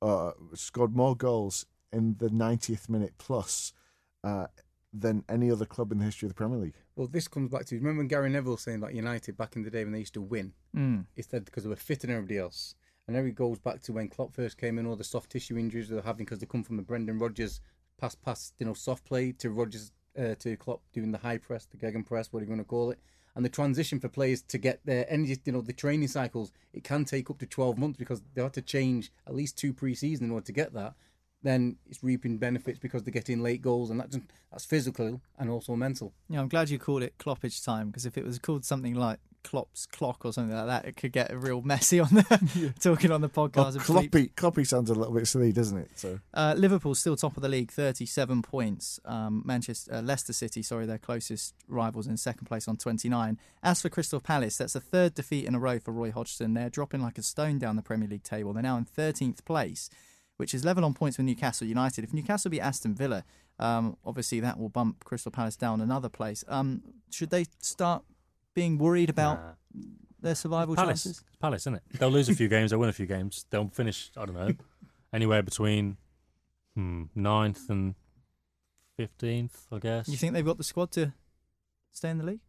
[0.03, 3.73] uh, scored more goals in the 90th minute plus
[4.23, 4.47] uh,
[4.93, 6.75] than any other club in the history of the Premier League.
[6.95, 9.71] Well, this comes back to remember when Gary Neville saying about United back in the
[9.71, 10.53] day when they used to win.
[10.77, 11.07] Mm.
[11.17, 12.75] It's that because they were fitter than everybody else.
[13.07, 15.59] And there it goes back to when Klopp first came in, all the soft tissue
[15.59, 17.61] injuries they're having because they come from the Brendan Rodgers
[17.99, 21.67] pass, pass, you know, soft play to Rodgers uh, to Klopp doing the high press,
[21.67, 22.99] the gegen press, what are you going to call it?
[23.37, 26.85] And the transition for players to get their energy, you know, the training cycles, it
[26.85, 30.27] can take up to 12 months because they have to change at least two pre-season
[30.27, 30.95] in order to get that.
[31.43, 34.19] Then it's reaping benefits because they're getting late goals, and that's
[34.51, 36.15] that's physical and also mental.
[36.31, 39.19] Yeah, I'm glad you called it Kloppage time because if it was called something like
[39.45, 43.21] Klopp's clock or something like that, it could get real messy on the talking on
[43.21, 43.77] the podcast.
[43.77, 44.11] of sleep.
[44.11, 45.91] Kloppy, Kloppy sounds a little bit silly, doesn't it?
[45.95, 48.99] So Uh, Liverpool still top of the league, 37 points.
[49.05, 53.39] Um, Manchester, uh, Leicester City, sorry, their closest rivals in second place on 29.
[53.63, 56.55] As for Crystal Palace, that's a third defeat in a row for Roy Hodgson.
[56.55, 58.53] They're dropping like a stone down the Premier League table.
[58.53, 59.91] They're now in 13th place,
[60.39, 62.03] which is level on points with Newcastle United.
[62.05, 63.25] If Newcastle beat Aston Villa,
[63.59, 66.43] um, obviously that will bump Crystal Palace down another place.
[66.49, 68.03] Um, should they start
[68.55, 69.83] being worried about Nah.
[70.21, 71.19] their survival Palace, chances?
[71.27, 71.83] It's Palace, isn't it?
[71.99, 73.47] They'll lose a few games, they'll win a few games.
[73.51, 74.55] They'll finish, I don't know,
[75.13, 75.97] anywhere between
[76.75, 77.95] hmm, ninth and
[78.97, 80.09] fifteenth, I guess.
[80.09, 81.13] You think they've got the squad to
[81.93, 82.41] stay in the league?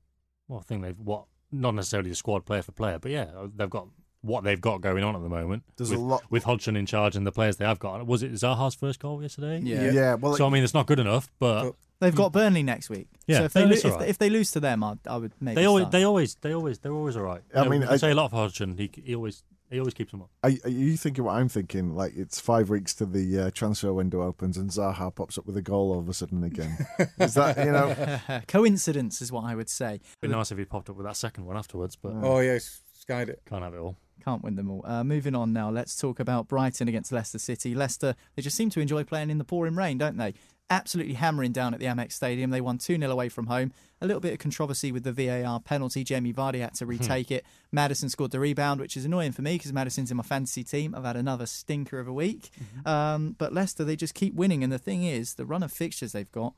[0.47, 3.69] Well, I think they've what not necessarily the squad player for player, but yeah, they've
[3.69, 3.87] got
[4.25, 5.63] what they've got going on at the moment.
[5.77, 8.05] There's with, a lot- with Hodgson in charge and the players they have got.
[8.05, 9.59] Was it Zaha's first goal yesterday?
[9.63, 9.91] Yeah.
[9.91, 12.89] yeah, well, So I mean, it's not good enough, but But- They've got Burnley next
[12.89, 13.07] week.
[13.25, 14.09] Yeah, so if they, lo- it's if, all right.
[14.09, 15.55] if they lose to them, I, I would maybe.
[15.55, 15.91] they always, start.
[15.93, 17.41] they always, they always, they're always all right.
[17.55, 18.75] I You mean, we I- say a lot for Hodgson.
[18.77, 20.29] He, he always, he always keeps them up.
[20.43, 21.95] Are, are you thinking what I'm thinking?
[21.95, 25.55] Like it's five weeks to the uh, transfer window opens and Zaha pops up with
[25.55, 26.77] a goal all of a sudden again.
[27.17, 28.41] Is that you know?
[28.49, 29.95] Coincidence is what I would say.
[29.95, 32.81] It'd be nice if he popped up with that second one afterwards, but Oh yes,
[32.93, 33.41] skied it.
[33.49, 33.95] can't have it all.
[34.23, 34.83] Can't win them all.
[34.85, 37.75] Uh, moving on now, let's talk about Brighton against Leicester City.
[37.75, 40.33] Leicester, they just seem to enjoy playing in the pouring rain, don't they?
[40.69, 42.49] Absolutely hammering down at the Amex Stadium.
[42.49, 43.71] They won 2 0 away from home.
[44.01, 46.03] A little bit of controversy with the VAR penalty.
[46.03, 47.45] Jamie Vardy had to retake it.
[47.71, 50.95] Madison scored the rebound, which is annoying for me because Madison's in my fantasy team.
[50.95, 52.49] I've had another stinker of a week.
[52.85, 54.63] Um, but Leicester, they just keep winning.
[54.63, 56.55] And the thing is, the run of fixtures they've got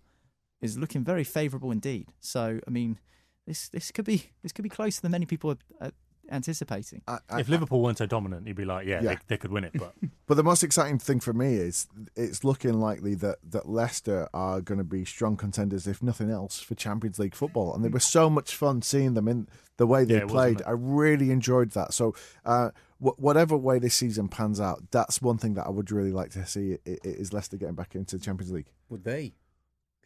[0.62, 2.08] is looking very favourable indeed.
[2.22, 3.00] So, I mean,
[3.46, 5.92] this this could be this could be closer than many people are
[6.30, 7.02] anticipating.
[7.08, 9.10] I, I, if Liverpool weren't so dominant, you'd be like, yeah, Yeah.
[9.16, 9.74] They, they could win it.
[9.74, 9.94] But
[10.28, 14.60] But the most exciting thing for me is it's looking likely that, that Leicester are
[14.62, 17.74] going to be strong contenders, if nothing else, for Champions League football.
[17.74, 19.48] And it was so much fun seeing them in
[19.78, 20.62] the way they Yeah, played.
[20.68, 21.94] I really enjoyed that.
[21.94, 22.14] So,
[22.46, 26.32] uh, whatever way this season pans out, that's one thing that I would really like
[26.32, 28.72] to see i- i- is Leicester getting back into the Champions League.
[28.90, 29.34] Would they?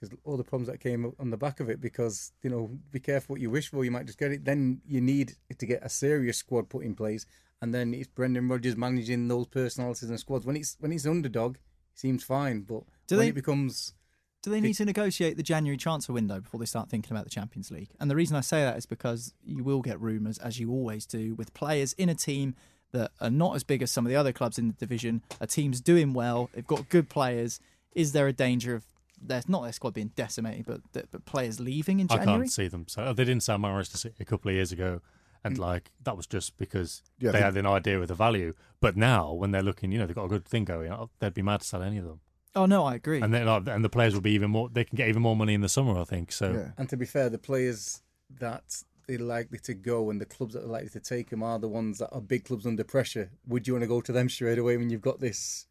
[0.02, 1.80] Because all the problems that came on the back of it.
[1.80, 3.86] Because you know, be careful what you wish for.
[3.86, 4.44] You might just get it.
[4.44, 7.26] Then you need to get a serious squad put in place,
[7.62, 10.46] and then it's Brendan Rodgers managing those personalities and squads.
[10.46, 11.62] When it's when it's underdog, it
[12.00, 12.62] seems fine.
[12.62, 13.94] But Do when they- it becomes
[14.42, 17.30] Do they need to negotiate the January transfer window before they start thinking about the
[17.30, 17.90] Champions League?
[18.00, 21.06] And the reason I say that is because you will get rumours, as you always
[21.06, 22.56] do, with players in a team
[22.92, 25.22] that are not as big as some of the other clubs in the division.
[25.40, 27.60] A team's doing well, they've got good players.
[27.94, 28.84] Is there a danger of
[29.22, 32.22] their not their squad being decimated, but but players leaving in January.
[32.24, 32.46] I January?
[32.48, 32.86] can't see them.
[32.88, 35.02] So uh, they didn't sell Mahrez to City a couple of years ago,
[35.44, 35.60] and mm.
[35.60, 38.54] like that was just because Yeah, they they- had an idea of the value.
[38.80, 40.92] But now, when they're looking, you know, they've got a good thing going.
[40.92, 42.20] oh, They'd be mad to sell any of them,
[42.56, 43.22] Oh no, I agree.
[43.22, 44.70] and then like, and the players will be even more.
[44.70, 46.32] They can get even more money in the summer, I think.
[46.32, 46.72] So Yeah.
[46.78, 48.02] and to be fair, the players
[48.40, 51.60] that they're likely to go and the clubs that are likely to take them are
[51.60, 53.30] the ones that are big clubs under pressure.
[53.48, 55.68] Would you want to go to them straight away when you've got this?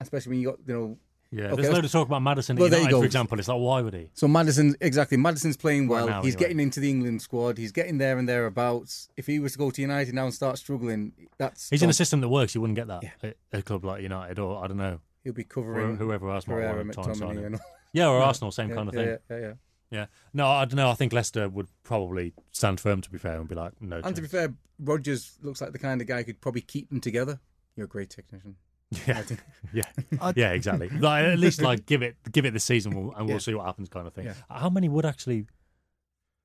[0.00, 0.98] Especially when you got you know
[1.36, 2.56] Yeah, Okay, there's load of talk about Madison.
[2.56, 4.08] at Well, United, for example, it's like why would he?
[4.14, 5.16] So Madison, exactly.
[5.16, 6.06] Madison's playing well.
[6.06, 6.40] Right now, he's anyway.
[6.48, 7.58] getting into the England squad.
[7.58, 9.08] He's getting there and thereabouts.
[9.16, 11.94] If he was to go to United now and start struggling, that's He's in a
[11.94, 12.54] system that works.
[12.54, 13.10] You wouldn't get that Yeah.
[13.22, 16.46] at a club like United or I don't know, He'll be or covering whoever else
[16.46, 17.54] might want to try and him.
[17.54, 17.60] all.
[17.92, 18.18] Yeah, or.
[18.22, 19.08] Arsenal, same Yeah, kind of thing.
[19.08, 19.52] Yeah, yeah, yeah.
[19.90, 20.06] Yeah.
[20.32, 20.90] No, I don't know.
[20.90, 24.00] I think Leicester would probably stand firm, to be fair, and be like, no.
[24.02, 26.88] And to be fair, Rodgers looks like the kind of guy who could probably keep
[26.90, 27.38] them together.
[27.76, 28.56] You're a great technician.
[29.06, 29.22] yeah,
[29.72, 29.82] yeah,
[30.20, 30.88] I'd- yeah, exactly.
[30.88, 33.38] Like, at least like give it, give it the season, we'll, and we'll Yeah.
[33.38, 34.26] see what happens, kind of thing.
[34.26, 34.34] Yeah.
[34.50, 35.46] How many would actually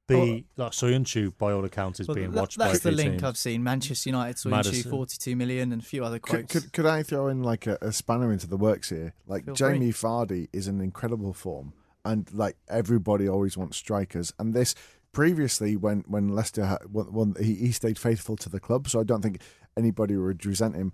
[0.07, 1.37] be like Soyuncu?
[1.37, 3.23] By all accounts, is Well, being that- watched by that's a the few link teams.
[3.23, 3.63] I've seen.
[3.63, 4.89] Manchester United saw into Madison.
[4.91, 6.53] 42 million and a few other Could, quotes.
[6.53, 9.13] could, could I throw in like a, a spanner into the works here?
[9.27, 11.73] Like Feel Jamie Vardy is in incredible form,
[12.03, 14.33] and like everybody always wants strikers.
[14.39, 14.73] And this
[15.11, 18.99] previously, when when Leicester had, won, won, he, he stayed faithful to the club, so
[18.99, 19.41] I don't think
[19.77, 20.91] anybody would resent him.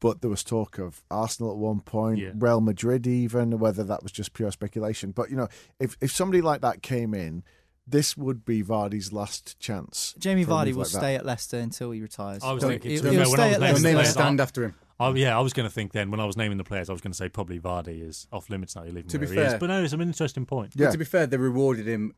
[0.00, 2.30] But there was talk of Arsenal at one point, Yeah.
[2.36, 5.12] Real Madrid, even whether that was just pure speculation.
[5.12, 7.42] But you know, if if somebody like that came in,
[7.86, 10.14] this would be Vardy's last chance.
[10.18, 12.42] Jamie Vardy will like stay at Leicester until he retires.
[12.42, 14.10] I was He'll- thinking, he'll, he'll fair, when stay at naming They'll the name players,
[14.12, 14.74] stand after him.
[15.00, 16.92] Oh yeah, I was going to think then when I was naming the players, I
[16.92, 18.84] was going to say probably Vardy is off limits now.
[18.84, 19.50] You leave him To be where he is.
[19.52, 20.72] fair- but no, it's an interesting point.
[20.76, 20.86] Yeah.
[20.86, 22.14] But to be fair, they rewarded him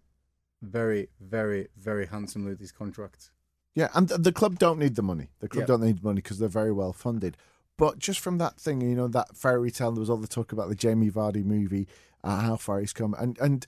[0.63, 3.31] very, very, very handsomely with his contract.
[3.75, 5.29] Yeah, and the club don't need the money.
[5.41, 5.67] The club Yeah.
[5.67, 7.37] don't need money because they're very well funded.
[7.79, 10.53] But just from that thing, you know, that fairy tale, there was all the talk
[10.53, 11.87] about the Jamie Vardy movie,
[12.25, 13.67] uh, how far he's come, and and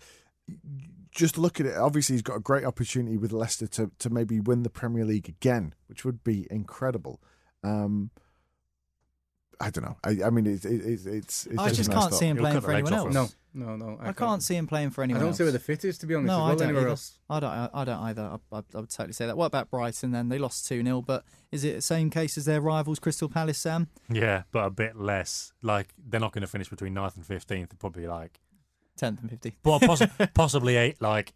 [1.11, 1.77] just look at it.
[1.77, 5.29] Obviously, he's got a great opportunity with Leicester to to maybe win the Premier League
[5.29, 7.21] again, which would be incredible.
[7.63, 8.11] Um,
[9.61, 9.97] I don't know.
[10.05, 11.47] I, I mean, it's it's it's.
[11.47, 12.19] it's I just a nice can't thought.
[12.19, 13.13] see him playing for anyone else.
[13.13, 13.99] No, no, no.
[14.01, 15.19] I, can't see him playing for anyone.
[15.21, 15.39] I don't else.
[15.39, 16.29] see where the fit is, to be honest.
[16.29, 16.91] No, as I don't anywhere either.
[16.91, 17.19] else.
[17.29, 17.51] I don't.
[17.51, 18.23] I, I don't either.
[18.23, 19.37] I, I, I would totally say that.
[19.37, 20.13] What about Brighton?
[20.13, 23.29] Then they lost two 0 but is it the same case as their rivals, Crystal
[23.29, 23.59] Palace?
[23.59, 25.53] Sam, Yeah, but a bit less.
[25.61, 27.77] Like they're not going to finish between 9th and fifteenth.
[27.81, 28.39] Probably like,
[28.97, 29.57] tenth and fifteenth.
[29.65, 30.03] well, poss-
[30.35, 31.35] possibly eight, like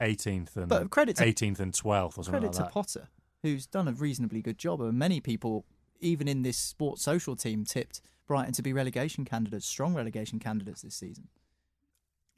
[0.00, 2.72] eighteenth and But credit to eighteenth and twelfth or something credit like to that.
[2.72, 3.08] Potter,
[3.42, 4.80] who's done a reasonably good job.
[4.82, 5.64] And many people,
[6.00, 10.82] even in this sports social team, tipped Brighton to be relegation candidates, strong relegation candidates
[10.82, 11.28] this season.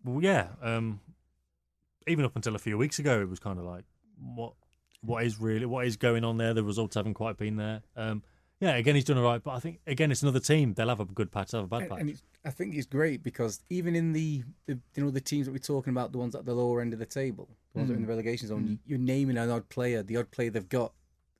[0.04, 0.48] Well, yeah.
[0.60, 1.00] Um,
[2.06, 3.84] even up until a few weeks ago, it was kind of like,
[4.34, 4.54] what,
[5.00, 6.54] what is really, what is going on there?
[6.54, 7.82] The results haven't quite been there.
[7.96, 8.22] Um,
[8.62, 10.72] yeah, again, he's done all right, but I think again, it's another team.
[10.74, 12.00] They'll have a good patch, they'll have a bad patch.
[12.00, 15.46] and it's, I think it's great because even in the, the you know the teams
[15.46, 17.88] that we're talking about, the ones at the lower end of the table, the ones
[17.88, 20.48] that are in the relegation zone, you, you're naming an odd player, the odd player
[20.50, 20.92] they've got.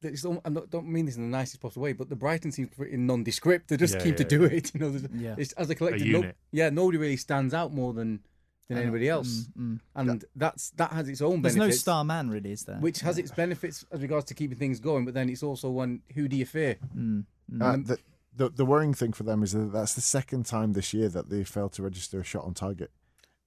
[0.05, 2.53] It's, al- I don't don't mean this in the nicest possible way, but the Brighton
[2.53, 3.68] seems pretty nondescript.
[3.68, 4.72] They just Yeah, keep to yeah, do it.
[4.74, 5.34] You know, Yeah.
[5.38, 6.36] it's, as a collective, no, unit.
[6.50, 8.20] yeah, nobody really stands out more than
[8.68, 9.80] than anybody else, Mm, mm.
[9.96, 11.55] and that's that has its own benefits.
[11.57, 12.76] There's no star man, really, is there?
[12.78, 16.00] which has its benefits as regards to keeping things going, but then it's also one
[16.14, 16.76] who do you fear?
[16.96, 17.61] Mm, mm.
[17.62, 17.98] Uh, the,
[18.34, 21.28] the the worrying thing for them is that that's the second time this year that
[21.28, 22.90] they failed to register a shot on target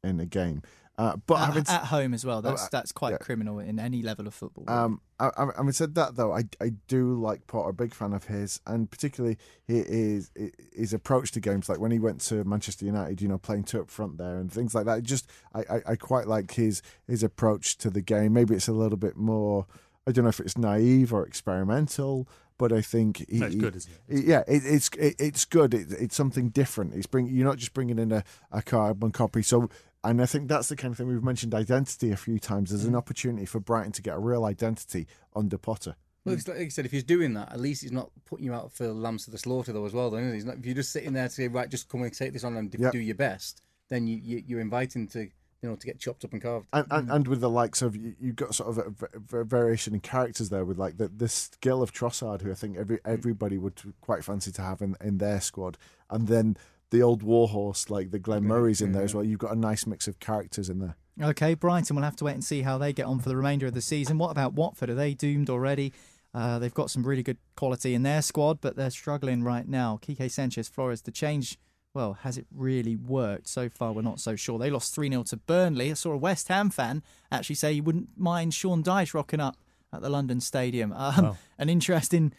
[0.04, 0.62] in a game.
[0.98, 2.42] Uh, but at, having at home as well.
[2.42, 3.18] That's uh, that's quite yeah.
[3.18, 4.64] criminal in any level of football.
[4.66, 4.80] really.
[4.80, 8.14] Um, I, I, having said that though, I, I do like Potter, a big fan
[8.14, 10.32] of his, and particularly his
[10.74, 11.68] his approach to games.
[11.68, 14.52] Like when he went to Manchester United, you know, playing two up front there and
[14.52, 15.04] things like that.
[15.04, 18.34] Just I, I, I quite like his his approach to the game.
[18.34, 19.68] Maybe it's a little bit more.
[20.08, 23.76] I don't know if it's naive or experimental, but I think he, No, it's good,
[23.76, 24.26] isn't it?
[24.26, 25.74] yeah, it, it's it, it's good.
[25.74, 26.94] It, it's something different.
[26.94, 29.42] It's bring you're not just bringing in a, a carbon copy.
[29.42, 29.70] So,
[30.06, 32.70] and I think that's the kind of thing we've mentioned identity a few times.
[32.70, 32.90] There's Mm.
[32.90, 35.96] an opportunity for Brighton to get a real identity under Potter.
[36.24, 38.54] Well, it's like, I said, if he's doing that, at least he's not putting you
[38.54, 40.10] out for lambs to the slaughter, though, as well.
[40.10, 40.32] Though?
[40.32, 42.44] He's not, if you're just sitting there to say, right, just come and take this
[42.44, 42.94] on and Yep.
[42.94, 45.30] do your best, then you, you you're inviting to
[45.62, 46.68] you know to get chopped up and carved.
[46.74, 49.44] And, and, and with the likes of you, you've got sort of a, v- v-
[49.44, 53.00] variation in characters there with like the, the skill of Trossard, who I think every
[53.06, 55.78] everybody would quite fancy to have in, in their squad,
[56.10, 56.58] and then
[56.96, 59.24] the old warhorse like the Glenn Murray's in there as well.
[59.24, 60.96] You've got a nice mix of characters in there.
[61.22, 63.68] Okay, Brighton We'll have to wait and see how they get on for the remainder
[63.68, 64.18] of the season.
[64.18, 64.90] What about Watford?
[64.90, 65.92] Are they doomed already?
[66.34, 70.00] Uh, they've got some really good quality in their squad, but they're struggling right now.
[70.02, 71.58] Quique Sanchez Flores, the change,
[71.94, 73.48] well, has it really worked?
[73.48, 74.60] So far, we're not so sure.
[74.60, 75.92] They lost 3 0 to Burnley.
[75.92, 79.58] I saw a West Ham fan actually say he wouldn't mind Sean Dyche rocking up
[79.94, 80.92] at the London Stadium.
[80.94, 81.38] Um, Wow.
[81.58, 82.34] An interesting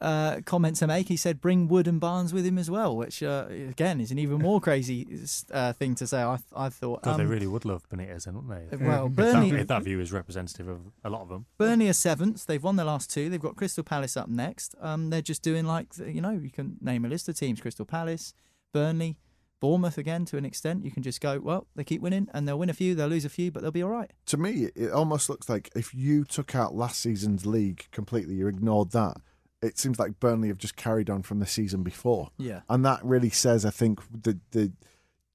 [0.00, 1.08] uh, comment to make.
[1.08, 4.18] He said, bring Wood and Barnes with him as well, which, uh, again, is an
[4.18, 5.06] even more crazy
[5.52, 7.02] uh, thing to say, I, I thought.
[7.02, 8.76] God, they Um, really would love Benitez, then, wouldn't they?
[8.86, 11.46] well, If Burnley, that, if that view is representative of a lot of them.
[11.58, 12.46] Burnley are seventh.
[12.46, 13.28] They've won their last two.
[13.28, 14.74] They've got Crystal Palace up next.
[14.80, 17.84] Um, they're just doing like you know you can name a list of teams: Crystal
[17.84, 18.32] Palace,
[18.72, 19.18] Burnley,
[19.60, 20.84] Bournemouth again to an extent.
[20.84, 21.66] You can just go well.
[21.76, 22.94] They keep winning and they'll win a few.
[22.94, 24.10] They'll lose a few, but they'll be all right.
[24.26, 28.46] To me, it almost looks like if you took out last season's league completely, you
[28.48, 29.18] ignored that.
[29.62, 32.30] It seems like Burnley have just carried on from the season before.
[32.38, 32.60] Yeah.
[32.68, 34.72] And that really says, I think, the the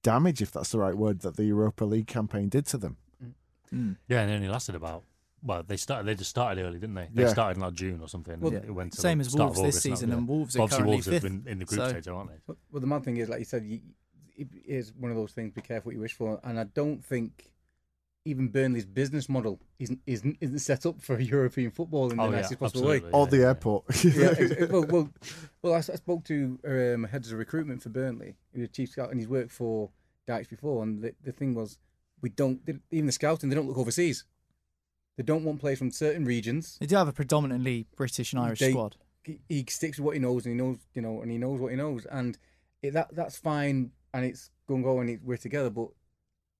[0.03, 2.97] damage, if that's the right word, that the Europa League campaign did to them.
[3.23, 3.33] Mm.
[3.73, 3.97] Mm.
[4.07, 5.03] Yeah, and it only lasted about.
[5.43, 6.07] Well, they started.
[6.07, 7.07] They just started early, didn't they?
[7.13, 7.29] They Yeah.
[7.29, 8.39] started in like June or something.
[8.39, 10.15] Well, and it went to Same the as start of Wolves this season, yeah.
[10.15, 12.29] and Wolves are Obviously, currently Wolves fifth, have been in the group so- stage, aren't
[12.31, 12.37] they?
[12.47, 13.79] Well, well, the mad thing is, like you said, you,
[14.35, 15.51] it is one of those things.
[15.53, 17.51] Be careful what you wish for, and I don't think
[18.27, 22.31] even Burnley's business model isn't isn't, isn't set up for European football in the Oh,
[22.31, 22.95] yeah, possible way.
[22.97, 23.11] absolutely.
[23.11, 23.47] Or Yeah, the yeah, yeah.
[23.47, 23.83] airport.
[24.03, 25.09] yeah, ex- ex- well, well,
[25.61, 28.35] well I, s- I spoke to um, heads of recruitment for Burnley.
[28.53, 29.89] He was chief scout, and he's worked for
[30.27, 30.81] Dykes before.
[30.83, 31.77] And the, the thing was,
[32.21, 33.49] we don't they- even the scouting.
[33.49, 34.25] They don't look overseas.
[35.17, 36.77] They don't want players from certain regions.
[36.79, 38.95] They do have a predominantly British and Irish They- squad.
[39.23, 41.59] He, he sticks with what he knows, and he knows, you know, and he knows
[41.59, 42.37] what he knows, and
[42.83, 45.71] it, that that's fine, and it's going to go, and it, we're together.
[45.71, 45.87] But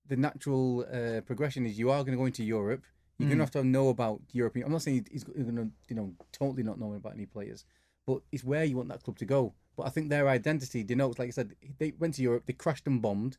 [0.08, 2.84] the natural uh, progression is you are going to go into Europe.
[3.18, 4.66] You're going to have to know about European.
[4.66, 7.64] I'm not saying he's going to, you know, totally not knowing about any players,
[8.06, 9.54] but it's where you want that club to go.
[9.74, 12.86] But I think their identity denotes, like I said, they went to Europe, they crashed
[12.86, 13.38] and bombed,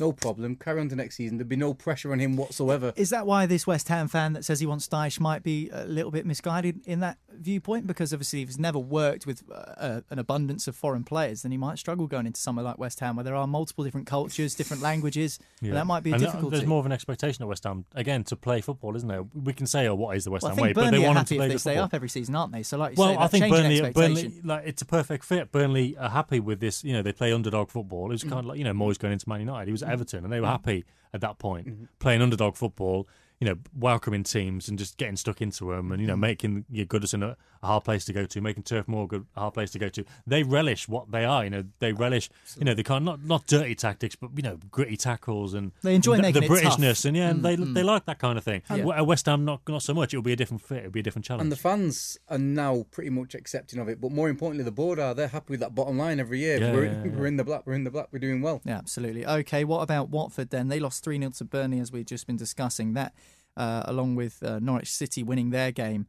[0.00, 0.56] no problem.
[0.56, 1.38] Carry on to next season.
[1.38, 2.92] There'd be no pressure on him whatsoever.
[2.96, 5.84] Is that why this West Ham fan that says he wants Dyche might be a
[5.84, 7.86] little bit misguided in that viewpoint?
[7.86, 11.52] Because obviously, if he's never worked with uh, uh, an abundance of foreign players, then
[11.52, 14.54] he might struggle going into somewhere like West Ham, where there are multiple different cultures,
[14.54, 15.38] different languages.
[15.62, 16.56] and that might be a And difficulty.
[16.56, 19.24] There's more of an expectation at West Ham again to play football, isn't there?
[19.34, 21.06] We can say, "Oh, what is the West well, Ham way?" think But they are
[21.06, 21.84] want him to play if they good stay football.
[21.84, 22.62] up every season, aren't they?
[22.62, 25.24] So, like you Well, say, I think change in Burnley, Burnley, like it's a perfect
[25.24, 25.52] fit.
[25.52, 26.84] Burnley are happy with this.
[26.84, 28.06] You know, they play underdog football.
[28.06, 28.28] It was Mm.
[28.30, 29.66] kind of like you know Moyes going into Man United.
[29.68, 31.84] He was at Everton, and they were happy at that point Mm-hmm.
[31.98, 33.08] playing underdog football.
[33.40, 36.20] You know, welcoming teams and just getting stuck into them, and you know, Mm.
[36.20, 39.26] making your Goodison a, a hard place to go to, making Turf Moor a, good,
[39.36, 40.04] a hard place to go to.
[40.26, 41.44] They relish what they are.
[41.44, 42.30] You know, they relish.
[42.58, 45.94] You know, they can't not not dirty tactics, but you know, gritty tackles and They
[45.94, 46.78] enjoy the, making the it tough.
[46.78, 48.62] Mm, Britishness, and yeah, they they like that kind of thing.
[48.74, 48.88] Yeah.
[48.96, 50.12] At West Ham, not not so much.
[50.12, 50.78] It'll be a different fit.
[50.78, 51.42] It'll be a different challenge.
[51.42, 54.00] And the fans are now pretty much accepting of it.
[54.00, 55.14] But more importantly, the board are.
[55.14, 56.58] They're happy with that bottom line every year.
[56.60, 57.10] Yeah, we're, yeah, yeah.
[57.12, 57.62] we're in the black.
[57.66, 58.08] We're in the black.
[58.10, 58.60] We're doing well.
[58.64, 59.24] Yeah, absolutely.
[59.24, 60.66] Okay, what about Watford then?
[60.68, 62.94] They lost 3 0 to Burnley, as we've just been discussing.
[62.94, 63.14] That,
[63.58, 66.06] uh, along with uh, Norwich City winning their game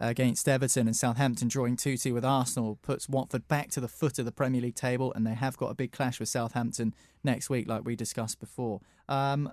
[0.00, 4.18] against Everton and Southampton drawing 2 2 with Arsenal, puts Watford back to the foot
[4.18, 6.94] of the Premier League table, and they have got a big clash with Southampton
[7.24, 8.80] next week, like we discussed before.
[9.08, 9.50] Um,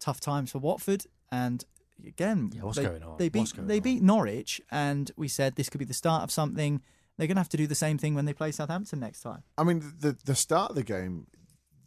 [0.00, 1.64] tough times for Watford, and
[2.06, 3.16] again, Yeah, what's they, going on?
[3.18, 3.82] They beat, What's going they on?
[3.82, 6.82] beat Norwich, and we said this could be the start of something.
[7.16, 9.42] They're going to have to do the same thing when they play Southampton next time.
[9.56, 11.26] I mean, the the start of the game,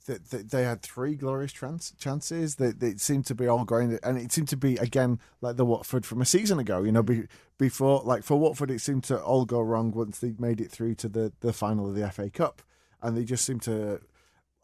[0.06, 2.56] th th they had three glorious trans- chances.
[2.56, 5.66] They, they seemed to be all going, and it seemed to be again like the
[5.66, 6.84] Watford from a season ago.
[6.84, 7.24] You know, be,
[7.58, 10.96] before like for Watford, it seemed to all go wrong once they made it through
[10.96, 12.62] to the the final of the FA Cup,
[13.02, 14.02] and they just seemed to.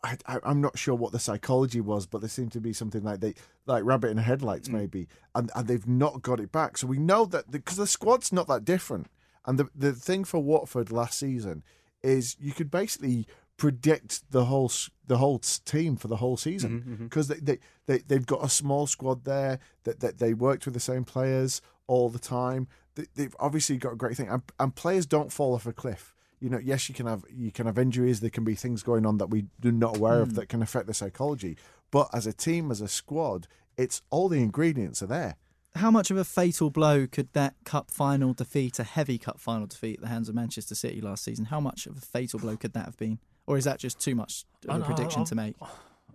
[0.04, 3.04] I, I, I'm not sure what the psychology was, but there seemed to be something
[3.04, 3.36] like they,
[3.68, 4.74] like rabbit in the headlights, mm.
[4.74, 6.78] maybe, and and they've not got it back.
[6.78, 9.08] So we know that because the squad's not that different,
[9.46, 11.64] and the the thing for Watford last season
[12.04, 13.28] is you could basically
[13.62, 14.72] predict the whole
[15.06, 17.04] the whole team for the whole season mm-hmm, mm-hmm.
[17.04, 20.74] because they, they they they've got a small squad there that, that they worked with
[20.74, 22.68] the same players all the time.
[22.96, 26.16] They, they've obviously got a great thing, and, and players don't fall off a cliff.
[26.40, 28.20] You know, yes, you can have you can have injuries.
[28.20, 30.36] There can be things going on that we are not aware of mm.
[30.38, 31.56] that can affect the psychology.
[31.92, 33.48] But as a team, as a squad,
[33.78, 35.36] it's all the ingredients are there.
[35.76, 39.68] How much of a fatal blow could that cup final defeat, a heavy cup final
[39.68, 42.58] defeat at the hands of Manchester City last season, how much of a fatal blow
[42.58, 43.20] could that have been?
[43.48, 45.56] Or is that just too much of I a know, prediction I- to make?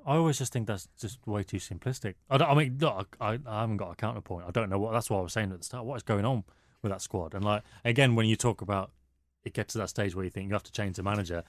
[0.08, 2.14] I always just think that's just way too simplistic.
[2.30, 4.44] I, don't, I mean, look, I, I haven't got a counterpoint.
[4.46, 4.92] I don't know what.
[4.92, 5.84] That's what I was saying at the start.
[5.84, 6.44] What is going on
[6.82, 7.34] with that squad?
[7.34, 8.92] And like again, when you talk about
[9.44, 11.42] it, gets to that stage where you think you have to change the manager.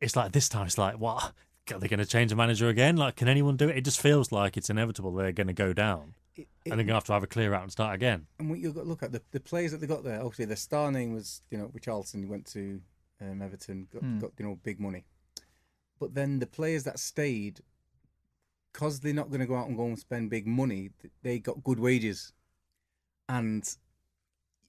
[0.00, 0.64] It's like this time.
[0.66, 1.32] It's like, what?
[1.74, 2.96] Are they going to change the manager again?
[2.96, 3.76] Like, can anyone do it?
[3.76, 5.12] It just feels like it's inevitable.
[5.12, 7.52] They're going to go down, It- and they're going to have to have a clear
[7.54, 8.26] out and start again.
[8.38, 10.16] And what you've got to look at the, the players that they got there.
[10.20, 12.20] Obviously, their star name was you know Richarlison.
[12.20, 12.80] He went to
[13.20, 14.18] um, Everton, got, Hmm.
[14.18, 15.04] got you know big money.
[15.98, 17.60] But then the players that stayed,
[18.72, 20.90] because they're not going to go out and go and spend big money,
[21.22, 22.32] they got good wages.
[23.28, 23.62] And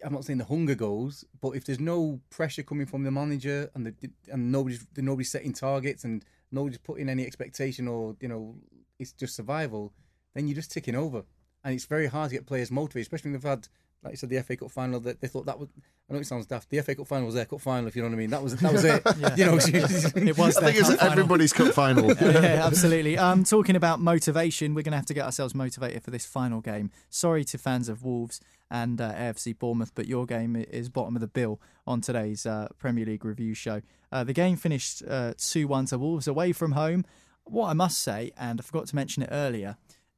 [0.04, 3.70] I'm not saying the hunger goes, but if there's no pressure coming from the manager
[3.76, 3.94] and the
[4.32, 8.56] and nobody's nobody's setting targets and nobody's putting any expectation or you know
[9.00, 9.94] it's just survival,
[10.34, 11.24] then you're just ticking over,
[11.64, 13.68] and it's very hard to get players motivated, especially when they've had.
[14.04, 15.00] Like you said, the FA Cup final.
[15.00, 15.70] That they thought that was.
[16.10, 16.70] I know it sounds daft.
[16.70, 17.88] The FA Cup final was their cup final.
[17.88, 19.02] If you know what I mean, that was that was it.
[19.20, 19.36] yeah.
[19.36, 19.54] You know,
[20.28, 22.12] It was I think it's everybody's cup final.
[22.14, 23.18] yeah, absolutely.
[23.18, 26.62] Um, talking about motivation, we're going to have to get ourselves motivated for this final
[26.62, 26.90] game.
[27.10, 28.42] Sorry to fans of Wolves
[28.72, 32.70] and uh, AFC Bournemouth, but your game is bottom of the bill on today's uh,
[32.80, 33.82] Premier League review show.
[34.12, 37.06] Uh, the game finished uh, 2 1 to Wolves away from home.
[37.44, 39.78] What I must say, and I forgot to mention it earlier,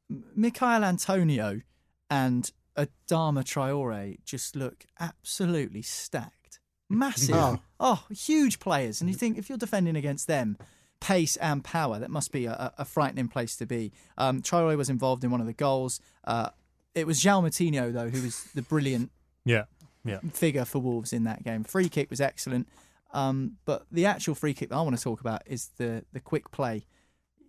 [0.10, 1.62] M- Mikhail Antonio
[2.10, 6.60] and Adama Traore just look absolutely stacked.
[6.90, 7.36] massive.
[7.36, 7.60] Oh.
[7.80, 9.02] oh, huge players.
[9.02, 10.58] And you think if you're defending against them,
[11.00, 13.91] pace and power, that must be a, a frightening place to be.
[14.18, 16.00] Um, Traore was involved in one of the goals.
[16.24, 16.50] Uh,
[16.95, 19.12] it was João Moutinho, though, who was the brilliant
[19.45, 19.64] Yeah,
[20.06, 20.20] yeah.
[20.32, 21.64] figure for Wolves in that game.
[21.64, 22.68] Free kick was excellent.
[23.14, 26.20] Um, but the actual free kick that I want to talk about is the, the
[26.20, 26.86] quick play.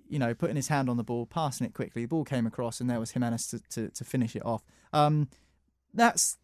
[0.09, 2.03] You know, putting his hand on the ball, passing it quickly.
[2.03, 4.63] The ball came across, and there was Jimenez to, to, to finish it off.
[4.93, 5.29] Um,
[5.93, 6.37] that's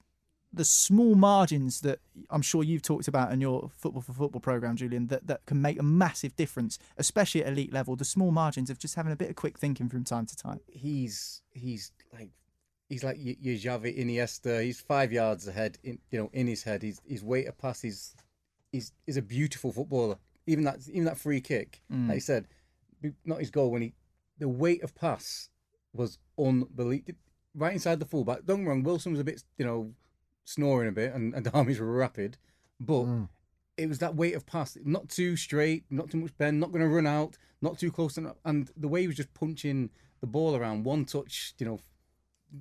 [0.53, 4.77] the small margins that I'm sure you've talked about in your football for football program,
[4.77, 7.95] Julian, that, that can make a massive difference, especially at elite level.
[7.97, 10.61] The small margins of just having a bit of quick thinking from time to time.
[10.67, 12.31] He's he's like
[12.89, 14.63] he's like your, Xavi Iniesta.
[14.63, 16.83] He's five yards ahead in you know in his head.
[16.83, 18.15] He's his weight of pass is
[18.73, 20.17] is is a beautiful footballer.
[20.47, 22.49] Even that even that free kick, like you said,
[23.25, 23.93] not his goal when he
[24.39, 25.49] the weight of pass
[25.93, 27.15] was unbelievable.
[27.55, 28.45] Right inside the fullback.
[28.45, 29.93] Don't get me wrong, Wilson was a bit you know
[30.45, 32.37] snoring a bit, and, and the armies were rapid,
[32.79, 33.05] but.
[33.05, 33.29] Mm.
[33.77, 36.83] It was that weight of pass, not too straight, not too much bend, not going
[36.83, 39.89] to run out, not too close, and, and the way he was just punching
[40.21, 41.81] the ball around, one touch, you know,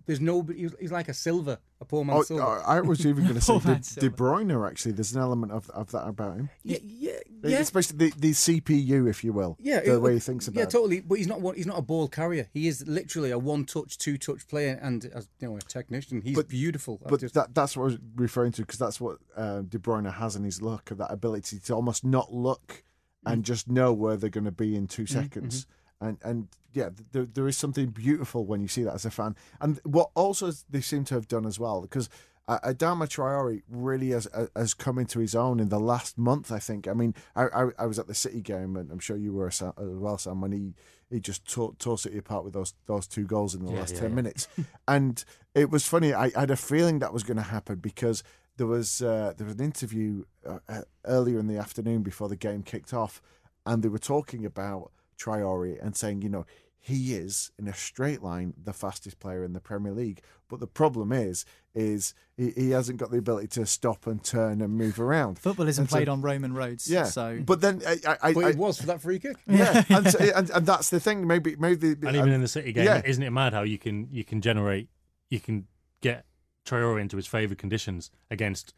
[0.05, 2.63] there's no, he's, he's like a Silva, a poor man's Oh, Silva.
[2.65, 4.67] I was even going to say De, De Bruyne.
[4.69, 6.49] Actually, there's an element of, of that about him.
[6.63, 7.11] yeah, yeah,
[7.43, 7.57] yeah.
[7.59, 9.57] Especially the, the CPU, if you will.
[9.59, 10.69] Yeah, the it- way he thinks about Yeah, it.
[10.69, 10.99] totally.
[11.01, 11.55] But he's not one.
[11.55, 12.47] He's not a ball carrier.
[12.53, 16.21] He is literally a one-touch, two-touch player, and as you know, a technician.
[16.21, 16.99] He's But- beautiful.
[17.07, 20.11] But just- that, that's what I was referring to because that's what uh, De Bruyne
[20.13, 22.83] has in his look, of that ability to almost not look
[23.27, 23.33] Mm.
[23.33, 25.67] and just know where they're going to be in two Mm-hmm, seconds.
[25.99, 29.35] And and yeah, there, there is something beautiful when you see that as a fan.
[29.59, 32.09] And what also they seem to have done as well, because
[32.47, 36.51] uh, Adama Traore really has uh, has come into his own in the last month.
[36.51, 36.87] I think.
[36.87, 39.47] I mean, I I, I was at the City game, and I'm sure you were
[39.47, 40.73] as well, Sam, when he
[41.11, 44.01] he just tore, tore City apart with those those two goals in the last yeah,
[44.01, 44.15] ten yeah.
[44.15, 44.47] minutes.
[44.87, 45.23] and
[45.53, 46.13] it was funny.
[46.13, 48.23] I, I had a feeling that was going to happen because
[48.57, 52.35] there was uh, there was an interview uh, uh, earlier in the afternoon before the
[52.35, 53.21] game kicked off,
[53.65, 56.45] and they were talking about Traore and saying, you know,
[56.81, 60.21] he is in a straight line the fastest player in the Premier League.
[60.47, 61.43] But the problem is,
[61.75, 65.37] is he, he hasn't got the ability to stop and turn and move around.
[65.39, 66.89] Football isn't And so- played on Roman roads.
[66.89, 69.35] Yeah, So but then I, I, I, but I it was for that free kick.
[69.45, 71.27] yeah, and, so- and and that's the thing.
[71.27, 73.01] Maybe maybe And even in the City game, yeah.
[73.05, 74.87] isn't it mad how you can you can generate
[75.29, 75.67] you can
[76.01, 76.25] get
[76.65, 78.73] Traore into his favoured conditions against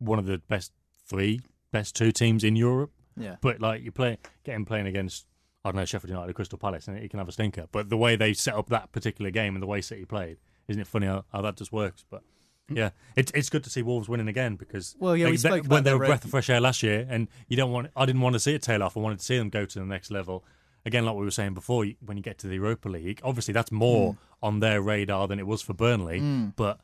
[0.00, 0.72] one of the best
[1.06, 1.40] three,
[1.72, 2.90] best two teams in Europe.
[3.16, 3.36] yeah.
[3.40, 5.26] But like you play, get him playing against
[5.64, 7.66] I don't know Sheffield United or Crystal Palace, and he can have a stinker.
[7.72, 10.80] But the way they set up that particular game and the way City played, isn't
[10.80, 12.04] it funny how, how that just works?
[12.08, 12.22] But
[12.70, 15.62] yeah, it's it's good to see Wolves winning again because Well, yeah, we they, spoke
[15.64, 17.90] they, when they were a breath of fresh air last year, and you don't want.
[17.96, 18.96] I didn't want to see it tail off.
[18.96, 20.44] I wanted to see them go to the next level.
[20.86, 23.72] Again, like we were saying before, when you get to the Europa League, obviously that's
[23.72, 24.18] more Hmm.
[24.46, 26.20] on their radar than it was for Burnley.
[26.56, 26.80] But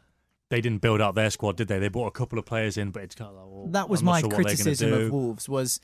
[0.51, 1.79] they didn't build out their squad, did they?
[1.79, 4.03] They brought a couple of players in, but it's kind of like, well, that was
[4.03, 5.81] my sure what they're gonna criticism of Wolves was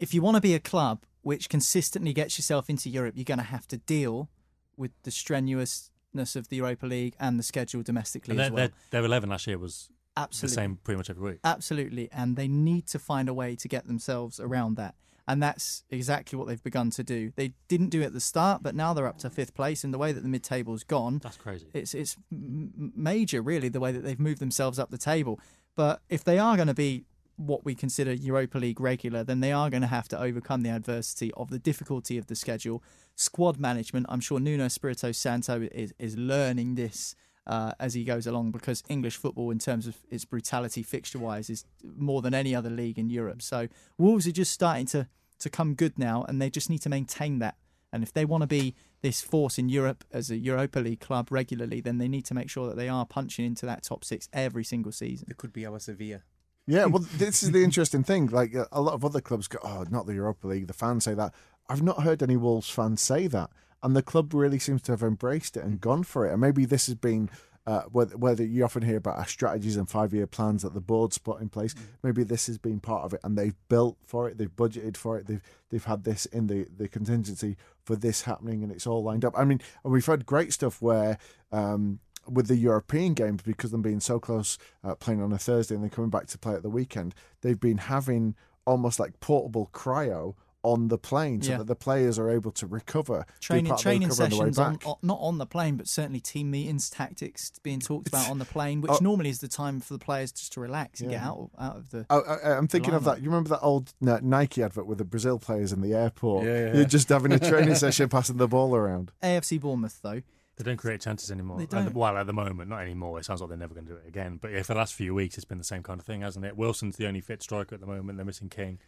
[0.00, 3.38] if you want to be a club which consistently gets yourself into Europe, you're going
[3.38, 4.28] to have to deal
[4.76, 8.68] with the strenuousness of the Europa League and the schedule domestically as their, well.
[8.90, 10.54] their, their 11 last year was Absolutely.
[10.54, 11.40] the same pretty much every week.
[11.42, 14.94] Absolutely, and they need to find a way to get themselves around that.
[15.26, 17.32] And that's exactly what they've begun to do.
[17.34, 19.82] They didn't do it at the start, but now they're up to fifth place.
[19.82, 21.66] And the way that the mid-table's gone, That's crazy.
[21.72, 25.40] it's it's major, really, the way that they've moved themselves up the table.
[25.74, 27.06] But if they are going to be
[27.36, 30.70] what we consider Europa League regular, then they are going to have to overcome the
[30.70, 32.82] adversity of the difficulty of the schedule,
[33.14, 34.06] squad management.
[34.08, 37.14] I'm sure Nuno Espirito Santo is is learning this
[37.46, 41.50] uh, as he goes along because English football, in terms of its brutality fixture wise,
[41.50, 41.64] is
[41.96, 43.42] more than any other league in Europe.
[43.42, 45.08] So Wolves are just starting to
[45.40, 47.56] to come good now, and they just need to maintain that.
[47.92, 51.28] And if they want to be this force in Europe as a Europa League club
[51.30, 54.28] regularly, then they need to make sure that they are punching into that top six
[54.32, 55.28] every single season.
[55.30, 56.22] It could be our Sevilla.
[56.66, 58.26] Yeah, well, this is the interesting thing.
[58.26, 61.04] Like uh, a lot of other clubs go, "Oh, not the Europa League." The fans
[61.04, 61.34] say that.
[61.68, 63.50] I've not heard any Wolves fans say that,
[63.82, 66.32] and the club really seems to have embraced it and gone for it.
[66.32, 67.30] And maybe this has been
[67.66, 71.16] uh, whether, whether you often hear about our strategies and five-year plans that the board's
[71.16, 71.74] put in place.
[72.02, 74.36] Maybe this has been part of it, and they've built for it.
[74.36, 75.26] They've budgeted for it.
[75.26, 79.24] They've they've had this in the the contingency for this happening, and it's all lined
[79.24, 79.34] up.
[79.36, 81.18] I mean, and we've had great stuff where.
[81.52, 85.74] Um, with the European games, because them being so close, uh, playing on a Thursday
[85.74, 88.34] and then coming back to play at the weekend, they've been having
[88.66, 91.58] almost like portable cryo on the plane so Yeah.
[91.58, 93.26] that the players are able to recover.
[93.38, 94.86] Training part of the training recovery on the way sessions on, back.
[94.88, 98.46] on- not on the plane, but certainly team meetings, tactics being talked about on the
[98.46, 98.98] plane, which Oh.
[99.02, 101.76] normally is the time for the players just to relax and get out of, out
[101.76, 102.06] of the.
[102.08, 103.20] Oh, I, I'm thinking of that.
[103.20, 106.46] You remember that old Nike advert with the Brazil players in the airport?
[106.46, 109.12] Yeah, yeah, You're just having a training session, passing the ball around.
[109.22, 110.22] AFC Bournemouth, though,
[110.56, 111.58] They don't create chances anymore.
[111.58, 111.92] They don't.
[111.94, 113.18] well, at the moment, not anymore.
[113.18, 114.38] It sounds like they're never going to do it again.
[114.40, 116.44] But yeah, for the last few weeks, it's been the same kind of thing, hasn't
[116.44, 116.56] it?
[116.56, 118.18] Wilson's the only fit striker at the moment.
[118.18, 118.78] They're missing King,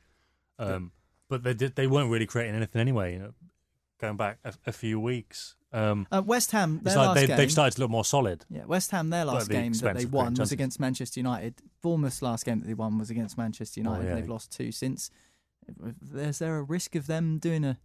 [0.58, 0.92] um,
[1.28, 3.14] but they did, they weren't really creating anything anyway.
[3.14, 3.34] You know,
[4.00, 7.36] going back a, a few weeks, um, Uh, West Ham, their like last they, game.
[7.36, 8.44] they've started to look more solid.
[8.48, 11.60] Yeah, West Ham, their last the game that they won was against Manchester United.
[11.82, 14.04] Bournemouth's last game that they won was against Manchester United.
[14.04, 14.14] Oh, yeah.
[14.14, 15.10] They've lost two since.
[16.14, 17.78] Is there a risk of them doing a,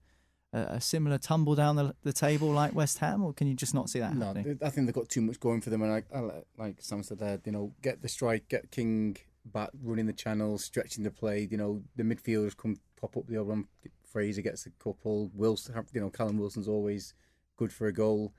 [0.53, 3.73] a, a similar tumble down the, the table like West Ham, or can you just
[3.73, 4.59] not see that No, happening?
[4.63, 7.03] I think they've got too much going for them, and I, I, like- like Sam
[7.03, 11.11] said there, you know, get the strike, get King back, running the channels, stretching the
[11.11, 11.47] play.
[11.49, 13.67] You know, the midfielders come pop up the odd one.
[14.11, 15.31] Fraser gets a couple.
[15.33, 17.13] Wilson, you know, Callum Wilson's always
[17.57, 18.33] good for a goal,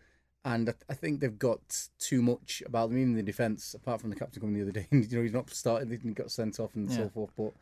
[0.44, 2.98] and I, I think they've got too much about them.
[2.98, 5.48] Even the defence, apart from the captain coming the other day, you know, he's not
[5.50, 6.96] started, he got sent off and Yeah.
[6.98, 7.30] so forth.
[7.36, 7.52] But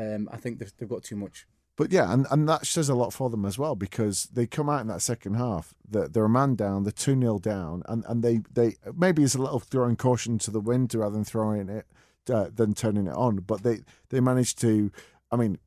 [0.00, 1.46] um, I think they've, they've got too much.
[1.78, 4.68] But yeah, and, and that says a lot for them as well because they come
[4.68, 5.74] out in that second half.
[5.88, 9.36] They're, they're a man down, they're 2 0 down, and, and they, they maybe it's
[9.36, 11.86] a little throwing caution to the wind rather than throwing it,
[12.28, 13.36] uh, than turning it on.
[13.36, 14.90] But they, they managed to,
[15.30, 15.58] I mean,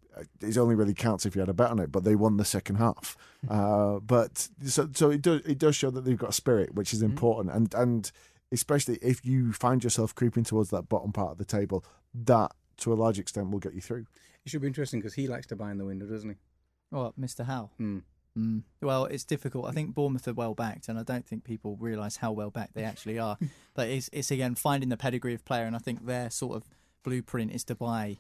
[0.41, 2.43] it only really counts if you had a bet on it, but they won the
[2.43, 3.15] second half.
[3.49, 7.01] uh, but so, so it, does, it does show that they've got spirit, which is
[7.01, 7.55] important.
[7.55, 8.11] And, and
[8.51, 12.91] especially if you find yourself creeping towards that bottom part of the table, that to
[12.91, 14.07] a large extent will get you through.
[14.45, 16.35] It should be interesting because he likes to buy in the window, doesn't he?
[16.91, 17.45] Well, Mr.
[17.45, 17.69] Howe?
[17.77, 17.99] Hmm.
[18.38, 18.63] Mm.
[18.81, 19.68] Well, it's difficult.
[19.68, 22.76] I think Bournemouth are well backed, and I don't think people realise how well backed
[22.76, 23.38] they actually are.
[23.73, 26.63] but it's, it's again finding the pedigree of player, and I think their sort of
[27.03, 28.18] blueprint is to buy,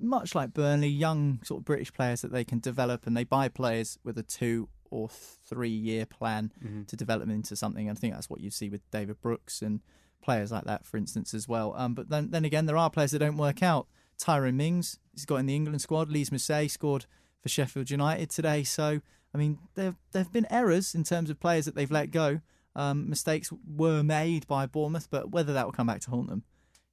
[0.00, 3.48] much like Burnley, young sort of British players that they can develop, and they buy
[3.48, 6.50] players with a two or three year plan
[6.86, 7.90] to develop them into something.
[7.90, 9.80] And I think that's what you see with David Brooks and
[10.22, 11.74] players like that, for instance, as well.
[11.76, 13.86] Um, but then, then again, there are players that don't work out.
[14.18, 16.10] Tyrone Mings, he's got in the England squad.
[16.10, 17.06] Lys Mousset scored
[17.40, 18.64] for Sheffield United today.
[18.64, 19.00] So,
[19.34, 22.40] I mean, there there have been errors in terms of players that they've let go.
[22.76, 26.44] Um, mistakes were made by Bournemouth, but whether that will come back to haunt them,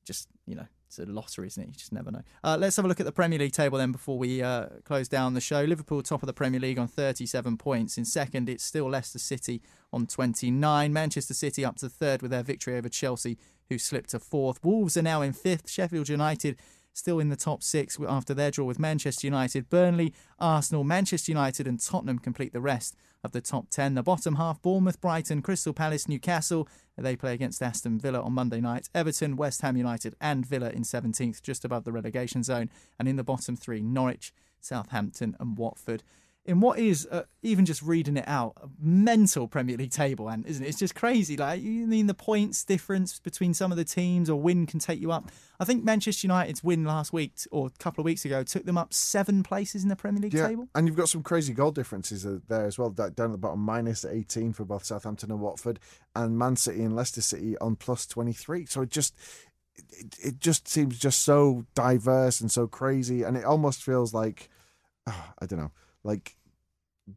[0.04, 1.68] just you know, it's a lottery, isn't it?
[1.68, 2.22] You just never know.
[2.44, 5.08] Uh, let's have a look at the Premier League table then before we uh, close
[5.08, 5.62] down the show.
[5.64, 7.98] Liverpool top of the Premier League on 37 points.
[7.98, 9.62] In second, it's still Leicester City
[9.92, 10.94] on 29.
[10.94, 13.38] Manchester City up to third with their victory over Chelsea,
[13.70, 14.64] who slipped to fourth.
[14.64, 15.70] Wolves are now in fifth.
[15.70, 16.58] Sheffield United
[16.96, 19.70] still in the top six after their draw with Manchester United.
[19.70, 23.96] Burnley, Arsenal, Manchester United, and Tottenham complete the rest of the top 10.
[23.96, 26.68] The bottom half Bournemouth, Brighton, Crystal Palace, Newcastle.
[26.98, 28.90] They play against Aston Villa on Monday night.
[28.96, 32.70] Everton, West Ham United, and Villa in 17th, just above the relegation zone.
[32.98, 36.02] And in the bottom three, Norwich, Southampton, and Watford.
[36.46, 40.46] In what is, uh, even just reading it out, a mental Premier League table, and
[40.46, 40.68] isn't it?
[40.68, 41.36] It's just crazy.
[41.36, 45.02] Like, you mean the points difference between some of the teams or win can take
[45.02, 45.32] you up.
[45.60, 48.78] I think Manchester United's win last week or a couple of weeks ago took them
[48.78, 50.68] up seven places in the Premier League table.
[50.76, 52.90] And you've got some crazy goal differences uh, there as well.
[52.90, 55.80] Down at the bottom, minus 18 for both Southampton and Watford,
[56.16, 58.66] and Man City and Leicester City on plus 23.
[58.66, 59.16] So it just.
[59.90, 64.50] It, it just seems just so diverse and so crazy, and it almost feels like
[65.06, 65.72] ah, I don't know,
[66.06, 66.38] like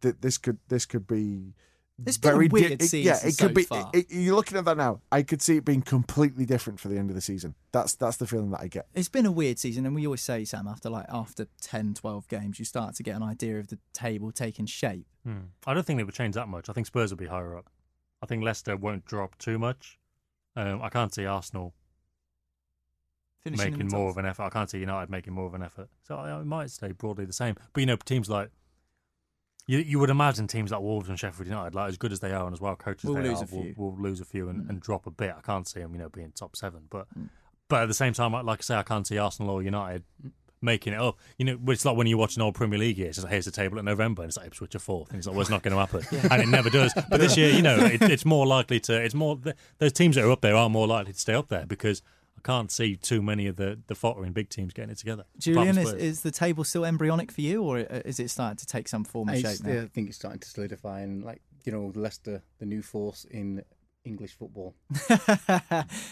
[0.00, 1.54] th- this could this could be
[2.06, 3.62] It's been a very weird it- yeah, season it could be.
[3.64, 3.90] far.
[3.92, 5.00] it- you're looking at that now.
[5.12, 7.54] I could see it being completely different for the end of the season.
[7.72, 8.86] That's that's the feeling that I get.
[8.94, 12.26] It's been a weird season, and we always say, Sam, after like after 10, 12
[12.28, 15.06] games, you start to get an idea of the table taking shape.
[15.24, 15.48] Hmm.
[15.66, 16.68] I don't think they would change that much.
[16.68, 17.68] I think Spurs will be higher up.
[18.22, 19.98] I think Leicester won't drop too much.
[20.56, 21.74] Um, I can't see Arsenal
[23.44, 24.16] Finishing making more top.
[24.16, 24.42] of an effort.
[24.42, 25.88] I can't see United making more of an effort.
[26.02, 27.54] So I- it might stay broadly the same.
[27.72, 28.50] But you know, teams like
[29.68, 32.32] you, you would imagine teams like Wolves and Sheffield United, like as good as they
[32.32, 33.74] are and as well coached as Will they lose are, a few.
[33.76, 35.34] Will, will lose a few and, and drop a bit.
[35.38, 36.82] I can't see them, you know, being top seven.
[36.90, 37.28] But Mm.
[37.68, 40.02] but at the same time, like I say, I can't see Arsenal or United
[40.60, 41.16] making it up.
[41.36, 43.08] You know, it's like when you watch an old Premier League year.
[43.08, 45.26] It's like, here's the table in November, and it's like Ipswich are fourth, and it's
[45.28, 46.92] like, well, it's not going to happen, and it never does.
[47.08, 49.00] But this year, you know, it, it's more likely to.
[49.00, 49.38] It's more
[49.78, 52.02] those teams that are up there are more likely to stay up there because
[52.38, 55.22] I can't see too many of the the fottering big teams getting it together.
[55.22, 58.30] apart from Julian, is, is the table still embryonic for you, or uh, is it
[58.30, 59.82] starting to take some form and I, shape now?
[59.82, 63.62] I think it's starting to solidify, and like you know, Leicester, the new force in
[64.04, 64.74] English football.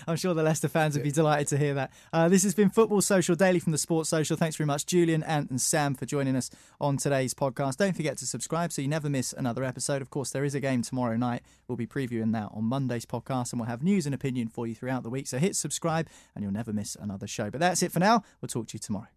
[0.06, 1.92] I'm sure the Leicester fans would be delighted to hear that.
[2.12, 4.36] Uh, this has been Football Social Daily from the Sports Social.
[4.36, 6.50] Thanks very much, Julian, Ant, and Sam, for joining us
[6.80, 7.76] on today's podcast.
[7.78, 10.02] Don't forget to subscribe so you never miss another episode.
[10.02, 11.42] Of course, there is a game tomorrow night.
[11.68, 14.74] We'll be previewing that on Monday's podcast, and we'll have news and opinion for you
[14.74, 15.26] throughout the week.
[15.26, 17.50] So hit subscribe, and you'll never miss another show.
[17.50, 18.22] But that's it for now.
[18.40, 19.08] We'll talk to you tomorrow.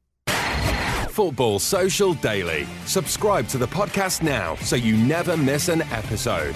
[1.10, 2.66] Football Social Daily.
[2.86, 6.56] Subscribe to the podcast now so you never miss an episode.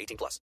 [0.01, 0.41] 18 plus.